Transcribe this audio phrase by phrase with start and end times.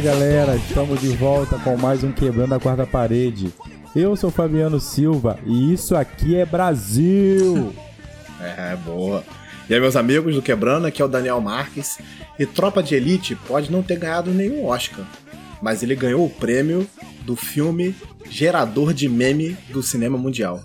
[0.00, 3.52] Fala galera, estamos de volta com mais um Quebrando a Quarta Parede.
[3.94, 7.74] Eu sou Fabiano Silva e isso aqui é Brasil!
[8.40, 9.22] É, boa.
[9.68, 11.98] E aí, meus amigos do Quebrando, aqui é o Daniel Marques.
[12.38, 15.04] E Tropa de Elite pode não ter ganhado nenhum Oscar,
[15.60, 16.88] mas ele ganhou o prêmio
[17.26, 17.94] do filme
[18.30, 20.64] gerador de meme do cinema mundial.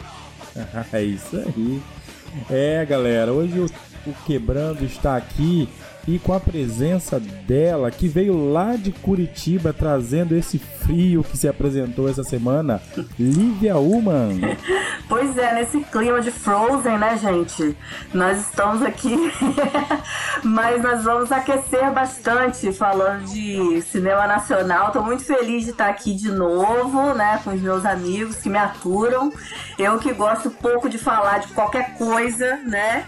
[0.90, 1.82] é isso aí.
[2.48, 3.66] É galera, hoje o,
[4.06, 5.68] o Quebrando está aqui
[6.06, 11.48] e com a presença dela, que veio lá de Curitiba trazendo esse frio que se
[11.48, 12.80] apresentou essa semana,
[13.18, 14.40] Lívia Uman.
[15.06, 17.76] Pois é, nesse clima de Frozen, né, gente?
[18.12, 19.14] Nós estamos aqui,
[20.42, 24.92] mas nós vamos aquecer bastante falando de cinema nacional.
[24.92, 28.56] Tô muito feliz de estar aqui de novo, né, com os meus amigos que me
[28.56, 29.30] aturam.
[29.78, 33.04] Eu que gosto pouco de falar de qualquer coisa, né?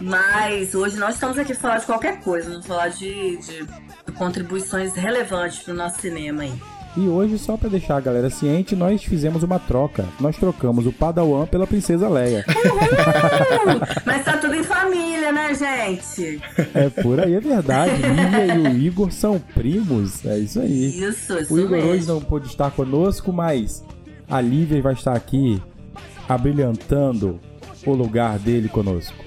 [0.00, 3.66] Mas hoje nós estamos aqui para falar de qualquer coisa, vamos falar de, de
[4.14, 6.52] contribuições relevantes para o nosso cinema aí.
[6.96, 10.04] E hoje, só para deixar a galera ciente, nós fizemos uma troca.
[10.20, 12.44] Nós trocamos o Padawan pela Princesa Leia.
[12.48, 13.80] Uhul!
[14.06, 16.40] Mas tá tudo em família, né, gente?
[16.72, 17.94] É por aí, é verdade.
[18.00, 20.24] Lívia e o Igor são primos.
[20.24, 20.96] É isso aí.
[21.02, 21.90] Isso, isso O Igor mesmo.
[21.90, 23.82] hoje não pôde estar conosco, mas
[24.30, 25.60] a Lívia vai estar aqui
[26.28, 27.40] abrilhantando
[27.84, 29.23] o lugar dele conosco.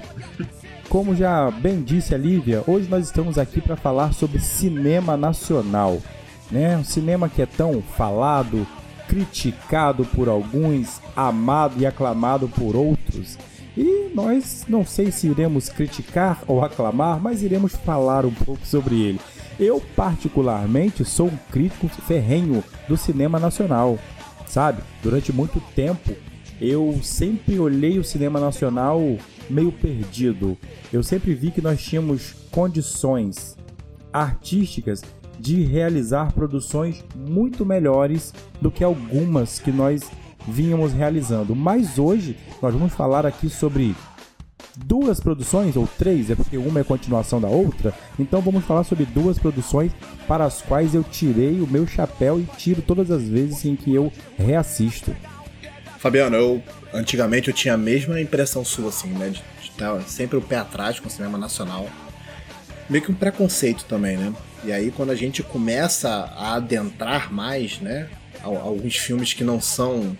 [0.89, 6.01] Como já bem disse a Lívia, hoje nós estamos aqui para falar sobre cinema nacional.
[6.49, 6.77] Né?
[6.77, 8.65] Um cinema que é tão falado,
[9.05, 13.37] criticado por alguns, amado e aclamado por outros.
[13.75, 18.95] E nós não sei se iremos criticar ou aclamar, mas iremos falar um pouco sobre
[18.95, 19.19] ele.
[19.59, 23.99] Eu, particularmente, sou um crítico ferrenho do cinema nacional,
[24.45, 24.81] sabe?
[25.03, 26.15] Durante muito tempo,
[26.59, 29.01] eu sempre olhei o cinema nacional
[29.49, 30.57] meio perdido.
[30.91, 33.55] Eu sempre vi que nós tínhamos condições
[34.11, 35.01] artísticas
[35.39, 40.01] de realizar produções muito melhores do que algumas que nós
[40.47, 41.55] vínhamos realizando.
[41.55, 43.95] Mas hoje nós vamos falar aqui sobre
[44.75, 47.93] duas produções, ou três, é porque uma é continuação da outra.
[48.17, 49.91] Então vamos falar sobre duas produções
[50.27, 53.93] para as quais eu tirei o meu chapéu e tiro todas as vezes em que
[53.93, 55.15] eu reassisto.
[55.99, 56.63] Fabiano, eu
[56.93, 59.29] antigamente eu tinha a mesma impressão sua, assim, né?
[59.29, 61.87] De, estar sempre o pé atrás com o cinema nacional.
[62.89, 64.33] Meio que um preconceito também, né?
[64.63, 68.09] E aí quando a gente começa a adentrar mais, né?
[68.41, 70.17] al- Alguns filmes que não são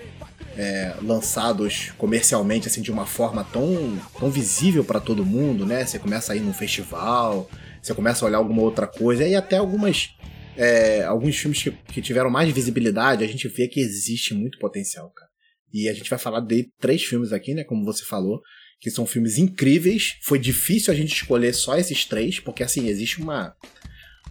[0.56, 5.86] é, lançados comercialmente assim de uma forma tão, tão visível para todo mundo, né?
[5.86, 7.50] Você começa a ir num festival,
[7.82, 10.16] você começa a olhar alguma outra coisa, e até algumas
[10.56, 15.10] é, alguns filmes que, que tiveram mais visibilidade, a gente vê que existe muito potencial,
[15.16, 15.27] cara.
[15.74, 17.64] E a gente vai falar de três filmes aqui, né?
[17.64, 18.42] Como você falou,
[18.80, 20.18] que são filmes incríveis.
[20.24, 23.56] Foi difícil a gente escolher só esses três, porque assim, existe uma,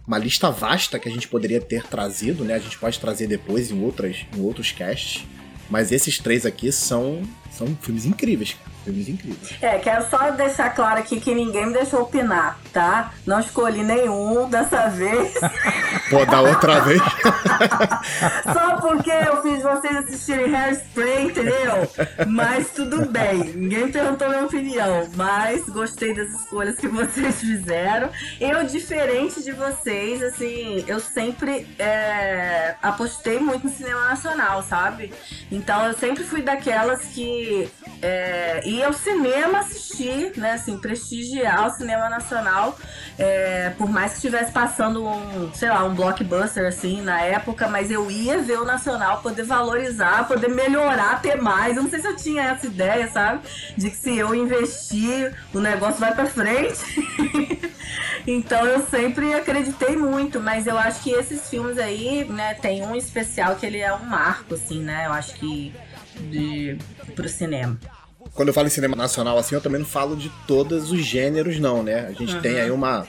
[0.07, 2.55] uma lista vasta que a gente poderia ter trazido, né?
[2.55, 5.25] A gente pode trazer depois em, outras, em outros casts.
[5.69, 7.21] Mas esses três aqui são,
[7.51, 8.76] são filmes incríveis, cara.
[8.87, 9.55] Filmes incríveis.
[9.61, 13.11] É, quero só deixar claro aqui que ninguém me deixou opinar, tá?
[13.25, 15.33] Não escolhi nenhum dessa vez.
[16.09, 17.01] Pô, da outra vez.
[18.53, 21.89] Só porque eu fiz vocês assistirem Hairspray, entendeu?
[22.27, 23.43] Mas tudo bem.
[23.43, 25.09] Ninguém perguntou minha opinião.
[25.15, 28.09] Mas gostei das escolhas que vocês fizeram.
[28.39, 35.13] Eu, diferente de vocês, assim, eu sempre é, apostei muito no cinema nacional, sabe?
[35.51, 37.69] Então eu sempre fui daquelas que
[38.01, 40.53] é, ia ao cinema assistir, né?
[40.53, 42.77] Assim, prestigiar o cinema nacional.
[43.17, 47.89] é, por mais que estivesse passando um, sei lá, um blockbuster assim na época, mas
[47.89, 51.75] eu ia ver o nacional, poder valorizar, poder melhorar, ter mais.
[51.75, 53.41] Eu não sei se eu tinha essa ideia, sabe?
[53.75, 56.79] De que se eu investir, o negócio vai pra frente.
[58.27, 62.95] então eu sempre acreditei muito, mas eu acho que esses filmes aí, né, tem um
[62.95, 65.07] especial que ele é um marco, assim, né?
[65.07, 65.73] Eu acho que
[66.29, 66.77] de,
[67.15, 67.79] pro cinema.
[68.33, 71.59] Quando eu falo em cinema nacional, assim, eu também não falo de todos os gêneros,
[71.59, 72.07] não, né?
[72.07, 73.07] A gente tem aí uma,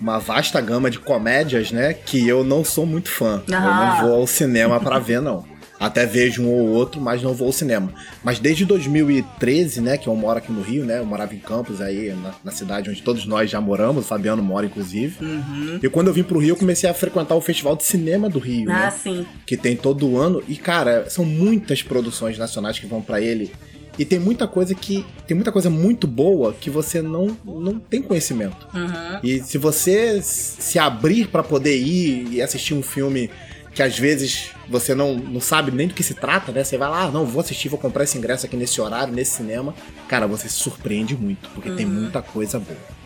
[0.00, 1.92] uma vasta gama de comédias, né?
[1.94, 3.42] Que eu não sou muito fã.
[3.48, 3.86] Eu Aham.
[3.86, 5.44] não vou ao cinema pra ver, não.
[5.78, 7.90] Até vejo um ou outro, mas não vou ao cinema.
[8.22, 11.80] Mas desde 2013, né, que eu moro aqui no Rio, né, eu morava em Campos
[11.80, 15.16] aí, na, na cidade onde todos nós já moramos, o Fabiano mora inclusive.
[15.24, 15.78] Uhum.
[15.82, 18.38] E quando eu vim pro Rio, eu comecei a frequentar o Festival de Cinema do
[18.38, 19.26] Rio, Ah, né, sim.
[19.46, 20.42] que tem todo ano.
[20.46, 23.50] E cara, são muitas produções nacionais que vão pra ele.
[24.00, 25.04] E tem muita coisa que.
[25.26, 28.66] Tem muita coisa muito boa que você não, não tem conhecimento.
[28.72, 29.20] Uhum.
[29.22, 33.30] E se você se abrir para poder ir e assistir um filme
[33.74, 36.64] que às vezes você não, não sabe nem do que se trata, né?
[36.64, 39.32] Você vai lá, ah, não, vou assistir, vou comprar esse ingresso aqui nesse horário, nesse
[39.32, 39.74] cinema.
[40.08, 42.99] Cara, você se surpreende muito, porque tem muita coisa boa.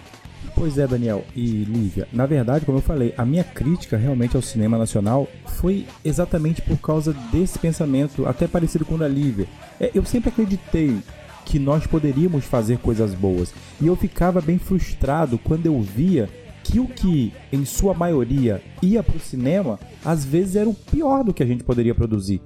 [0.55, 2.07] Pois é, Daniel e Lívia.
[2.13, 6.79] Na verdade, como eu falei, a minha crítica realmente ao cinema nacional foi exatamente por
[6.79, 9.47] causa desse pensamento, até parecido com o da Lívia.
[9.81, 10.97] É, eu sempre acreditei
[11.45, 13.53] que nós poderíamos fazer coisas boas.
[13.81, 16.29] E eu ficava bem frustrado quando eu via
[16.63, 21.35] que o que, em sua maioria, ia pro cinema, às vezes era o pior do
[21.35, 22.41] que a gente poderia produzir.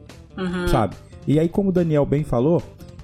[0.68, 0.96] Sabe?
[1.26, 2.62] E aí, como o Daniel bem falou,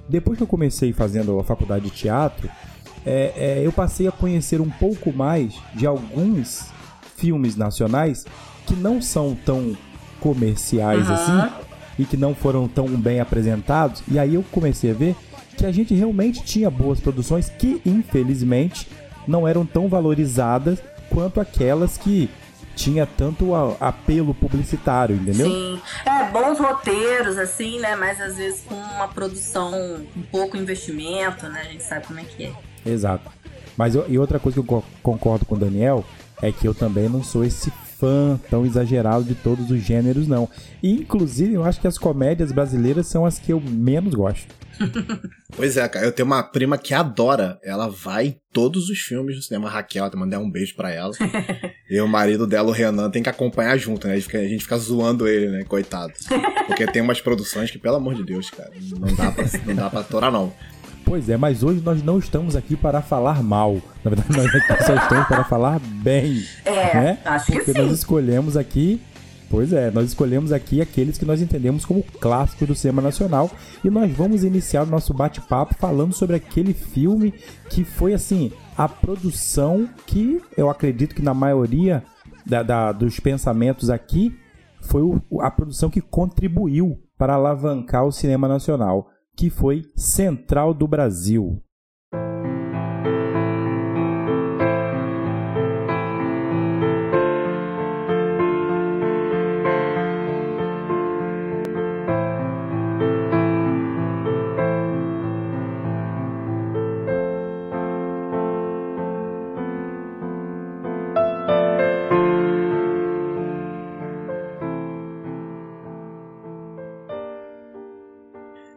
[0.08, 2.48] depois que eu comecei fazendo a faculdade de teatro,
[3.06, 6.66] é, é, eu passei a conhecer um pouco mais de alguns
[7.16, 8.24] filmes nacionais
[8.66, 9.76] que não são tão
[10.20, 11.14] comerciais Aham.
[11.14, 11.64] assim
[11.98, 14.02] e que não foram tão bem apresentados.
[14.08, 15.14] E aí eu comecei a ver
[15.56, 18.88] que a gente realmente tinha boas produções que, infelizmente,
[19.28, 22.28] não eram tão valorizadas quanto aquelas que
[22.74, 25.46] tinha tanto apelo publicitário, entendeu?
[25.46, 25.80] Sim.
[26.04, 27.94] É, bons roteiros, assim, né?
[27.94, 29.72] Mas às vezes com uma produção,
[30.16, 31.60] um pouco investimento, né?
[31.60, 32.52] A gente sabe como é que é.
[32.84, 33.30] Exato.
[33.76, 36.04] Mas eu- e outra coisa que eu co- concordo com o Daniel
[36.42, 40.48] é que eu também não sou esse fã tão exagerado de todos os gêneros, não.
[40.82, 44.46] E, inclusive, eu acho que as comédias brasileiras são as que eu menos gosto.
[45.56, 47.60] Pois é, cara, eu tenho uma prima que adora.
[47.62, 49.68] Ela vai em todos os filmes do cinema.
[49.68, 51.12] A Raquel, até mandei um beijo pra ela.
[51.88, 54.14] e o marido dela, o Renan, tem que acompanhar junto, né?
[54.14, 55.62] A gente fica, a gente fica zoando ele, né?
[55.62, 56.12] Coitado.
[56.66, 59.88] Porque tem umas produções que, pelo amor de Deus, cara, não dá pra, não dá
[59.90, 60.52] pra atorar, não.
[61.04, 63.74] Pois é, mas hoje nós não estamos aqui para falar mal.
[64.02, 66.42] Na verdade, nós aqui só estamos para falar bem.
[66.64, 67.18] É, né?
[67.24, 67.78] acho que Porque sim.
[67.78, 69.00] nós escolhemos aqui.
[69.50, 73.48] Pois é, nós escolhemos aqui aqueles que nós entendemos como clássicos do cinema nacional
[73.84, 77.32] e nós vamos iniciar o nosso bate-papo falando sobre aquele filme
[77.70, 82.02] que foi assim a produção que eu acredito que na maioria
[82.44, 84.34] da- da- dos pensamentos aqui
[84.80, 90.86] foi o- a produção que contribuiu para alavancar o cinema nacional, que foi Central do
[90.86, 91.62] Brasil.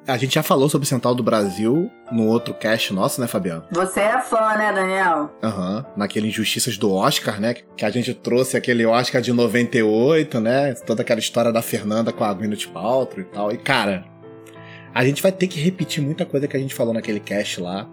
[0.08, 3.66] A gente já falou sobre Central do Brasil no outro cast nosso, né, Fabiano?
[3.72, 5.30] Você é fã, né, Daniel?
[5.44, 5.86] Aham.
[5.98, 7.56] Naquele Injustiças do Oscar, né?
[7.76, 10.74] Que a gente trouxe aquele Oscar de 98, né?
[10.76, 13.52] Toda aquela história da Fernanda com a Gwyneth Paltrow e tal.
[13.52, 14.06] E, cara,
[14.94, 17.86] a gente vai ter que repetir muita coisa que a gente falou naquele cast lá.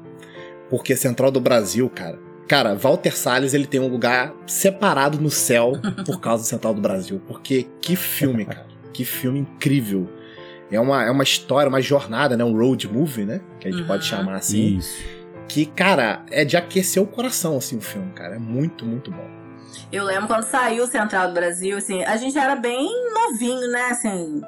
[0.71, 2.17] Porque Central do Brasil, cara...
[2.47, 5.73] Cara, Walter Salles, ele tem um lugar separado no céu
[6.07, 7.21] por causa do Central do Brasil.
[7.27, 8.67] Porque que filme, cara.
[8.93, 10.09] Que filme incrível.
[10.71, 12.45] É uma, é uma história, uma jornada, né?
[12.45, 13.41] Um road movie, né?
[13.61, 13.87] Que a gente Uhum.
[13.87, 15.03] pode chamar assim Isso.
[15.49, 18.37] que, cara, é de aquecer o coração, assim, o filme, cara.
[18.37, 19.29] É muito, muito bom.
[19.93, 23.89] Eu lembro quando saiu o Central do Brasil, assim, a gente era bem novinho, né,
[23.91, 24.43] assim,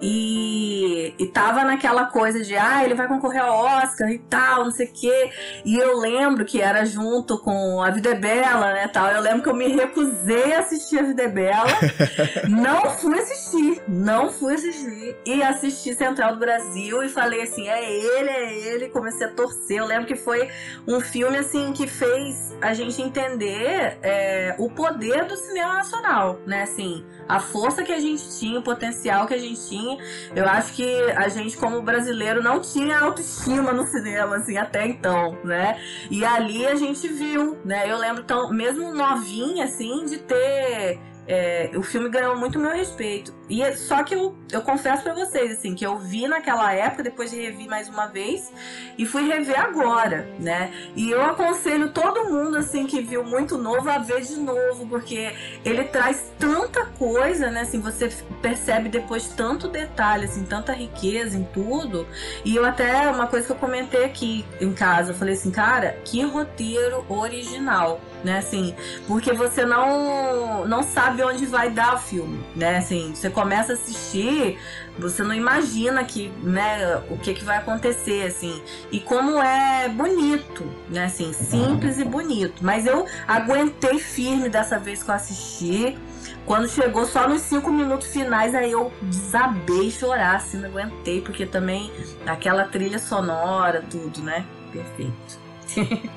[0.00, 4.70] e, e tava naquela coisa de, ah, ele vai concorrer ao Oscar e tal, não
[4.70, 5.30] sei o quê,
[5.64, 9.42] e eu lembro que era junto com A Vida é Bela, né, tal, eu lembro
[9.42, 11.66] que eu me recusei a assistir A Vida é Bela,
[12.48, 17.92] não fui assistir, não fui assistir, e assisti Central do Brasil e falei assim, é
[17.92, 20.48] ele, é ele, comecei a torcer, eu lembro que foi
[20.86, 26.62] um filme assim que fez a gente entender é, o poder do cinema nacional, né?
[26.62, 29.98] Assim, a força que a gente tinha, o potencial que a gente tinha.
[30.36, 35.36] Eu acho que a gente, como brasileiro, não tinha autoestima no cinema, assim, até então,
[35.42, 35.80] né?
[36.08, 37.90] E ali a gente viu, né?
[37.90, 41.00] Eu lembro, tão, mesmo novinha, assim, de ter.
[41.26, 43.34] é, o filme ganhou muito meu respeito.
[43.52, 47.02] E é- só que eu, eu confesso pra vocês, assim, que eu vi naquela época,
[47.02, 48.50] depois de revi mais uma vez,
[48.96, 50.72] e fui rever agora, né?
[50.96, 55.34] E eu aconselho todo mundo, assim, que viu muito novo a ver de novo, porque
[55.66, 57.60] ele traz tanta coisa, né?
[57.60, 62.06] Assim, você percebe depois tanto detalhe, assim, tanta riqueza em tudo.
[62.46, 65.98] E eu até, uma coisa que eu comentei aqui em casa, eu falei assim, cara,
[66.06, 68.38] que roteiro original, né?
[68.38, 68.74] Assim,
[69.06, 72.78] porque você não, não sabe onde vai dar o filme, né?
[72.78, 74.56] Assim, você começa a assistir,
[74.96, 78.62] você não imagina que, né, o que, que vai acontecer, assim.
[78.92, 81.06] E como é bonito, né?
[81.06, 82.64] Assim, simples e bonito.
[82.64, 85.98] Mas eu aguentei firme dessa vez que eu assisti.
[86.46, 91.44] Quando chegou só nos cinco minutos finais, aí eu desabei chorar, assim, não aguentei, porque
[91.44, 91.90] também
[92.24, 94.44] aquela trilha sonora, tudo, né?
[94.72, 95.40] Perfeito.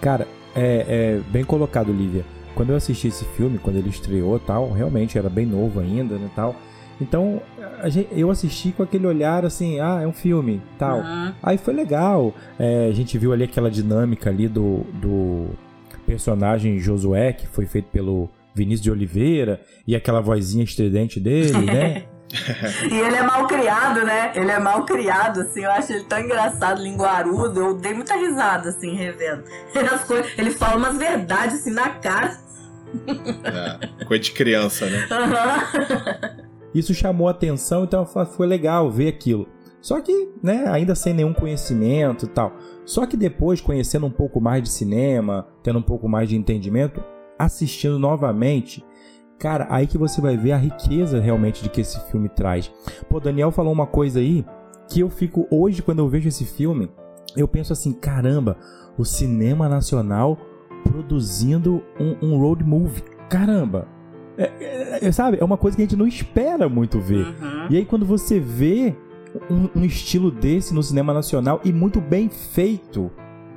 [0.00, 2.24] Cara, é, é bem colocado, Lívia.
[2.58, 6.28] Quando eu assisti esse filme, quando ele estreou tal, realmente era bem novo ainda, né,
[6.34, 6.56] tal.
[7.00, 7.40] Então,
[7.84, 10.98] gente, eu assisti com aquele olhar assim, ah, é um filme, tal.
[10.98, 11.32] Uhum.
[11.40, 12.34] Aí foi legal.
[12.58, 15.50] É, a gente viu ali aquela dinâmica ali do, do
[16.04, 22.06] personagem Josué, que foi feito pelo Vinícius de Oliveira, e aquela vozinha estridente dele, né?
[22.90, 24.32] e ele é mal criado, né?
[24.34, 28.70] Ele é mal criado, assim, eu acho ele tão engraçado, linguarudo, eu dei muita risada,
[28.70, 29.44] assim, revendo.
[29.94, 32.47] As coisas, ele fala umas verdades, assim, na cara.
[33.44, 35.06] É, coisa de criança, né?
[35.10, 36.48] Uhum.
[36.74, 39.48] Isso chamou atenção, então foi legal ver aquilo.
[39.80, 42.52] Só que, né, ainda sem nenhum conhecimento e tal.
[42.84, 47.02] Só que depois, conhecendo um pouco mais de cinema, tendo um pouco mais de entendimento,
[47.38, 48.84] assistindo novamente,
[49.38, 52.70] cara, aí que você vai ver a riqueza realmente de que esse filme traz.
[53.08, 54.44] Pô, Daniel falou uma coisa aí
[54.88, 56.90] que eu fico hoje quando eu vejo esse filme,
[57.36, 58.56] eu penso assim, caramba,
[58.96, 60.38] o cinema nacional
[60.84, 63.02] produzindo um, um road movie.
[63.28, 63.86] Caramba,
[64.38, 65.38] é, é, é, sabe?
[65.40, 67.26] É uma coisa que a gente não espera muito ver.
[67.26, 67.66] Uhum.
[67.70, 68.94] E aí, quando você vê
[69.50, 73.10] um, um, estilo desse no cinema nacional e muito bem feito,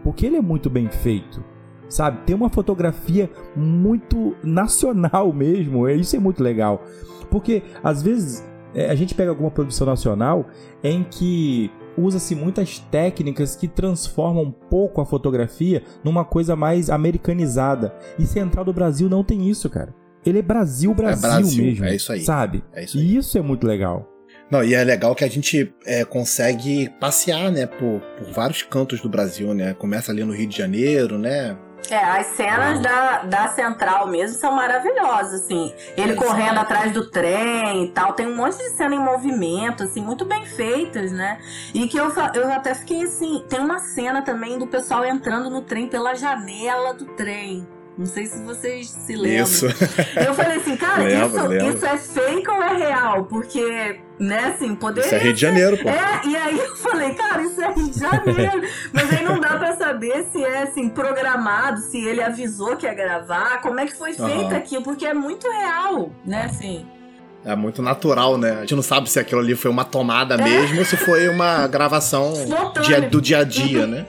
[0.03, 1.43] porque ele é muito bem feito,
[1.87, 2.25] sabe?
[2.25, 5.87] Tem uma fotografia muito nacional mesmo.
[5.87, 6.83] Isso é muito legal.
[7.29, 10.47] Porque, às vezes, é, a gente pega alguma produção nacional
[10.83, 17.93] em que usa-se muitas técnicas que transformam um pouco a fotografia numa coisa mais americanizada.
[18.17, 19.93] E Central do Brasil não tem isso, cara.
[20.25, 21.85] Ele é Brasil, Brasil, é Brasil mesmo.
[21.85, 22.21] É isso aí.
[22.21, 22.63] Sabe?
[22.73, 23.03] É isso aí.
[23.03, 24.07] E isso é muito legal.
[24.51, 28.99] Não, e é legal que a gente é, consegue passear, né, por, por, vários cantos
[28.99, 29.73] do Brasil, né?
[29.73, 31.57] Começa ali no Rio de Janeiro, né?
[31.89, 35.73] É, as cenas da, da central mesmo são maravilhosas, assim.
[35.97, 38.13] Ele correndo atrás do trem e tal.
[38.13, 41.39] Tem um monte de cena em movimento, assim, muito bem feitas, né?
[41.73, 43.43] E que eu, eu até fiquei assim.
[43.49, 47.67] Tem uma cena também do pessoal entrando no trem pela janela do trem.
[47.97, 49.43] Não sei se vocês se lembram.
[49.43, 49.65] Isso.
[50.15, 51.67] Eu falei assim, cara, lembra, isso, lembra.
[51.67, 53.25] isso é fake ou é real?
[53.25, 55.01] Porque, né, assim, poder.
[55.01, 55.89] Isso é Rio de Janeiro, pô.
[55.89, 58.61] É, e aí eu falei, cara, isso é Rio de Janeiro.
[58.93, 62.93] Mas aí não dá pra saber se é, assim, programado, se ele avisou que ia
[62.93, 64.57] gravar, como é que foi feito uhum.
[64.57, 66.85] aquilo, porque é muito real, né, assim.
[67.43, 68.51] É muito natural, né?
[68.51, 70.37] A gente não sabe se aquilo ali foi uma tomada é.
[70.37, 72.33] mesmo ou se foi uma gravação
[72.83, 74.05] dia, do dia a dia, né?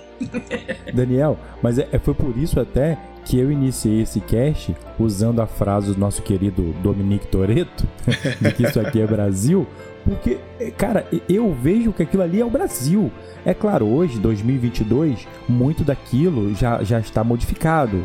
[0.92, 5.92] Daniel, mas é, foi por isso até que eu iniciei esse cast usando a frase
[5.92, 7.86] do nosso querido Dominique Toretto,
[8.40, 9.66] de que isso aqui é Brasil,
[10.04, 10.38] porque,
[10.76, 13.10] cara, eu vejo que aquilo ali é o Brasil.
[13.44, 18.02] É claro, hoje, 2022, muito daquilo já, já está modificado,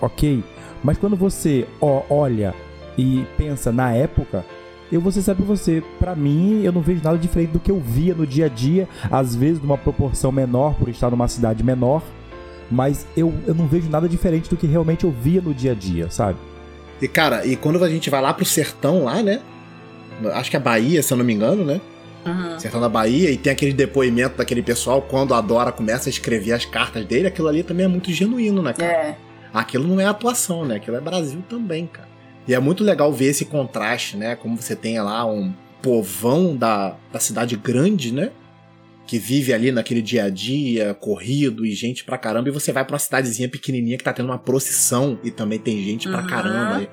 [0.00, 0.42] ok?
[0.82, 2.54] Mas quando você ó, olha
[2.96, 4.44] e pensa na época,
[4.90, 7.80] eu vou ser pra você, pra mim, eu não vejo nada diferente do que eu
[7.80, 12.02] via no dia a dia, às vezes numa proporção menor, por estar numa cidade menor,
[12.70, 15.74] mas eu, eu não vejo nada diferente do que realmente eu via no dia a
[15.74, 16.38] dia, sabe?
[17.00, 19.40] E cara, e quando a gente vai lá pro sertão lá, né?
[20.34, 21.80] Acho que é Bahia, se eu não me engano, né?
[22.24, 22.58] Uhum.
[22.58, 26.52] Sertão da Bahia, e tem aquele depoimento daquele pessoal quando a Dora começa a escrever
[26.52, 28.92] as cartas dele, aquilo ali também é muito genuíno, né, cara?
[28.92, 29.16] É.
[29.52, 30.76] Aquilo não é atuação, né?
[30.76, 32.08] Aquilo é Brasil também, cara.
[32.46, 34.36] E é muito legal ver esse contraste, né?
[34.36, 38.30] Como você tem lá um povão da, da cidade grande, né?
[39.06, 42.84] Que vive ali naquele dia a dia, corrido e gente pra caramba, e você vai
[42.84, 46.14] pra uma cidadezinha pequenininha que tá tendo uma procissão e também tem gente uhum.
[46.14, 46.88] pra caramba.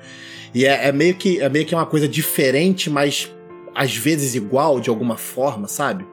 [0.54, 3.32] E é, é, meio que, é meio que uma coisa diferente, mas
[3.74, 6.04] às vezes igual de alguma forma, sabe?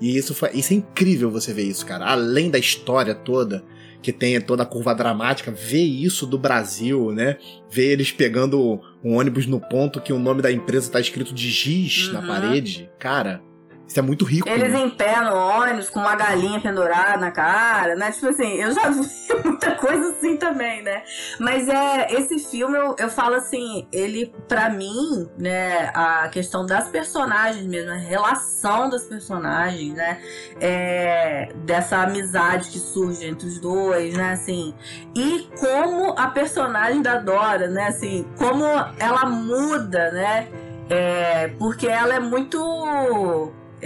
[0.00, 2.06] E isso, foi, isso é incrível você ver isso, cara.
[2.06, 3.64] Além da história toda,
[4.02, 7.38] que tem toda a curva dramática, ver isso do Brasil, né?
[7.70, 11.50] Ver eles pegando um ônibus no ponto que o nome da empresa tá escrito de
[11.50, 12.12] giz uhum.
[12.14, 12.90] na parede.
[12.98, 13.42] Cara,
[13.86, 14.48] isso é muito rico.
[14.48, 14.80] Eles né?
[14.80, 18.10] em pé no ônibus, com uma galinha pendurada na cara, né?
[18.10, 19.08] Tipo assim, eu já vi
[19.44, 21.04] muita coisa assim também, né?
[21.38, 26.88] Mas é, esse filme, eu, eu falo assim, ele, para mim, né, a questão das
[26.88, 30.20] personagens mesmo, a relação das personagens, né?
[30.60, 34.32] É, dessa amizade que surge entre os dois, né?
[34.32, 34.74] Assim,
[35.14, 37.86] e como a personagem da Dora, né?
[37.86, 38.64] Assim, como
[38.98, 40.48] ela muda, né?
[40.88, 42.58] É, porque ela é muito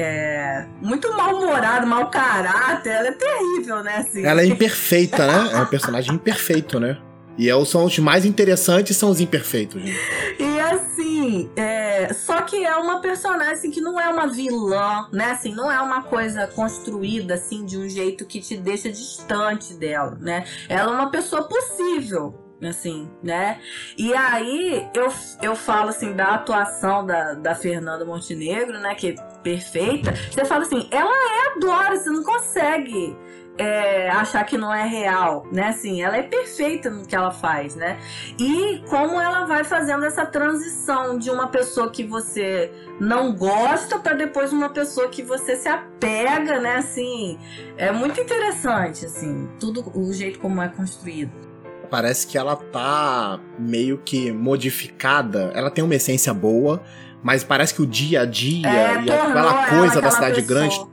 [0.00, 2.90] é, muito mal-humorado, mau caráter.
[2.90, 3.96] Ela é terrível, né?
[3.98, 4.24] Assim.
[4.24, 5.50] Ela é imperfeita, né?
[5.52, 6.98] É um personagem imperfeito, né?
[7.38, 9.82] E é, são os mais interessantes são os imperfeitos.
[9.82, 9.94] Né?
[10.38, 15.32] E assim, é, só que é uma personagem assim, que não é uma vilã, né?
[15.32, 20.18] Assim, não é uma coisa construída assim de um jeito que te deixa distante dela,
[20.20, 20.44] né?
[20.68, 22.34] Ela é uma pessoa possível,
[22.68, 23.60] assim, né?
[23.96, 25.12] E aí eu,
[25.42, 28.94] eu falo assim da atuação da, da Fernanda Montenegro, né?
[28.94, 30.12] Que é perfeita.
[30.30, 33.16] Você fala assim, ela é a Dora, você não consegue
[33.60, 35.68] é, achar que não é real, né?
[35.68, 37.98] Assim, ela é perfeita no que ela faz, né?
[38.38, 44.14] E como ela vai fazendo essa transição de uma pessoa que você não gosta para
[44.14, 46.76] depois uma pessoa que você se apega, né?
[46.76, 47.38] Assim,
[47.76, 51.49] é muito interessante, assim, tudo o jeito como é construído.
[51.90, 55.50] Parece que ela tá meio que modificada.
[55.54, 56.82] Ela tem uma essência boa,
[57.22, 60.40] mas parece que o dia a dia É, e aquela tornou coisa ela da cidade
[60.40, 60.60] pessoa.
[60.60, 60.89] grande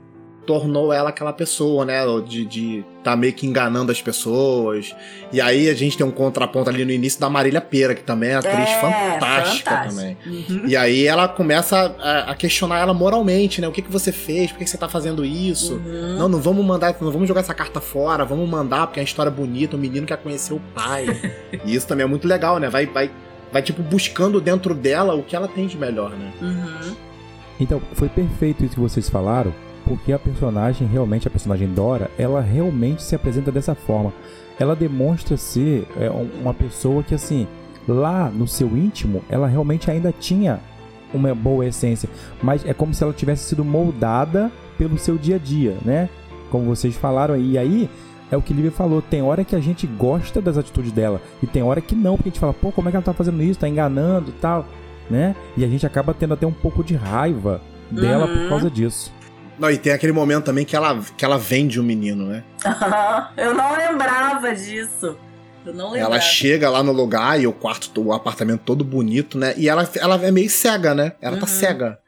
[0.48, 2.00] tornou ela aquela pessoa, né?
[2.26, 4.96] De, de tá meio que enganando as pessoas.
[5.30, 8.30] E aí a gente tem um contraponto ali no início da Marília Pera, que também
[8.30, 9.94] é atriz É, fantástica fantástico.
[9.94, 10.16] também.
[10.26, 10.66] Uhum.
[10.66, 13.68] E aí ela começa a, a questionar ela moralmente, né?
[13.68, 14.50] O que, que você fez?
[14.50, 15.74] Por que, que você tá fazendo isso?
[15.74, 16.16] Uhum.
[16.16, 19.06] Não, não vamos mandar, não vamos jogar essa carta fora, vamos mandar, porque é uma
[19.06, 21.04] história bonita, um menino quer conhecer o pai.
[21.62, 22.70] e isso também é muito legal, né?
[22.70, 23.10] Vai, vai,
[23.52, 26.32] vai, tipo, buscando dentro dela o que ela tem de melhor, né?
[26.40, 26.96] Uhum.
[27.60, 29.52] Então, foi perfeito isso que vocês falaram,
[29.88, 34.12] porque a personagem, realmente, a personagem Dora, ela realmente se apresenta dessa forma.
[34.60, 37.46] Ela demonstra ser é, um- uma pessoa que, assim,
[37.88, 40.60] lá no seu íntimo, ela realmente ainda tinha
[41.14, 42.08] uma boa essência,
[42.42, 46.08] mas é como se ela tivesse sido moldada pelo seu dia a dia, né?
[46.50, 47.52] Como vocês falaram aí.
[47.52, 47.88] E aí,
[48.30, 51.46] é o que Lívia falou, tem hora que a gente gosta das atitudes dela, e
[51.46, 53.42] tem hora que não, porque a gente fala, pô, como é que ela tá fazendo
[53.42, 53.58] isso?
[53.58, 54.66] Tá enganando e tal,
[55.10, 55.34] né?
[55.56, 58.48] E a gente acaba tendo até um pouco de raiva dela por Uhum.
[58.50, 59.10] causa disso.
[59.58, 62.44] Não, e tem aquele momento também que ela, que ela vende o menino, né?
[63.36, 65.16] Eu não lembrava disso.
[65.66, 66.14] Eu não lembrava.
[66.14, 69.54] Ela chega lá no lugar e o quarto, o apartamento todo bonito, né?
[69.56, 71.12] E ela, ela é meio cega, né?
[71.20, 71.48] Ela tá Uhum.
[71.48, 71.98] cega.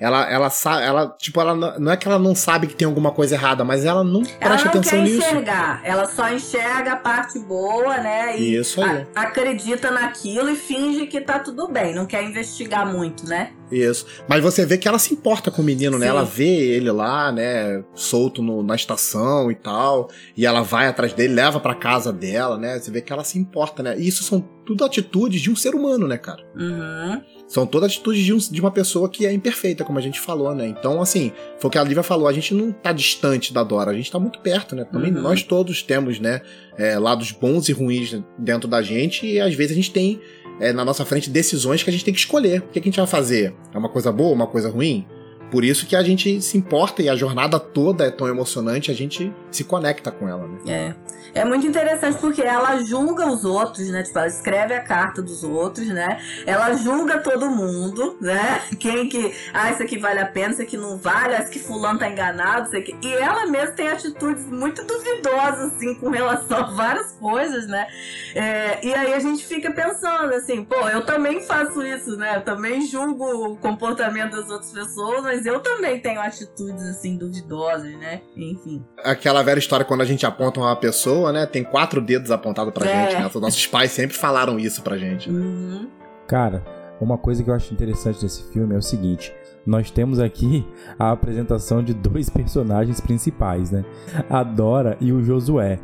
[0.00, 3.10] Ela, ela sabe, ela, tipo, ela não é que ela não sabe que tem alguma
[3.10, 5.18] coisa errada, mas ela não Ela presta não atenção quer nisso.
[5.18, 8.38] enxergar, ela só enxerga a parte boa, né?
[8.38, 9.04] E Isso aí.
[9.14, 13.50] a- acredita naquilo e finge que tá tudo bem, não quer investigar muito, né?
[13.72, 14.06] Isso.
[14.28, 16.06] Mas você vê que ela se importa com o menino, né?
[16.06, 16.10] Sim.
[16.10, 16.44] Ela vê
[16.76, 17.82] ele lá, né?
[17.94, 20.08] Solto no- na estação e tal.
[20.36, 22.78] E ela vai atrás dele, leva pra casa dela, né?
[22.78, 23.94] Você vê que ela se importa, né?
[23.98, 26.42] E isso são tudo atitudes de um ser humano, né, cara?
[26.56, 27.20] Uhum.
[27.48, 30.54] São todas atitudes de, um- de uma pessoa que é imperfeita, como a gente falou,
[30.54, 30.66] né?
[30.68, 33.90] Então, assim, foi o que a Lívia falou, a gente não tá distante da Dora,
[33.90, 34.84] a gente tá muito perto, né?
[34.84, 35.22] Também Uhum.
[35.22, 36.42] nós todos temos, né,
[36.76, 40.20] é, lados bons e ruins dentro da gente, e às vezes a gente tem
[40.60, 42.60] é, na nossa frente decisões que a gente tem que escolher.
[42.60, 43.54] O que, que a gente vai fazer?
[43.72, 45.06] É uma coisa boa, uma coisa ruim?
[45.50, 48.94] Por isso que a gente se importa e a jornada toda é tão emocionante, a
[48.94, 50.58] gente se conecta com ela, né?
[50.66, 51.18] É.
[51.34, 54.02] É muito interessante porque ela julga os outros, né?
[54.02, 56.20] Tipo, ela escreve a carta dos outros, né?
[56.46, 58.62] Ela julga todo mundo, né?
[58.78, 59.34] Quem que.
[59.52, 62.68] Ah, isso aqui vale a pena, isso aqui não vale, isso que fulano tá enganado,
[62.68, 62.96] isso aqui.
[63.02, 67.86] E ela mesma tem atitudes muito duvidosas, assim, com relação a várias coisas, né?
[68.34, 72.36] É, e aí a gente fica pensando assim, pô, eu também faço isso, né?
[72.36, 77.92] Eu também julgo o comportamento das outras pessoas, mas eu também tenho atitudes, assim, duvidosas,
[77.98, 78.20] né?
[78.36, 78.84] Enfim.
[79.04, 81.46] Aquela velha história quando a gente aponta uma pessoa, né?
[81.46, 83.10] Tem quatro dedos apontados pra É.
[83.10, 83.26] gente, né?
[83.32, 85.28] Os nossos pais sempre falaram isso pra gente.
[85.30, 85.88] Uhum.
[86.26, 86.64] Cara,
[87.00, 89.32] uma coisa que eu acho interessante desse filme é o seguinte:
[89.66, 90.66] nós temos aqui
[90.98, 93.84] a apresentação de dois personagens principais, né?
[94.28, 95.78] A Dora e o Josué.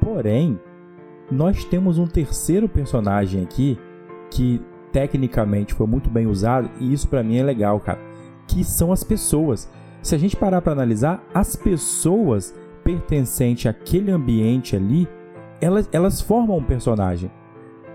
[0.00, 0.58] Porém,
[1.30, 3.78] nós temos um terceiro personagem aqui
[4.30, 4.60] que
[4.92, 7.98] tecnicamente foi muito bem usado e isso pra mim é legal, cara,
[8.48, 9.70] que são as pessoas.
[10.02, 15.06] Se a gente parar pra analisar, as pessoas pertencentes àquele ambiente ali,
[15.60, 17.30] elas, elas formam um personagem.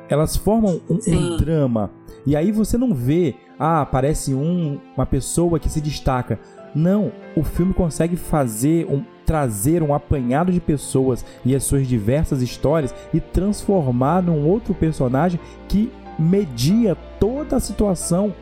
[0.07, 1.91] Elas formam um, um drama.
[2.25, 6.39] E aí você não vê, ah, aparece um, uma pessoa que se destaca.
[6.75, 12.41] Não, o filme consegue fazer um trazer um apanhado de pessoas e as suas diversas
[12.41, 15.39] histórias e transformar num outro personagem
[15.69, 15.89] que
[16.19, 18.33] media toda a situação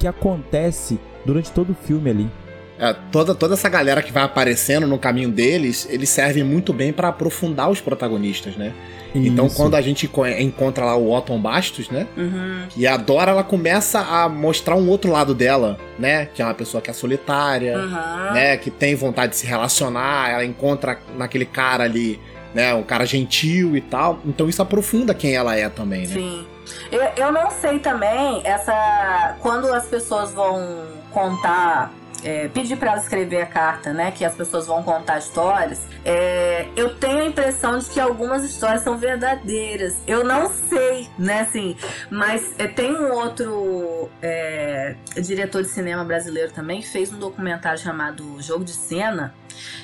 [0.00, 2.30] que acontece durante todo o filme ali.
[2.78, 6.92] É, toda, toda essa galera que vai aparecendo no caminho deles, eles servem muito bem
[6.94, 8.72] pra aprofundar os protagonistas, né?
[9.14, 9.56] Então, Isso.
[9.56, 12.06] quando a gente co- encontra lá o Otton Bastos, né?
[12.16, 12.62] Uhum.
[12.76, 16.26] E a Dora, ela começa a mostrar um outro lado dela, né?
[16.26, 18.32] Que é uma pessoa que é solitária, Uhum.
[18.32, 18.56] né?
[18.56, 22.18] Que tem vontade de se relacionar, ela encontra naquele cara ali,
[22.54, 22.72] né?
[22.72, 24.20] Um cara gentil e tal.
[24.24, 26.14] Então isso aprofunda quem ela é também, né?
[26.14, 26.46] Sim.
[26.90, 29.36] Eu, eu não sei também essa.
[29.40, 31.92] Quando as pessoas vão contar
[32.22, 34.10] é, pedir para ela escrever a carta, né?
[34.10, 35.80] Que as pessoas vão contar histórias.
[36.04, 39.96] É, eu tenho a impressão de que algumas histórias são verdadeiras.
[40.06, 41.40] Eu não sei, né?
[41.40, 41.76] Assim,
[42.10, 47.78] mas é, tem um outro é, diretor de cinema brasileiro também que fez um documentário
[47.78, 49.34] chamado Jogo de Cena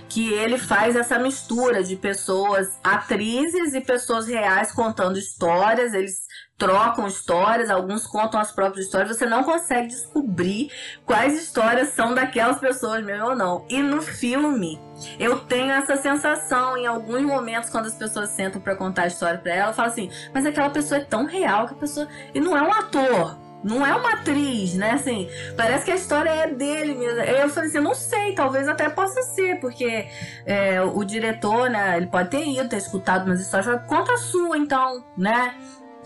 [0.08, 5.92] que ele faz essa mistura de pessoas, atrizes e pessoas reais contando histórias.
[5.92, 6.26] Eles
[6.58, 9.16] trocam histórias, alguns contam as próprias histórias.
[9.16, 10.70] Você não consegue descobrir
[11.04, 13.66] quais histórias são daquelas pessoas mesmo ou não.
[13.68, 14.80] E no filme,
[15.18, 19.38] eu tenho essa sensação em alguns momentos quando as pessoas sentam para contar a história
[19.38, 22.40] para ela, eu falo assim: mas aquela pessoa é tão real que a pessoa e
[22.40, 23.46] não é um ator.
[23.64, 24.92] Não é uma atriz, né?
[24.92, 27.18] Assim, parece que a história é dele mesmo.
[27.20, 30.06] Eu falei assim, não sei, talvez até possa ser, porque
[30.44, 34.56] é, o diretor, né, ele pode ter ido, ter escutado umas histórias, conta a sua,
[34.56, 35.52] então, né?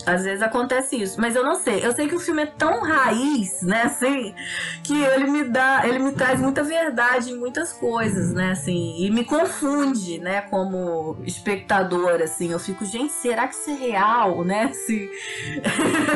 [0.07, 1.85] Às vezes acontece isso, mas eu não sei.
[1.85, 4.35] Eu sei que o filme é tão raiz, né, assim,
[4.83, 9.11] que ele me dá, ele me traz muita verdade em muitas coisas, né, assim, e
[9.11, 12.53] me confunde, né, como espectador, assim.
[12.53, 15.09] Eu fico, gente, será que isso é real, né, assim?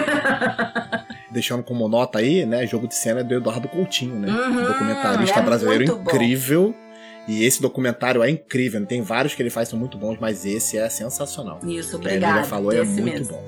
[1.31, 5.41] Deixando como nota aí, né, jogo de cena é do Eduardo Coutinho, né, uhum, documentarista
[5.41, 6.75] é brasileiro incrível.
[6.77, 6.84] Bom
[7.27, 10.79] e esse documentário é incrível, tem vários que ele faz são muito bons, mas esse
[10.79, 11.59] é sensacional.
[11.63, 12.39] Isso, obrigado.
[12.39, 13.37] Ele falou é muito mesmo.
[13.37, 13.45] bom.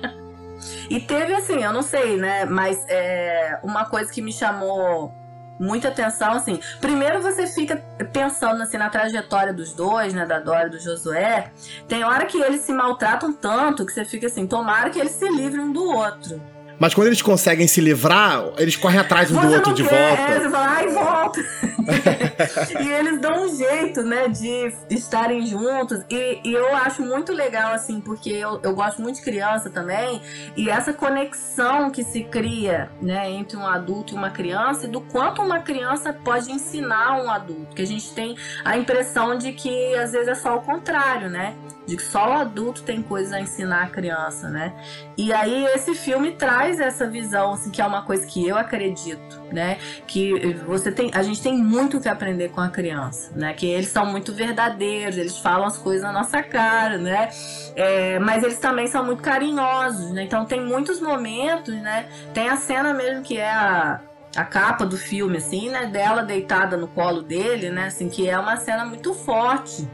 [0.90, 2.44] e teve assim, eu não sei, né?
[2.44, 5.12] Mas é, uma coisa que me chamou
[5.60, 6.58] muita atenção, assim.
[6.80, 7.76] Primeiro você fica
[8.12, 10.24] pensando assim na trajetória dos dois, né?
[10.24, 11.52] Da Dora e do Josué.
[11.86, 15.28] Tem hora que eles se maltratam tanto que você fica assim, tomara que eles se
[15.28, 16.40] livrem um do outro.
[16.80, 20.32] Mas quando eles conseguem se livrar, eles correm atrás um do outro de quer, volta.
[20.32, 21.40] É, você fala, ai, volta.
[22.82, 26.00] e eles dão um jeito, né, de estarem juntos.
[26.08, 30.22] E, e, eu acho muito legal, assim, porque eu, eu gosto muito de criança também.
[30.56, 35.02] E essa conexão que se cria, né, entre um adulto e uma criança, e do
[35.02, 37.76] quanto uma criança pode ensinar um adulto.
[37.76, 41.54] Que a gente tem a impressão de que às vezes é só o contrário, né?
[41.90, 44.72] de que só o adulto tem coisas a ensinar a criança, né?
[45.16, 49.40] E aí esse filme traz essa visão, assim, que é uma coisa que eu acredito,
[49.52, 49.78] né?
[50.06, 53.54] Que você tem, a gente tem muito que aprender com a criança, né?
[53.54, 57.30] Que eles são muito verdadeiros, eles falam as coisas na nossa cara, né?
[57.74, 60.22] É, mas eles também são muito carinhosos, né?
[60.22, 62.06] Então tem muitos momentos, né?
[62.34, 64.00] Tem a cena mesmo que é a,
[64.36, 65.86] a capa do filme, assim, né?
[65.86, 67.86] Dela deitada no colo dele, né?
[67.86, 69.88] Assim, que é uma cena muito forte,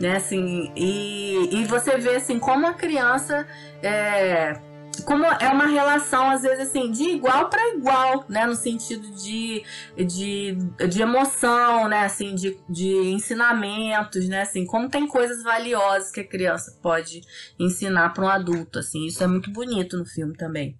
[0.00, 0.16] né?
[0.16, 3.46] Assim, e, e você vê assim como a criança
[3.82, 4.58] é,
[5.04, 9.62] como é uma relação às vezes assim de igual para igual, né, no sentido de,
[9.96, 10.56] de,
[10.88, 16.26] de emoção, né, assim, de, de ensinamentos, né, assim, como tem coisas valiosas que a
[16.26, 17.20] criança pode
[17.58, 20.78] ensinar para um adulto, assim, isso é muito bonito no filme também.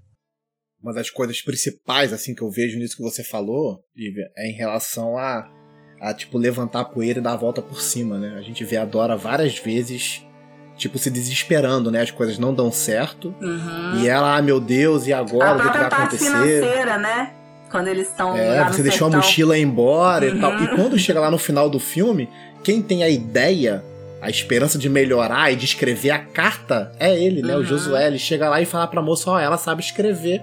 [0.82, 3.82] Uma das coisas principais assim que eu vejo nisso que você falou,
[4.36, 5.52] é em relação a
[6.00, 8.36] a tipo levantar a poeira e dar a volta por cima, né?
[8.36, 10.24] A gente vê a Dora várias vezes
[10.78, 12.00] tipo se desesperando, né?
[12.00, 13.34] As coisas não dão certo.
[13.40, 14.00] Uhum.
[14.00, 16.24] E ela, ah, meu Deus, e agora o que, vai acontecer?
[16.24, 17.32] financeira, né?
[17.68, 19.20] Quando eles estão É, você deixou sertão.
[19.20, 20.36] a mochila embora uhum.
[20.36, 20.52] e tal.
[20.54, 20.76] E uhum.
[20.76, 22.30] quando chega lá no final do filme,
[22.62, 23.84] quem tem a ideia,
[24.22, 27.54] a esperança de melhorar e de escrever a carta é ele, né?
[27.54, 27.60] Uhum.
[27.60, 30.42] O Josué, ele chega lá e fala pra moça, ó, oh, ela sabe escrever,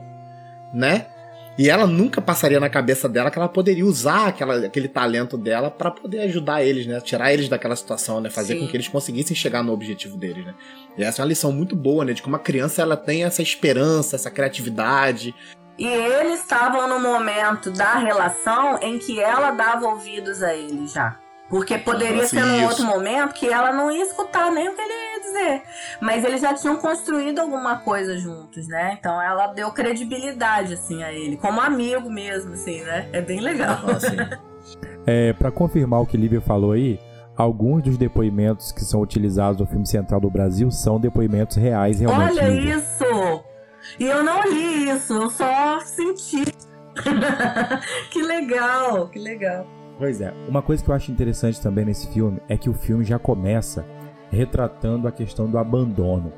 [0.73, 1.07] né?
[1.57, 5.71] E ela nunca passaria na cabeça dela que ela poderia usar aquela, aquele talento dela
[5.71, 6.99] para poder ajudar eles, né?
[6.99, 8.29] Tirar eles daquela situação, né?
[8.29, 8.59] Fazer Sim.
[8.61, 10.53] com que eles conseguissem chegar no objetivo deles, né?
[10.97, 12.11] E essa é uma lição muito boa, né?
[12.11, 15.33] De como a criança ela tem essa esperança, essa criatividade.
[15.79, 21.17] E eles estavam no momento da relação em que ela dava ouvidos a ele já.
[21.49, 22.67] Porque poderia Nossa, ser num isso.
[22.67, 25.61] outro momento que ela não ia escutar nem o que ele ia dizer.
[26.01, 28.97] Mas eles já tinham construído alguma coisa juntos, né?
[28.99, 31.37] Então ela deu credibilidade, assim, a ele.
[31.37, 33.09] Como amigo mesmo, assim, né?
[33.13, 33.77] É bem legal.
[35.05, 36.99] é, para confirmar o que Lívia falou aí,
[37.37, 42.39] alguns dos depoimentos que são utilizados no filme Central do Brasil são depoimentos reais, realmente.
[42.39, 42.77] Olha Lívia.
[42.77, 43.43] isso!
[43.99, 46.43] E eu não li isso, eu só senti.
[48.09, 49.67] que legal, que legal.
[49.97, 53.05] Pois é, uma coisa que eu acho interessante também nesse filme é que o filme
[53.05, 53.85] já começa
[54.29, 56.33] retratando a questão do abandono,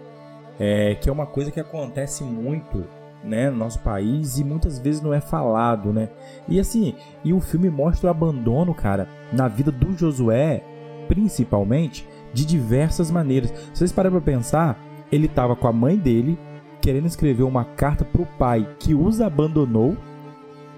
[0.60, 2.86] é, que é uma coisa que acontece muito
[3.24, 6.10] né, no nosso país e muitas vezes não é falado, né?
[6.48, 6.94] E assim,
[7.24, 10.64] e o filme mostra o abandono, cara, na vida do Josué,
[11.08, 13.50] principalmente, de diversas maneiras.
[13.50, 14.80] Se vocês pararem pra pensar,
[15.12, 16.38] ele estava com a mãe dele,
[16.80, 19.98] querendo escrever uma carta pro pai que os abandonou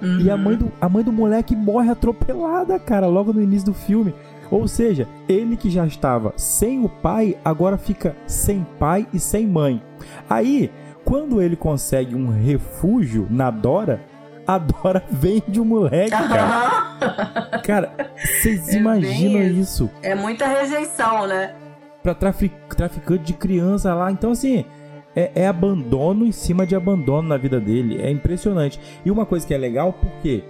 [0.02, 0.20] Uhum.
[0.22, 3.74] E a mãe, do, a mãe do moleque morre atropelada, cara, logo no início do
[3.74, 4.14] filme.
[4.52, 9.46] Ou seja, ele que já estava sem o pai, agora fica sem pai e sem
[9.46, 9.82] mãe.
[10.30, 10.72] Aí,
[11.06, 14.02] quando ele consegue um refúgio na Dora,
[14.48, 17.60] a Dora vende o moleque, cara.
[17.64, 19.90] cara, vocês É imaginam bem isso?
[20.02, 21.54] É muita rejeição, né?
[22.02, 24.12] Pra trafic traficante de criança lá.
[24.12, 24.66] Então, assim,
[25.16, 28.02] é, é abandono em cima de abandono na vida dele.
[28.02, 28.80] É impressionante.
[29.06, 30.44] E uma coisa que é legal, porque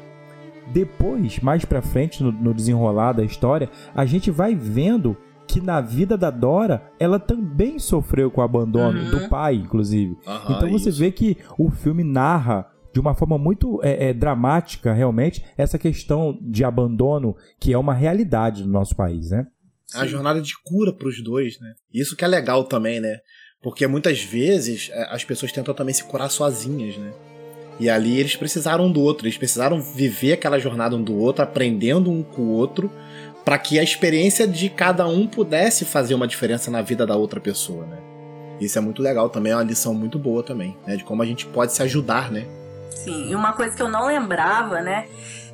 [0.72, 5.18] depois, mais pra frente, no, no desenrolar da história, a gente vai vendo
[5.48, 9.10] que na vida da Dora, ela também sofreu com o abandono Uhum.
[9.10, 10.16] do pai, inclusive.
[10.28, 11.00] Aham, então você isso.
[11.00, 16.38] vê que o filme narra de uma forma muito é, é, dramática, realmente, essa questão
[16.42, 19.48] de abandono, que é uma realidade no nosso país, né?
[19.96, 21.74] a jornada de cura pros dois, né?
[21.92, 23.18] Isso que é legal também, né?
[23.62, 27.12] Porque muitas vezes é, as pessoas tentam também se curar sozinhas, né?
[27.80, 31.44] E ali eles precisaram um do outro, eles precisaram viver aquela jornada um do outro,
[31.44, 32.92] aprendendo um com o outro,
[33.46, 37.40] para que a experiência de cada um pudesse fazer uma diferença na vida da outra
[37.40, 37.98] pessoa, né?
[38.60, 40.98] Isso é muito legal também, é uma lição muito boa também, né?
[40.98, 42.46] De como a gente pode se ajudar, né?
[42.90, 45.08] Sim, e uma coisa que eu não lembrava, né?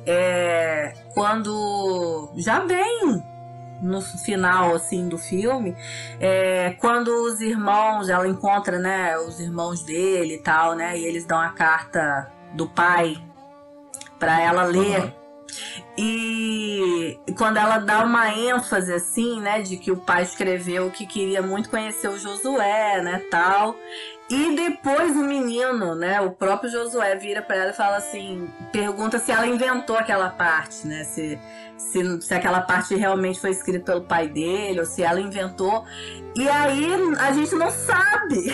[0.04, 3.22] É quando já bem
[3.80, 5.76] no final assim do filme,
[6.20, 11.24] é quando os irmãos, ela encontra, né, os irmãos dele e tal, né, e eles
[11.24, 13.16] dão a carta do pai
[14.18, 14.98] para ela ler.
[14.98, 15.26] Aham.
[15.96, 21.40] E quando ela dá uma ênfase assim, né, de que o pai escreveu que queria
[21.40, 23.76] muito conhecer o Josué, né, tal.
[24.28, 29.20] E depois o menino, né, o próprio Josué vira pra ela e fala assim, pergunta
[29.20, 31.38] se ela inventou aquela parte, né, se,
[31.78, 35.84] se, se aquela parte realmente foi escrita pelo pai dele ou se ela inventou.
[36.36, 36.88] E aí
[37.20, 38.52] a gente não sabe.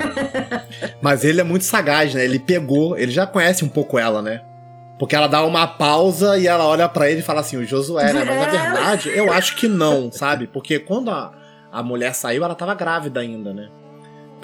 [1.02, 2.24] Mas ele é muito sagaz, né?
[2.24, 4.42] Ele pegou, ele já conhece um pouco ela, né?
[4.98, 8.12] Porque ela dá uma pausa e ela olha pra ele e fala assim, o Josué,
[8.14, 8.24] né?
[8.24, 8.50] Mas na É.
[8.50, 10.46] verdade, eu acho que não, sabe?
[10.46, 11.32] Porque quando a,
[11.70, 13.68] a mulher saiu, ela tava grávida ainda, né?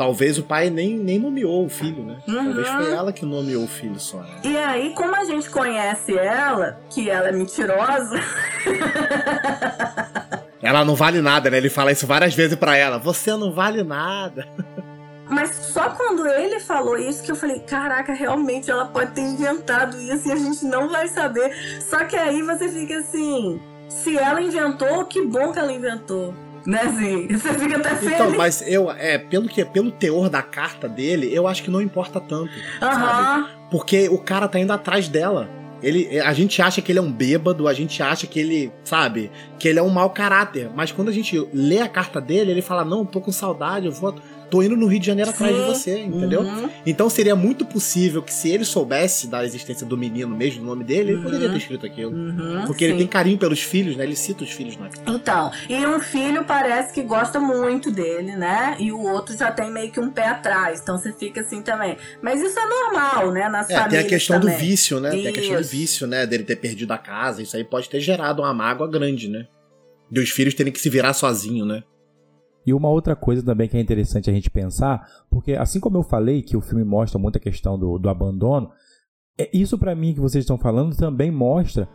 [0.02, 2.18] Talvez o pai nem, nem nomeou o filho, né?
[2.26, 2.76] Talvez Uhum.
[2.82, 4.16] foi ela que nomeou o filho só.
[4.18, 4.30] Né?
[4.42, 8.18] E aí, como a gente conhece ela, que ela é mentirosa,
[10.60, 11.56] Ela não vale nada, né?
[11.56, 12.98] Ele fala isso várias vezes pra ela.
[12.98, 14.48] Você não vale nada.
[15.30, 19.96] Mas só quando ele falou isso que eu falei, caraca, realmente ela pode ter inventado
[20.00, 21.52] isso e a gente não vai saber.
[21.80, 26.34] Só que aí você fica assim, se ela inventou, que bom que ela inventou.
[26.66, 27.28] Né, assim?
[27.32, 28.14] Você fica até feliz.
[28.14, 31.80] Então, mas eu, é, pelo que pelo teor da carta dele, eu acho que não
[31.80, 32.52] importa tanto.
[32.78, 32.94] sabe?
[32.94, 33.48] Aham.
[33.70, 35.48] Porque o cara tá indo atrás dela.
[35.82, 39.32] Ele, a gente acha que ele é um bêbado, a gente acha que ele, sabe,
[39.58, 40.70] que ele é um mau caráter.
[40.74, 43.92] Mas quando a gente lê a carta dele, ele fala: Não, tô com saudade, eu
[43.92, 44.14] vou.
[44.52, 46.42] Tô indo no Rio de Janeiro atrás de você, entendeu?
[46.42, 46.68] Uhum.
[46.84, 50.84] Então seria muito possível que se ele soubesse da existência do menino mesmo, do nome
[50.84, 51.22] dele, ele Uhum.
[51.22, 52.12] poderia ter escrito aquilo.
[52.12, 52.98] Uhum, Porque ele sim.
[52.98, 54.04] tem carinho pelos filhos, né?
[54.04, 58.76] Ele cita os filhos na Então, e um filho parece que gosta muito dele, né?
[58.78, 60.80] E o outro já tem meio que um pé atrás.
[60.82, 61.96] Então você fica assim também.
[62.20, 63.48] Mas isso é normal, né?
[63.48, 64.54] Nas É, tem a questão também.
[64.54, 65.08] do vício, né?
[65.12, 65.70] Tem a questão do Isso.
[65.70, 66.26] vício, né?
[66.26, 67.40] Dele ter perdido a casa.
[67.42, 69.46] Isso aí pode ter gerado uma mágoa grande, né?
[70.10, 71.82] De os filhos terem que se virar sozinho, né?
[72.66, 76.02] E uma outra coisa também que é interessante a gente pensar, porque assim como eu
[76.02, 78.70] falei que o filme mostra muita questão do, do abandono,
[79.38, 81.88] é isso pra mim que vocês estão falando também mostra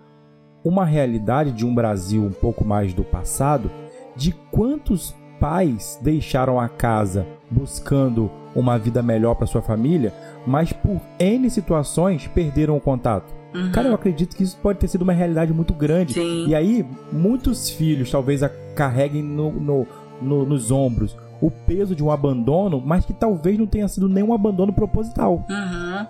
[0.63, 3.71] uma realidade de um Brasil um pouco mais do passado,
[4.15, 10.11] de quantos pais deixaram a casa buscando uma vida melhor para sua família,
[10.45, 13.31] mas por N situações perderam o contato.
[13.53, 13.71] Uhum.
[13.71, 16.13] Cara, eu acredito que isso pode ter sido uma realidade muito grande.
[16.13, 16.47] Sim.
[16.47, 19.87] E aí, muitos filhos talvez a- carreguem no- no-
[20.21, 24.33] no- nos ombros o peso de um abandono, mas que talvez não tenha sido nenhum
[24.33, 25.45] abandono proposital.
[25.49, 26.07] Uhum.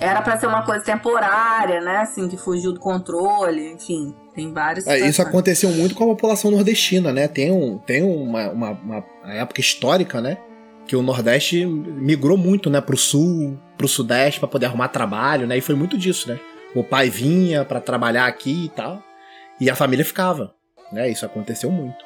[0.00, 1.98] Era pra ser uma coisa temporária, né?
[1.98, 4.14] Assim, que fugiu do controle, enfim.
[4.34, 4.86] Tem vários.
[4.86, 7.28] É, isso aconteceu muito com a população nordestina, né?
[7.28, 10.36] Tem, um, tem uma, uma, uma época histórica, né?
[10.86, 12.80] Que o Nordeste migrou muito, né?
[12.80, 15.56] Pro Sul, pro Sudeste, pra poder arrumar trabalho, né?
[15.56, 16.38] E foi muito disso, né?
[16.74, 19.00] O pai vinha pra trabalhar aqui e tal,
[19.60, 20.52] e a família ficava,
[20.92, 21.08] né?
[21.08, 22.04] Isso aconteceu muito.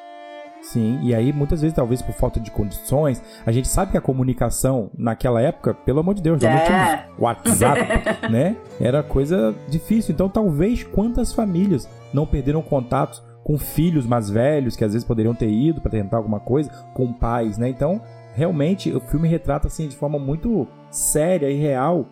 [0.61, 4.01] Sim, e aí muitas vezes, talvez por falta de condições, a gente sabe que a
[4.01, 6.65] comunicação naquela época, pelo amor de Deus, já não É.
[6.65, 7.81] tinha WhatsApp,
[8.29, 8.55] né?
[8.79, 10.13] Era coisa difícil.
[10.13, 15.33] Então, talvez quantas famílias não perderam contatos com filhos mais velhos, que às vezes poderiam
[15.33, 17.69] ter ido para tentar alguma coisa, com pais, né?
[17.69, 18.01] Então,
[18.35, 22.05] realmente, o filme retrata assim de forma muito séria e real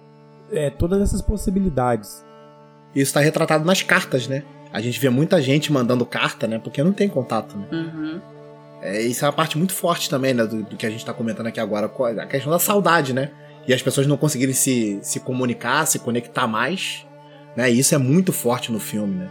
[0.51, 2.25] é, todas essas possibilidades.
[2.95, 4.43] Isso tá retratado nas cartas, né?
[4.73, 6.57] A gente vê muita gente mandando carta, né?
[6.57, 7.67] Porque não tem contato, né?
[7.71, 8.21] Uhum.
[8.81, 10.45] É, isso é uma parte muito forte também, né?
[10.45, 11.87] Do, do que a gente tá comentando aqui agora,
[12.21, 13.31] a questão da saudade, né?
[13.67, 17.05] E as pessoas não conseguirem se, se comunicar, se conectar mais,
[17.55, 17.71] né?
[17.71, 19.29] E isso é muito forte no filme, né?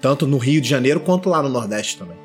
[0.00, 2.16] Tanto no Rio de Janeiro quanto lá no Nordeste também.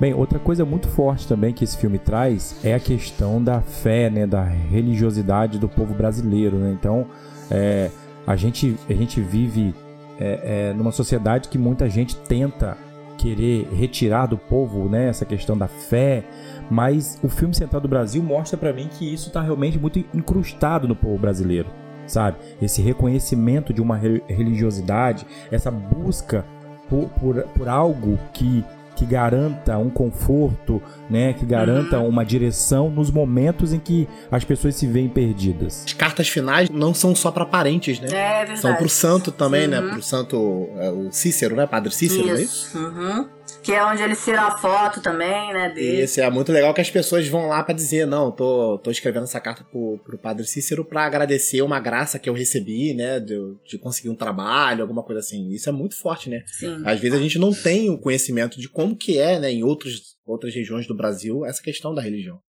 [0.00, 4.08] Bem, outra coisa muito forte também que esse filme traz é a questão da fé,
[4.08, 6.76] né, da religiosidade do povo brasileiro, né?
[6.78, 7.06] Então,
[7.50, 7.90] é,
[8.26, 9.74] A gente, a gente vive
[10.20, 12.76] é, é, numa sociedade que muita gente tenta
[13.18, 16.24] querer retirar do povo né, essa questão da fé,
[16.70, 20.86] mas o filme Central do Brasil mostra para mim que isso está realmente muito incrustado
[20.86, 21.68] no povo brasileiro,
[22.06, 22.38] sabe?
[22.62, 26.46] Esse reconhecimento de uma religiosidade, essa busca
[26.88, 28.64] por, por, por algo que
[28.98, 32.08] que garanta um conforto, né, que garanta uhum.
[32.08, 35.84] uma direção nos momentos em que as pessoas se veem perdidas.
[35.86, 38.08] As cartas finais não são só para parentes, né?
[38.08, 38.60] É verdade.
[38.60, 39.78] São pro santo também, né?
[39.78, 39.86] uhum.
[39.86, 39.92] né?
[39.92, 41.66] Pro santo é, o Cícero, né?
[41.66, 42.34] Padre Cícero, isso.
[42.34, 42.78] é isso?
[42.78, 43.37] Uhum.
[43.62, 45.70] Que é onde eles tiram a foto também, né?
[45.70, 46.02] Dele.
[46.02, 49.24] Isso, é muito legal que as pessoas vão lá para dizer, não, tô, tô escrevendo
[49.24, 53.20] essa carta pro, pro Padre Cícero para agradecer uma graça que eu recebi, né?
[53.20, 55.50] De, de conseguir um trabalho, alguma coisa assim.
[55.50, 56.42] Isso é muito forte, né?
[56.46, 56.82] Sim.
[56.84, 60.16] Às vezes a gente não tem o conhecimento de como que é, né, em outros,
[60.26, 62.40] outras regiões do Brasil, essa questão da religião.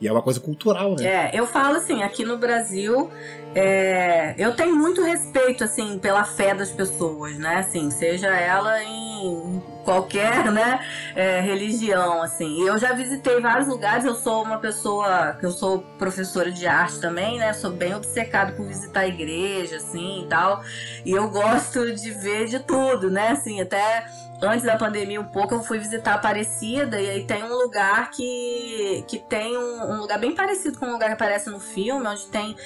[0.00, 1.04] E é uma coisa cultural, né?
[1.04, 3.10] É, eu falo assim, aqui no Brasil,
[3.54, 7.56] é, eu tenho muito respeito, assim, pela fé das pessoas, né?
[7.56, 10.80] Assim, seja ela em qualquer, né,
[11.14, 12.62] é, religião, assim.
[12.66, 17.38] Eu já visitei vários lugares, eu sou uma pessoa, eu sou professora de arte também,
[17.38, 17.52] né?
[17.52, 20.62] Sou bem obcecado por visitar a igreja, assim, e tal.
[21.04, 23.28] E eu gosto de ver de tudo, né?
[23.32, 24.06] Assim, até
[24.42, 29.04] antes da pandemia um pouco, eu fui visitar Aparecida e aí tem um lugar que,
[29.06, 32.26] que tem um, um, lugar bem parecido com o lugar que aparece no filme, onde
[32.26, 32.56] tem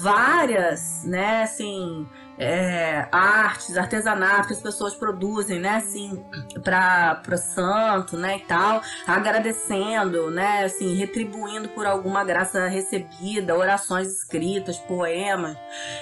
[0.00, 2.06] várias, né, assim,
[2.38, 6.24] é, artes, artesanato que as pessoas produzem, né, assim,
[6.62, 14.08] para o santo, né, e tal, agradecendo, né, assim, retribuindo por alguma graça recebida, orações
[14.08, 15.56] escritas, poemas.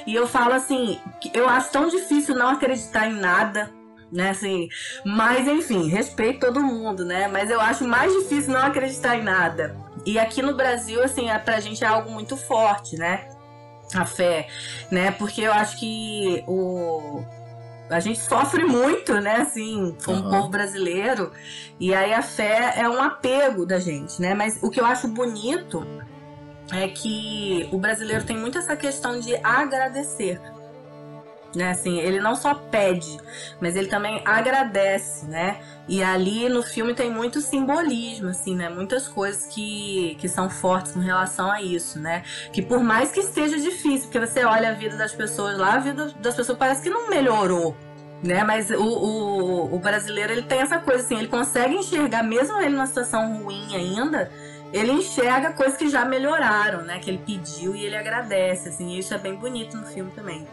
[0.06, 1.00] E eu falo assim,
[1.34, 3.79] eu acho tão difícil não acreditar em nada
[4.12, 4.30] né?
[4.30, 4.68] Assim,
[5.04, 7.28] mas enfim, respeito todo mundo, né?
[7.28, 9.76] Mas eu acho mais difícil não acreditar em nada.
[10.04, 13.28] E aqui no Brasil, assim, é, pra gente é algo muito forte, né?
[13.94, 14.48] A fé,
[14.90, 15.10] né?
[15.12, 17.22] Porque eu acho que o
[17.90, 20.30] a gente sofre muito, né, assim, como uhum.
[20.30, 21.32] povo brasileiro.
[21.80, 24.32] E aí a fé é um apego da gente, né?
[24.32, 25.84] Mas o que eu acho bonito
[26.72, 30.40] é que o brasileiro tem muito essa questão de agradecer
[31.54, 31.70] né?
[31.70, 33.18] Assim, ele não só pede,
[33.60, 35.60] mas ele também agradece, né?
[35.88, 38.68] E ali no filme tem muito simbolismo, assim, né?
[38.68, 42.22] Muitas coisas que, que são fortes com relação a isso, né?
[42.52, 45.78] Que por mais que esteja difícil, porque você olha a vida das pessoas lá, a
[45.78, 47.76] vida das pessoas parece que não melhorou,
[48.22, 48.44] né?
[48.44, 52.70] Mas o, o, o brasileiro, ele tem essa coisa, assim, ele consegue enxergar, mesmo ele
[52.70, 54.30] numa situação ruim ainda,
[54.72, 57.00] ele enxerga coisas que já melhoraram, né?
[57.00, 60.46] Que ele pediu e ele agradece, assim, e isso é bem bonito no filme também.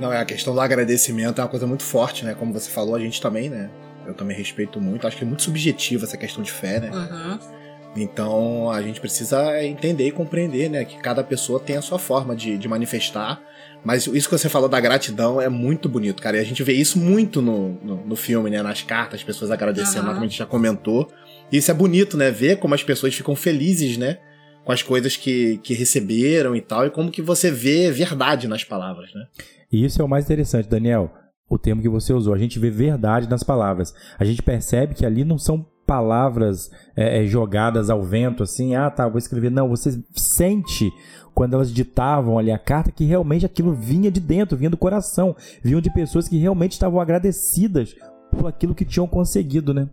[0.00, 2.34] Não, é a questão do agradecimento é uma coisa muito forte, né?
[2.34, 3.70] Como você falou, a gente também, né?
[4.06, 5.06] Eu também respeito muito.
[5.06, 6.90] Acho que é muito subjetivo essa questão de fé, né?
[6.90, 7.38] Uhum.
[7.94, 10.84] Então a gente precisa entender e compreender, né?
[10.84, 13.40] Que cada pessoa tem a sua forma de, de manifestar.
[13.84, 16.36] Mas isso que você falou da gratidão é muito bonito, cara.
[16.36, 18.62] E a gente vê isso muito no, no, no filme, né?
[18.62, 20.14] Nas cartas, as pessoas agradecendo, uhum.
[20.14, 21.12] como a gente já comentou.
[21.50, 22.30] E isso é bonito, né?
[22.30, 24.18] Ver como as pessoas ficam felizes, né?
[24.64, 26.86] Com as coisas que, que receberam e tal.
[26.86, 29.26] E como que você vê verdade nas palavras, né?
[29.72, 31.10] E isso é o mais interessante, Daniel,
[31.48, 32.34] o termo que você usou.
[32.34, 33.94] A gente vê verdade nas palavras.
[34.18, 38.90] A gente percebe que ali não são palavras é, é, jogadas ao vento, assim, ah,
[38.90, 39.50] tá, vou escrever.
[39.50, 40.92] Não, você sente
[41.34, 45.34] quando elas ditavam ali a carta que realmente aquilo vinha de dentro, vinha do coração,
[45.62, 47.94] vinham de pessoas que realmente estavam agradecidas
[48.30, 49.88] por aquilo que tinham conseguido, né?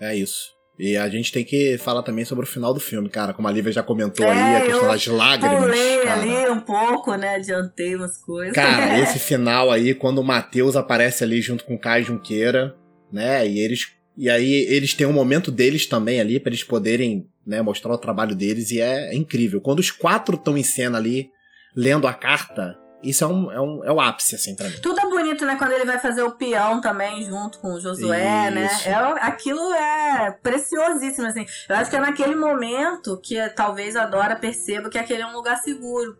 [0.00, 0.55] É isso.
[0.78, 3.32] E a gente tem que falar também sobre o final do filme, cara.
[3.32, 5.64] Como a Lívia já comentou é, ali, a questão das lágrimas.
[5.64, 6.20] Pulei cara.
[6.20, 7.36] ali um pouco, né?
[7.36, 8.54] Adiantei umas coisas.
[8.54, 12.76] Cara, esse final aí, quando o Matheus aparece ali junto com o Caio Junqueira,
[13.10, 13.46] né?
[13.48, 13.94] E eles.
[14.18, 17.98] E aí eles têm um momento deles também ali, para eles poderem né, mostrar o
[17.98, 19.60] trabalho deles, e é, é incrível.
[19.60, 21.30] Quando os quatro estão em cena ali,
[21.74, 24.76] lendo a carta, isso é, um, é, um, é o ápice, assim, pra mim.
[24.82, 25.56] Tudo é bonito, né?
[25.56, 28.66] Quando ele vai fazer o peão também, junto com o Josué, né?
[28.66, 28.88] Isso.
[28.88, 28.94] né?
[28.94, 31.46] É, aquilo é preciosíssimo, assim.
[31.68, 35.32] Eu acho que é naquele momento que talvez a Dora perceba que aquele é um
[35.32, 36.16] lugar seguro.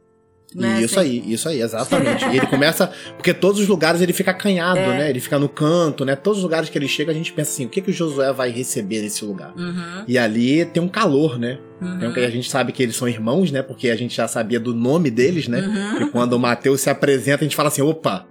[0.54, 1.10] Né, isso assim.
[1.10, 2.24] aí, isso aí, exatamente.
[2.26, 2.90] e ele começa.
[3.16, 4.98] Porque todos os lugares ele fica acanhado, é.
[4.98, 5.10] né?
[5.10, 6.14] Ele fica no canto, né?
[6.14, 8.32] Todos os lugares que ele chega, a gente pensa assim: o que, que o Josué
[8.32, 9.52] vai receber nesse lugar?
[9.56, 10.04] Uhum.
[10.06, 11.58] E ali tem um calor, né?
[11.80, 12.08] Uhum.
[12.08, 13.60] Um que a gente sabe que eles são irmãos, né?
[13.60, 15.60] Porque a gente já sabia do nome deles, né?
[15.60, 16.06] Uhum.
[16.06, 18.26] E quando o Mateus se apresenta, a gente fala assim: opa,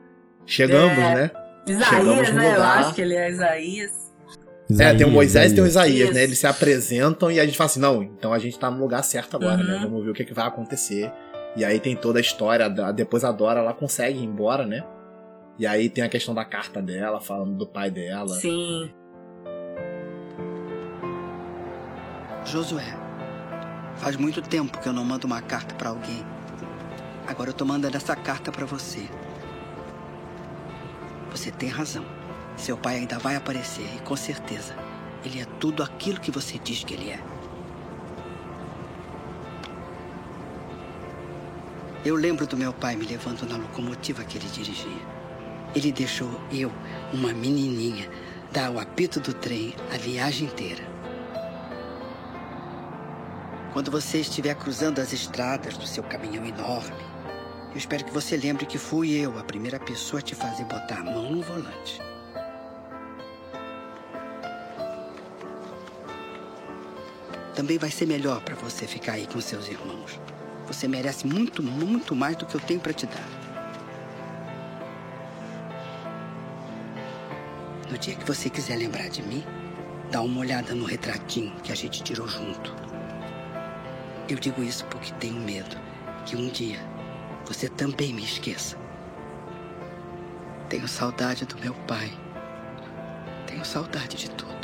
[0.46, 1.16] chegamos, é.
[1.16, 1.32] né?
[1.68, 2.56] Isaías, né?
[2.56, 3.92] Eu acho que ele é Isaías.
[4.70, 6.24] Isaías, é, tem o Moisés e tem o Isaías, né?
[6.24, 9.04] Eles se apresentam e a gente fala assim: não, então a gente tá no lugar
[9.04, 9.76] certo agora, né?
[9.76, 9.82] Uhum.
[9.82, 11.12] Vamos ver o que, que vai acontecer.
[11.56, 14.84] E aí tem toda a história, depois a Dora ela consegue ir embora, né?
[15.58, 18.28] E aí tem a questão da carta dela, falando do pai dela.
[18.28, 18.92] Sim.
[22.44, 22.98] Josué,
[23.96, 26.26] faz muito tempo que eu não mando uma carta para alguém.
[27.26, 29.08] Agora eu tô mandando essa carta para você.
[31.32, 32.06] Você tem razão.
[32.58, 34.76] Seu pai ainda vai aparecer e com certeza
[35.24, 37.20] ele é tudo aquilo que você diz que ele é.
[42.06, 45.02] Eu lembro do meu pai me levando na locomotiva que ele dirigia.
[45.76, 46.72] Ele deixou eu,
[47.12, 48.08] uma menininha,
[48.52, 50.84] dar o apito do trem a viagem inteira.
[53.74, 56.96] Quando você estiver cruzando as estradas do seu caminhão enorme,
[57.72, 61.00] eu espero que você lembre que fui eu a primeira pessoa a te fazer botar
[61.00, 62.00] a mão no volante.
[67.56, 70.20] Também vai ser melhor para você ficar aí com seus irmãos.
[70.68, 73.46] Você merece muito, muito mais do que eu tenho para te dar.
[77.90, 79.44] No dia que você quiser lembrar de mim,
[80.12, 82.76] dá uma olhada no retratinho que a gente tirou junto.
[84.28, 85.78] Eu digo isso porque tenho medo
[86.26, 86.80] que um dia
[87.46, 88.76] você também me esqueça.
[90.68, 92.12] Tenho saudade do meu pai.
[93.46, 94.55] Tenho saudade de tudo.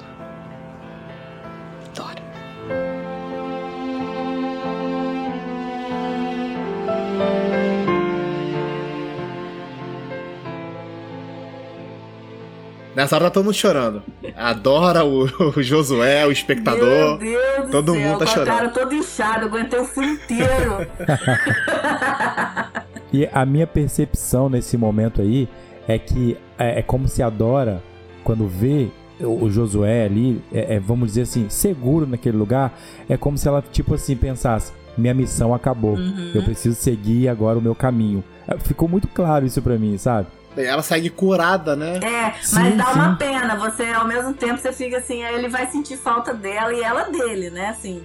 [13.02, 14.04] Nessa hora tá todo mundo chorando.
[14.38, 15.24] Adora o,
[15.58, 17.18] o Josué, o espectador.
[17.18, 18.48] Meu Deus do todo céu, mundo tá chorando.
[18.48, 20.88] cara todo inchado, aguentei o filme inteiro.
[23.14, 25.46] E a minha percepção nesse momento aí
[25.86, 27.84] é que é, é como se a Dora,
[28.24, 28.88] quando vê
[29.20, 32.74] o, Josué ali, é, é, vamos dizer assim, seguro naquele lugar,
[33.10, 36.32] é como se ela, tipo assim, pensasse: minha missão acabou, Uhum.
[36.34, 38.24] eu preciso seguir agora o meu caminho.
[38.60, 40.28] Ficou muito claro isso pra mim, sabe?
[40.58, 42.00] Ela segue curada, né?
[42.04, 43.00] É, mas Sim, dá sim.
[43.00, 43.56] uma pena.
[43.56, 47.04] Você, ao mesmo tempo, você fica assim, aí ele vai sentir falta dela e ela
[47.06, 47.70] dele, né?
[47.70, 48.04] Assim.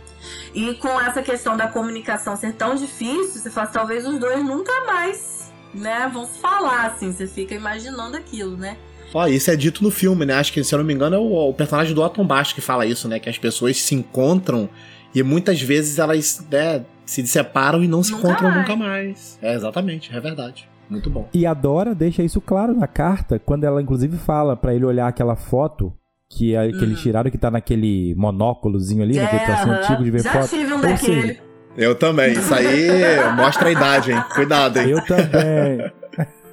[0.55, 4.73] E com essa questão da comunicação ser tão difícil, você fala, talvez os dois nunca
[4.87, 7.13] mais, né, vão se falar, assim.
[7.13, 8.77] Você fica imaginando aquilo, né?
[9.13, 10.35] Ó, isso é dito no filme, né?
[10.35, 12.61] Acho que, se eu não me engano, é o, o personagem do Otton Basto que
[12.61, 13.19] fala isso, né?
[13.19, 14.69] Que as pessoas se encontram
[15.15, 18.61] e muitas vezes elas né, se separam e não se Nunca encontram mais.
[18.61, 19.39] nunca mais.
[19.41, 20.69] É, exatamente, é verdade.
[20.89, 21.29] Muito bom.
[21.35, 25.09] E a Dora deixa isso claro na carta, quando ela inclusive fala pra ele olhar
[25.09, 25.93] aquela foto
[26.31, 29.79] que, a- que eles tiraram, que tá naquele monóculozinho ali, naquele trocinho aham.
[29.83, 30.49] antigo de ver Já foto.
[30.51, 31.21] tive um Ou daquele.
[31.23, 31.41] seja,
[31.77, 32.33] Eu também.
[32.33, 32.89] Isso aí
[33.37, 34.23] mostra a idade, hein?
[34.35, 34.91] Cuidado, hein?
[34.91, 35.93] Eu também.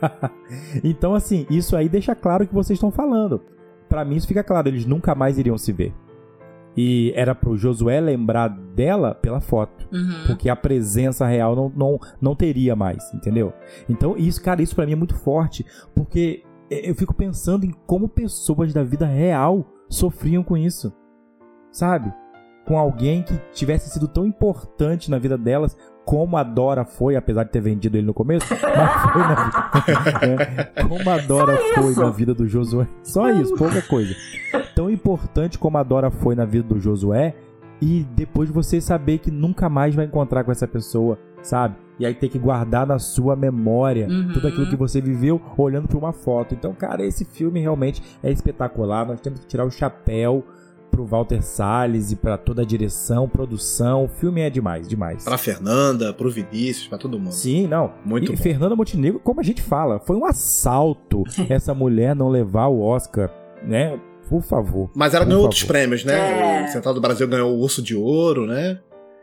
[0.84, 3.42] então, assim, isso aí deixa claro o que vocês estão falando.
[3.90, 5.94] Pra mim, isso fica claro, eles nunca mais iriam se ver.
[6.76, 9.88] E era pro Josué lembrar dela pela foto.
[9.91, 10.28] Uhum.
[10.28, 13.53] Porque a presença real não, não, não teria mais, entendeu?
[13.88, 15.65] Então, isso, cara, isso pra mim é muito forte.
[15.93, 20.91] Porque eu fico pensando em como pessoas da vida real sofriam com isso.
[21.71, 22.11] Sabe?
[22.65, 27.43] Com alguém que tivesse sido tão importante na vida delas como a Dora foi, apesar
[27.43, 30.65] de ter vendido ele no começo, mas foi na vida.
[30.76, 32.88] é, como a Dora foi na vida do Josué.
[33.03, 34.13] Só isso, pouca coisa.
[34.76, 37.36] Tão importante como a Dora foi na vida do Josué,
[37.82, 41.76] e depois você saber que nunca mais vai encontrar com essa pessoa, sabe?
[41.99, 44.32] E aí ter que guardar na sua memória Uhum.
[44.34, 46.53] tudo aquilo que você viveu olhando para uma foto.
[46.55, 49.05] Então, cara, esse filme realmente é espetacular.
[49.05, 50.43] Nós temos que tirar o chapéu
[50.89, 54.05] pro Walter Salles e pra toda a direção, produção.
[54.05, 55.24] O filme é demais, demais.
[55.26, 57.32] Pra Fernanda, pro Vinícius, pra todo mundo.
[57.34, 57.91] Sim, não.
[58.05, 58.41] Muito e bom.
[58.41, 63.30] Fernanda Montenegro, como a gente fala, foi um assalto essa mulher não levar o Oscar,
[63.63, 63.99] né?
[64.30, 64.89] Por favor.
[64.95, 65.45] Mas ela ganhou favor.
[65.47, 66.61] outros prêmios, né?
[66.61, 66.65] É.
[66.65, 68.80] O Central do Brasil ganhou o Urso de Ouro, né?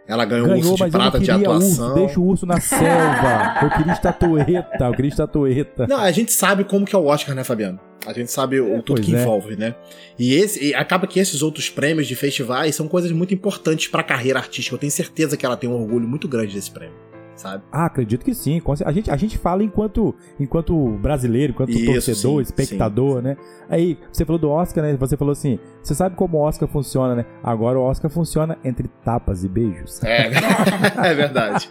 [0.07, 1.87] Ela ganhou, o Ganhou, Urso de Prata de atuação.
[1.87, 1.95] urso.
[1.95, 3.59] Deixa o urso na selva.
[3.63, 4.85] Eu queria estatueta.
[4.85, 5.87] Eu queria estatueta.
[5.87, 7.79] Não, a gente sabe como que é o Oscar, né, Fabiano?
[8.05, 9.21] A gente sabe o tudo que é.
[9.21, 9.75] envolve, né?
[10.19, 14.03] E, esse, e acaba que esses outros prêmios de festivais são coisas muito importantes pra
[14.03, 14.75] carreira artística.
[14.75, 16.95] Eu tenho certeza que ela tem um orgulho muito grande desse prêmio,
[17.41, 17.63] sabe?
[17.73, 18.61] Ah, acredito que sim.
[18.85, 23.37] A gente, a gente fala enquanto, enquanto brasileiro, enquanto Isso, torcedor, sim, espectador, né?
[23.69, 24.97] Aí, você falou do Oscar, né?
[24.97, 27.25] Você falou assim: você sabe como o Oscar funciona, né?
[27.43, 30.03] Agora o Oscar funciona entre tapas e beijos.
[30.05, 30.31] É,
[31.11, 31.69] é verdade.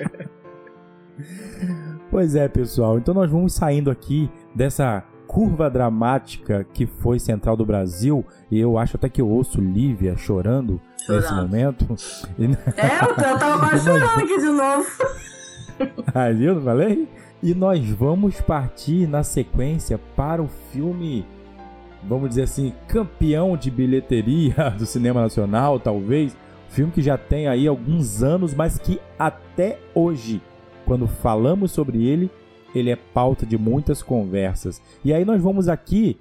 [2.09, 2.97] Pois é, pessoal.
[2.97, 8.26] Então nós vamos saindo aqui dessa curva dramática que foi Central do Brasil.
[8.49, 11.41] E eu acho até que eu ouço Lívia chorando, nesse Chorando.
[11.41, 11.86] momento.
[12.39, 14.86] E- É, eu, eu tava quase chorando aqui de novo.
[16.13, 16.55] Ah, viu?
[16.55, 17.07] Não falei?
[17.41, 21.25] E nós vamos partir na sequência para o filme,
[22.03, 26.36] vamos dizer assim, campeão de bilheteria do cinema nacional, talvez.
[26.69, 30.41] Filme que já tem aí alguns anos, mas que até hoje,
[30.86, 32.30] quando falamos sobre ele,
[32.75, 34.82] ele é pauta de muitas conversas.
[35.03, 36.19] E aí nós vamos aqui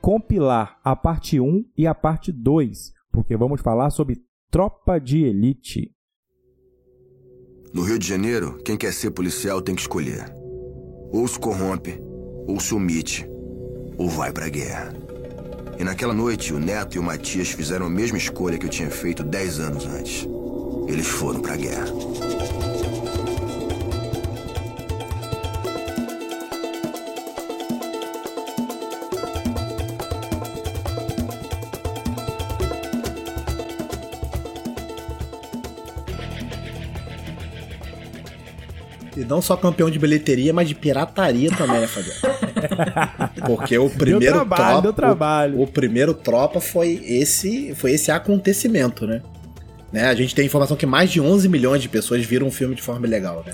[0.00, 4.18] compilar a parte 1 e a parte 2, porque vamos falar sobre
[4.50, 5.92] Tropa de Elite.
[7.72, 10.24] No Rio de Janeiro, quem quer ser policial tem que escolher.
[11.12, 12.00] Ou se corrompe,
[12.46, 13.28] ou se omite.
[13.98, 14.94] ou vai pra guerra.
[15.78, 18.90] E naquela noite, o Neto e o Matias fizeram a mesma escolha que eu tinha
[18.90, 20.26] feito dez anos antes.
[20.86, 21.86] Eles foram pra guerra.
[39.28, 42.20] Não só campeão de bilheteria, mas de pirataria também, né, Fabiano?
[43.46, 45.58] Porque o primeiro trabalho, tropa, deu trabalho.
[45.58, 49.20] O, o primeiro tropa foi esse, foi esse acontecimento, né?
[49.92, 50.08] né?
[50.08, 52.82] A gente tem informação que mais de 11 milhões de pessoas viram um filme de
[52.82, 53.52] forma ilegal, né?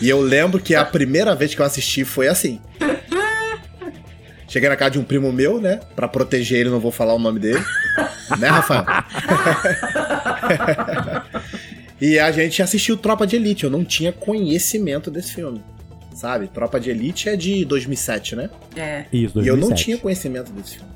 [0.00, 2.60] E eu lembro que a primeira vez que eu assisti foi assim.
[4.46, 5.80] Cheguei na casa de um primo meu, né?
[5.94, 7.62] Pra proteger ele, não vou falar o nome dele.
[8.38, 8.84] né, Rafael?
[12.00, 13.64] e a gente assistiu Tropa de Elite.
[13.64, 15.60] Eu não tinha conhecimento desse filme.
[16.14, 16.48] Sabe?
[16.48, 18.50] Tropa de Elite é de 2007, né?
[18.76, 19.04] É.
[19.12, 19.44] Isso, 2007.
[19.44, 20.90] E eu não tinha conhecimento desse filme.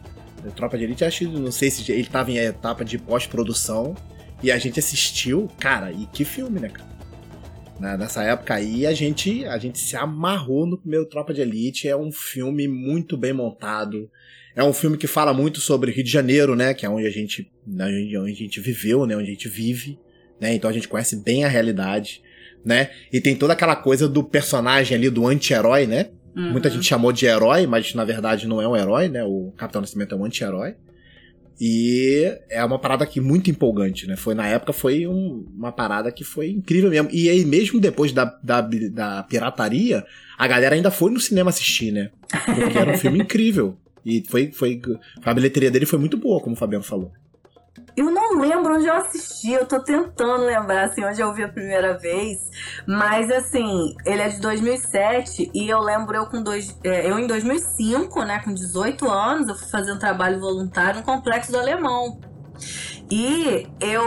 [0.57, 3.95] Tropa de Elite, acho que não sei se ele tava em etapa de pós-produção.
[4.43, 6.89] E a gente assistiu, cara, e que filme, né, cara?
[7.79, 11.87] Na- Nessa época aí, a gente, a gente se amarrou no primeiro Tropa de Elite.
[11.87, 14.11] É um filme muito bem montado.
[14.57, 16.75] É um filme que fala muito sobre Rio de Janeiro, né?
[16.75, 19.17] Que é onde a gente, onde a gente viveu, né?
[19.17, 19.99] Onde a gente vive,
[20.43, 20.55] né?
[20.55, 22.21] Então a gente conhece bem a realidade,
[22.65, 22.91] né?
[23.13, 26.09] E tem toda aquela coisa do personagem ali, do anti-herói, né?
[26.37, 26.51] Uhum.
[26.53, 29.23] Muita gente chamou de herói, mas na verdade não é um herói, né?
[29.25, 30.75] O Capitão Nascimento é um anti-herói.
[31.61, 34.17] E é uma parada aqui muito empolgante, né?
[34.17, 37.09] Foi na época foi um- uma parada que foi incrível mesmo.
[37.13, 40.05] E aí mesmo depois da, da, da pirataria,
[40.37, 42.11] a galera ainda foi no cinema assistir, né?
[42.47, 43.77] Porque era um filme incrível.
[44.05, 44.81] E foi, foi
[45.25, 47.13] a bilheteria dele foi muito boa, como o Fabiano falou.
[47.97, 51.49] Eu não lembro onde eu assisti, eu tô tentando lembrar, assim, onde eu vi a
[51.49, 52.39] primeira vez.
[52.87, 56.79] Mas, assim, ele é de 2007 e eu lembro eu com dois...
[56.83, 61.07] é, eu em 2005, né, com 18 anos, eu fui fazer um trabalho voluntário no
[61.07, 62.19] Complexo do Alemão.
[63.11, 64.05] E eu,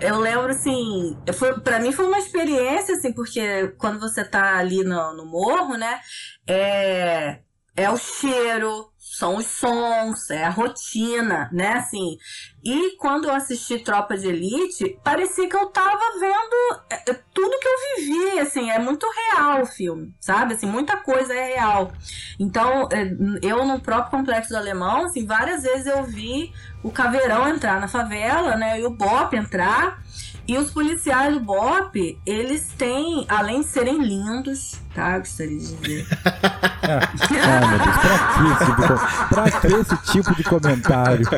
[0.00, 4.82] eu lembro, assim, foi, pra mim foi uma experiência, assim, porque quando você tá ali
[4.82, 6.00] no, no morro, né,
[6.48, 7.38] é,
[7.76, 12.16] é o cheiro, são os sons, é a rotina, né, assim.
[12.64, 17.58] E quando eu assisti Tropa de Elite, parecia que eu tava vendo é, é, tudo
[17.58, 20.54] que eu vivi, assim, é muito real o filme, sabe?
[20.54, 21.92] Assim, muita coisa é real.
[22.40, 23.02] Então, é,
[23.42, 26.50] eu no próprio Complexo do Alemão, assim, várias vezes eu vi
[26.82, 30.02] o Caveirão entrar na favela, né, e o Bop entrar.
[30.46, 35.18] E os policiais do BOP, eles têm, além de serem lindos, tá?
[35.18, 36.06] Gostaria de dizer.
[36.82, 37.68] Ai,
[38.42, 38.56] meu
[38.88, 41.26] Deus, pra que esse tipo de, com- pra que esse tipo de comentário?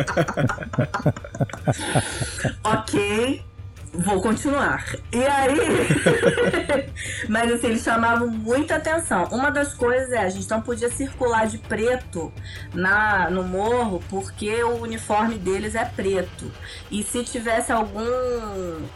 [2.64, 3.42] ok,
[3.94, 4.84] vou continuar.
[5.12, 5.58] E aí.
[7.28, 9.24] Mas assim, eles chamavam muita atenção.
[9.26, 12.32] Uma das coisas é, a gente não podia circular de preto
[12.72, 16.50] na, no morro porque o uniforme deles é preto.
[16.90, 18.04] E se tivesse algum.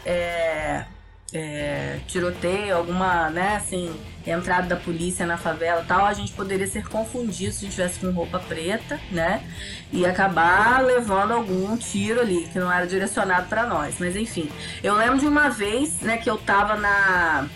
[0.05, 0.85] é,
[1.33, 3.93] é, tiroteio, alguma, né, assim,
[4.25, 7.99] entrada da polícia na favela tal, a gente poderia ser confundido se a gente tivesse
[7.99, 9.43] com roupa preta, né?
[9.91, 13.95] E acabar levando algum tiro ali, que não era direcionado pra nós.
[13.99, 14.49] Mas enfim,
[14.83, 17.47] eu lembro de uma vez, né, que eu tava na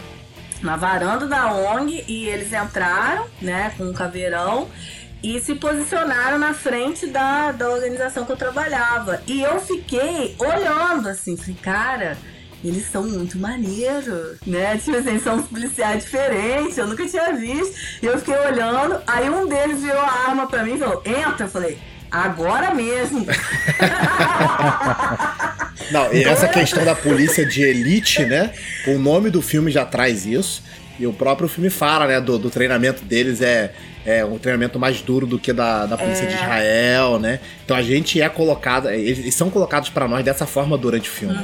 [0.62, 4.70] na varanda da ONG e eles entraram, né, com um caveirão
[5.22, 9.22] e se posicionaram na frente da, da organização que eu trabalhava.
[9.28, 12.18] E eu fiquei olhando assim, falei, cara,
[12.64, 14.78] eles são muito maneiros, né?
[14.78, 17.76] Tipo assim, são policiais diferentes, eu nunca tinha visto.
[18.02, 21.46] E eu fiquei olhando, aí um deles virou a arma pra mim e falou, entra,
[21.46, 21.78] eu falei,
[22.10, 23.26] agora mesmo.
[25.92, 28.54] Não, e essa questão da polícia de elite, né?
[28.88, 30.64] O nome do filme já traz isso.
[31.00, 32.22] E o próprio filme fala, né?
[32.22, 33.74] Do, do treinamento deles é,
[34.06, 37.40] é um treinamento mais duro do que da, da polícia de Israel, né?
[37.66, 41.12] Então a gente é colocado, eles eles são colocados pra nós dessa forma durante o
[41.12, 41.36] filme.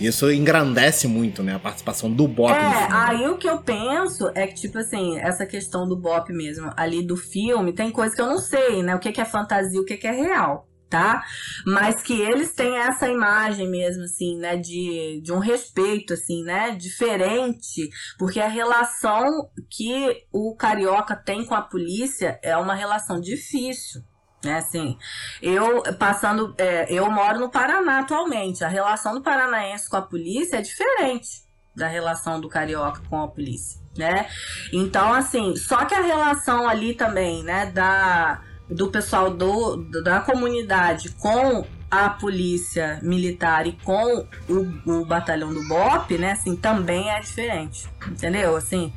[0.00, 1.54] Isso engrandece muito, né?
[1.54, 2.86] A participação do no É, filme.
[2.92, 7.02] aí o que eu penso é que, tipo assim, essa questão do Bop mesmo, ali
[7.02, 8.94] do filme, tem coisa que eu não sei, né?
[8.94, 11.24] O que que é fantasia, o que que é real, tá?
[11.66, 14.56] Mas que eles têm essa imagem mesmo, assim, né?
[14.56, 16.70] De, de um respeito, assim, né?
[16.72, 24.02] Diferente, porque a relação que o carioca tem com a polícia é uma relação difícil.
[24.44, 24.98] Né, assim,
[25.40, 28.62] eu passando, é, eu moro no Paraná atualmente.
[28.62, 33.28] A relação do paranaense com a polícia é diferente da relação do carioca com a
[33.28, 34.28] polícia, né?
[34.70, 41.10] Então, assim, só que a relação ali também, né, da do pessoal do, da comunidade
[41.10, 47.20] com a polícia militar e com o, o batalhão do BOP, né, assim, também é
[47.20, 48.56] diferente, entendeu?
[48.56, 48.92] Assim,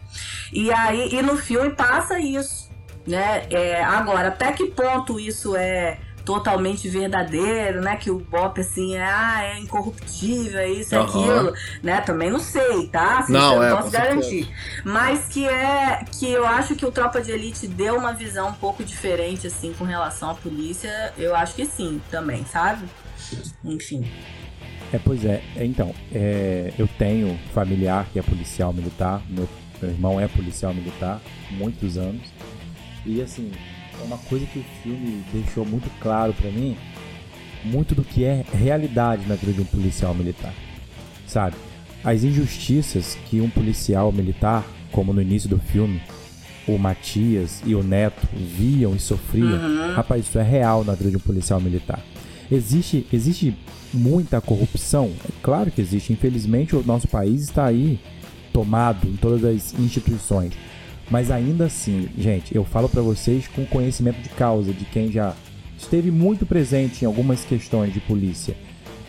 [0.51, 2.68] e aí, e no filme passa isso,
[3.05, 3.45] Né?
[3.49, 7.95] É, agora, até que ponto isso é totalmente verdadeiro, né?
[7.95, 11.07] Que o Bop, assim, é, ah, é incorruptível, é isso, é Aham.
[11.07, 12.01] aquilo, né?
[12.01, 13.19] Também não sei, tá?
[13.19, 14.53] Assim, Não, eu é, não posso garantir.
[14.84, 18.53] Mas que é, que eu acho que o Tropa de Elite deu uma visão um
[18.53, 22.86] pouco diferente, assim, com relação à polícia, eu acho que sim, também, sabe?
[23.63, 24.05] Enfim.
[24.91, 25.41] É, pois é.
[25.55, 29.21] É, Então, é, eu tenho familiar que é policial militar.
[29.30, 29.47] Meu,
[29.82, 31.21] meu irmão é policial militar,
[31.51, 32.28] muitos anos.
[33.05, 33.49] E assim,
[34.04, 36.78] uma coisa que o filme deixou muito claro pra mim,
[37.64, 40.54] muito do que é realidade na vida de um policial militar.
[41.28, 41.56] Sabe?
[42.04, 46.02] As injustiças que um policial militar, como no início do filme,
[46.68, 51.18] o Matias e o Neto viam e sofriam, rapaz, isso é real na vida de
[51.18, 52.02] um policial militar.
[52.52, 53.56] Existe, existe
[53.93, 55.12] muita corrupção?
[55.26, 56.14] É claro que existe.
[56.14, 58.00] Infelizmente, o nosso país está aí
[58.54, 60.54] tomado em todas as instituições.
[61.10, 65.34] Mas ainda assim, gente, eu falo pra vocês com conhecimento de causa, de quem já
[65.78, 68.55] esteve muito presente em algumas questões de polícia.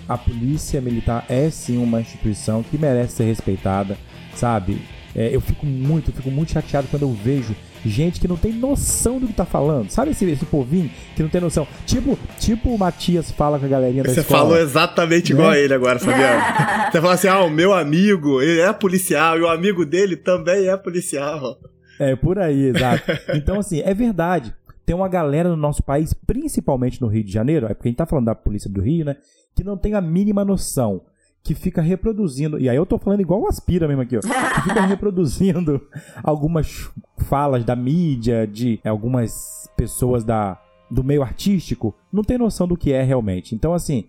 [0.08, 3.98] A polícia militar é sim uma instituição que merece ser respeitada,
[4.34, 4.78] sabe?
[5.14, 8.52] É, eu fico muito, eu fico muito chateado quando eu vejo gente que não tem
[8.52, 9.90] noção do que tá falando.
[9.90, 11.66] Sabe esse, esse povinho que não tem noção?
[11.84, 14.40] Tipo, tipo o Matias fala com a galerinha da Você escola.
[14.40, 15.38] falou exatamente Né?
[15.40, 16.42] igual a ele agora, Fabiano.
[16.92, 20.68] Você falou assim: ah, o meu amigo, ele é policial, e o amigo dele também
[20.68, 21.58] é policial.
[21.98, 23.04] É, por aí, exato.
[23.34, 24.54] Então, assim, é verdade.
[24.86, 27.98] Tem uma galera no nosso país, principalmente no Rio de Janeiro, é porque a gente
[27.98, 29.16] tá falando da polícia do Rio, né?
[29.54, 31.02] Que não tem a mínima noção.
[31.42, 32.58] Que fica reproduzindo.
[32.58, 34.20] E aí eu tô falando igual o Aspira mesmo aqui, ó.
[34.20, 35.80] Que fica reproduzindo
[36.22, 41.94] algumas falas da mídia, de algumas pessoas da, do meio artístico.
[42.12, 43.54] Não tem noção do que é realmente.
[43.54, 44.08] Então, assim,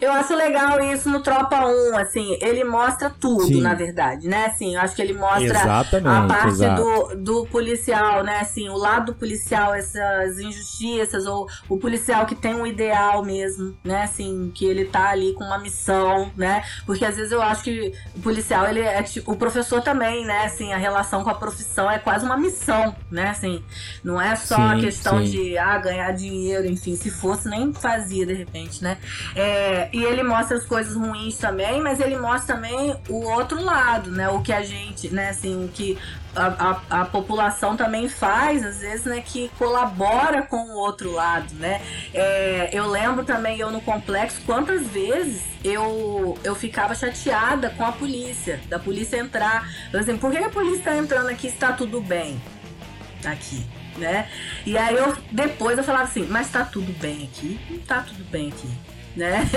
[0.00, 3.60] Eu acho legal isso no Tropa 1, assim, ele mostra tudo, Sim.
[3.60, 4.46] na verdade, né?
[4.46, 6.82] Assim, eu acho que ele mostra Exatamente, a parte exato.
[6.82, 8.40] do, do policial, né?
[8.40, 13.76] Assim, o lado do policial, essas injustiças, ou o policial que tem um ideal mesmo,
[13.82, 14.02] né?
[14.02, 16.62] Assim, que ele tá ali com uma missão, né?
[16.84, 20.44] Porque às vezes eu acho que o policial, ele é tipo, o professor também, né?
[20.44, 23.30] Assim, a relação com a profissão é quase uma missão, né?
[23.30, 23.62] Assim,
[24.02, 25.30] não é só a Sim, questão sim.
[25.30, 28.98] de ah, ganhar dinheiro, enfim, se fosse, nem fazia de repente, né?
[29.34, 34.10] É, e ele mostra as coisas ruins também, mas ele mostra também o outro lado,
[34.10, 34.28] né?
[34.28, 35.98] O que a gente, né, assim, o que
[36.34, 41.52] a, a, a população também faz, às vezes, né, que colabora com o outro lado,
[41.54, 41.80] né?
[42.14, 47.92] É, eu lembro também, eu no complexo, quantas vezes eu, eu ficava chateada com a
[47.92, 49.68] polícia, da polícia entrar.
[49.92, 52.40] Eu assim, por que a polícia tá entrando aqui se tá tudo bem?
[53.24, 53.66] Aqui.
[53.96, 54.28] Né?
[54.64, 57.58] E aí eu depois eu falava assim, mas tá tudo bem aqui?
[57.68, 58.68] Não tá tudo bem aqui.
[59.16, 59.48] Né?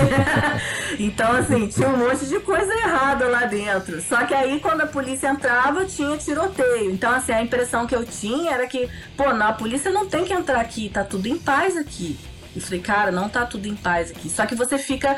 [0.98, 4.00] então, assim, tinha um monte de coisa errada lá dentro.
[4.02, 6.90] Só que aí, quando a polícia entrava, tinha tiroteio.
[6.90, 10.24] Então, assim, a impressão que eu tinha era que, pô, não, a polícia não tem
[10.24, 12.18] que entrar aqui, tá tudo em paz aqui.
[12.54, 14.28] Eu falei, cara, não tá tudo em paz aqui.
[14.28, 15.16] Só que você fica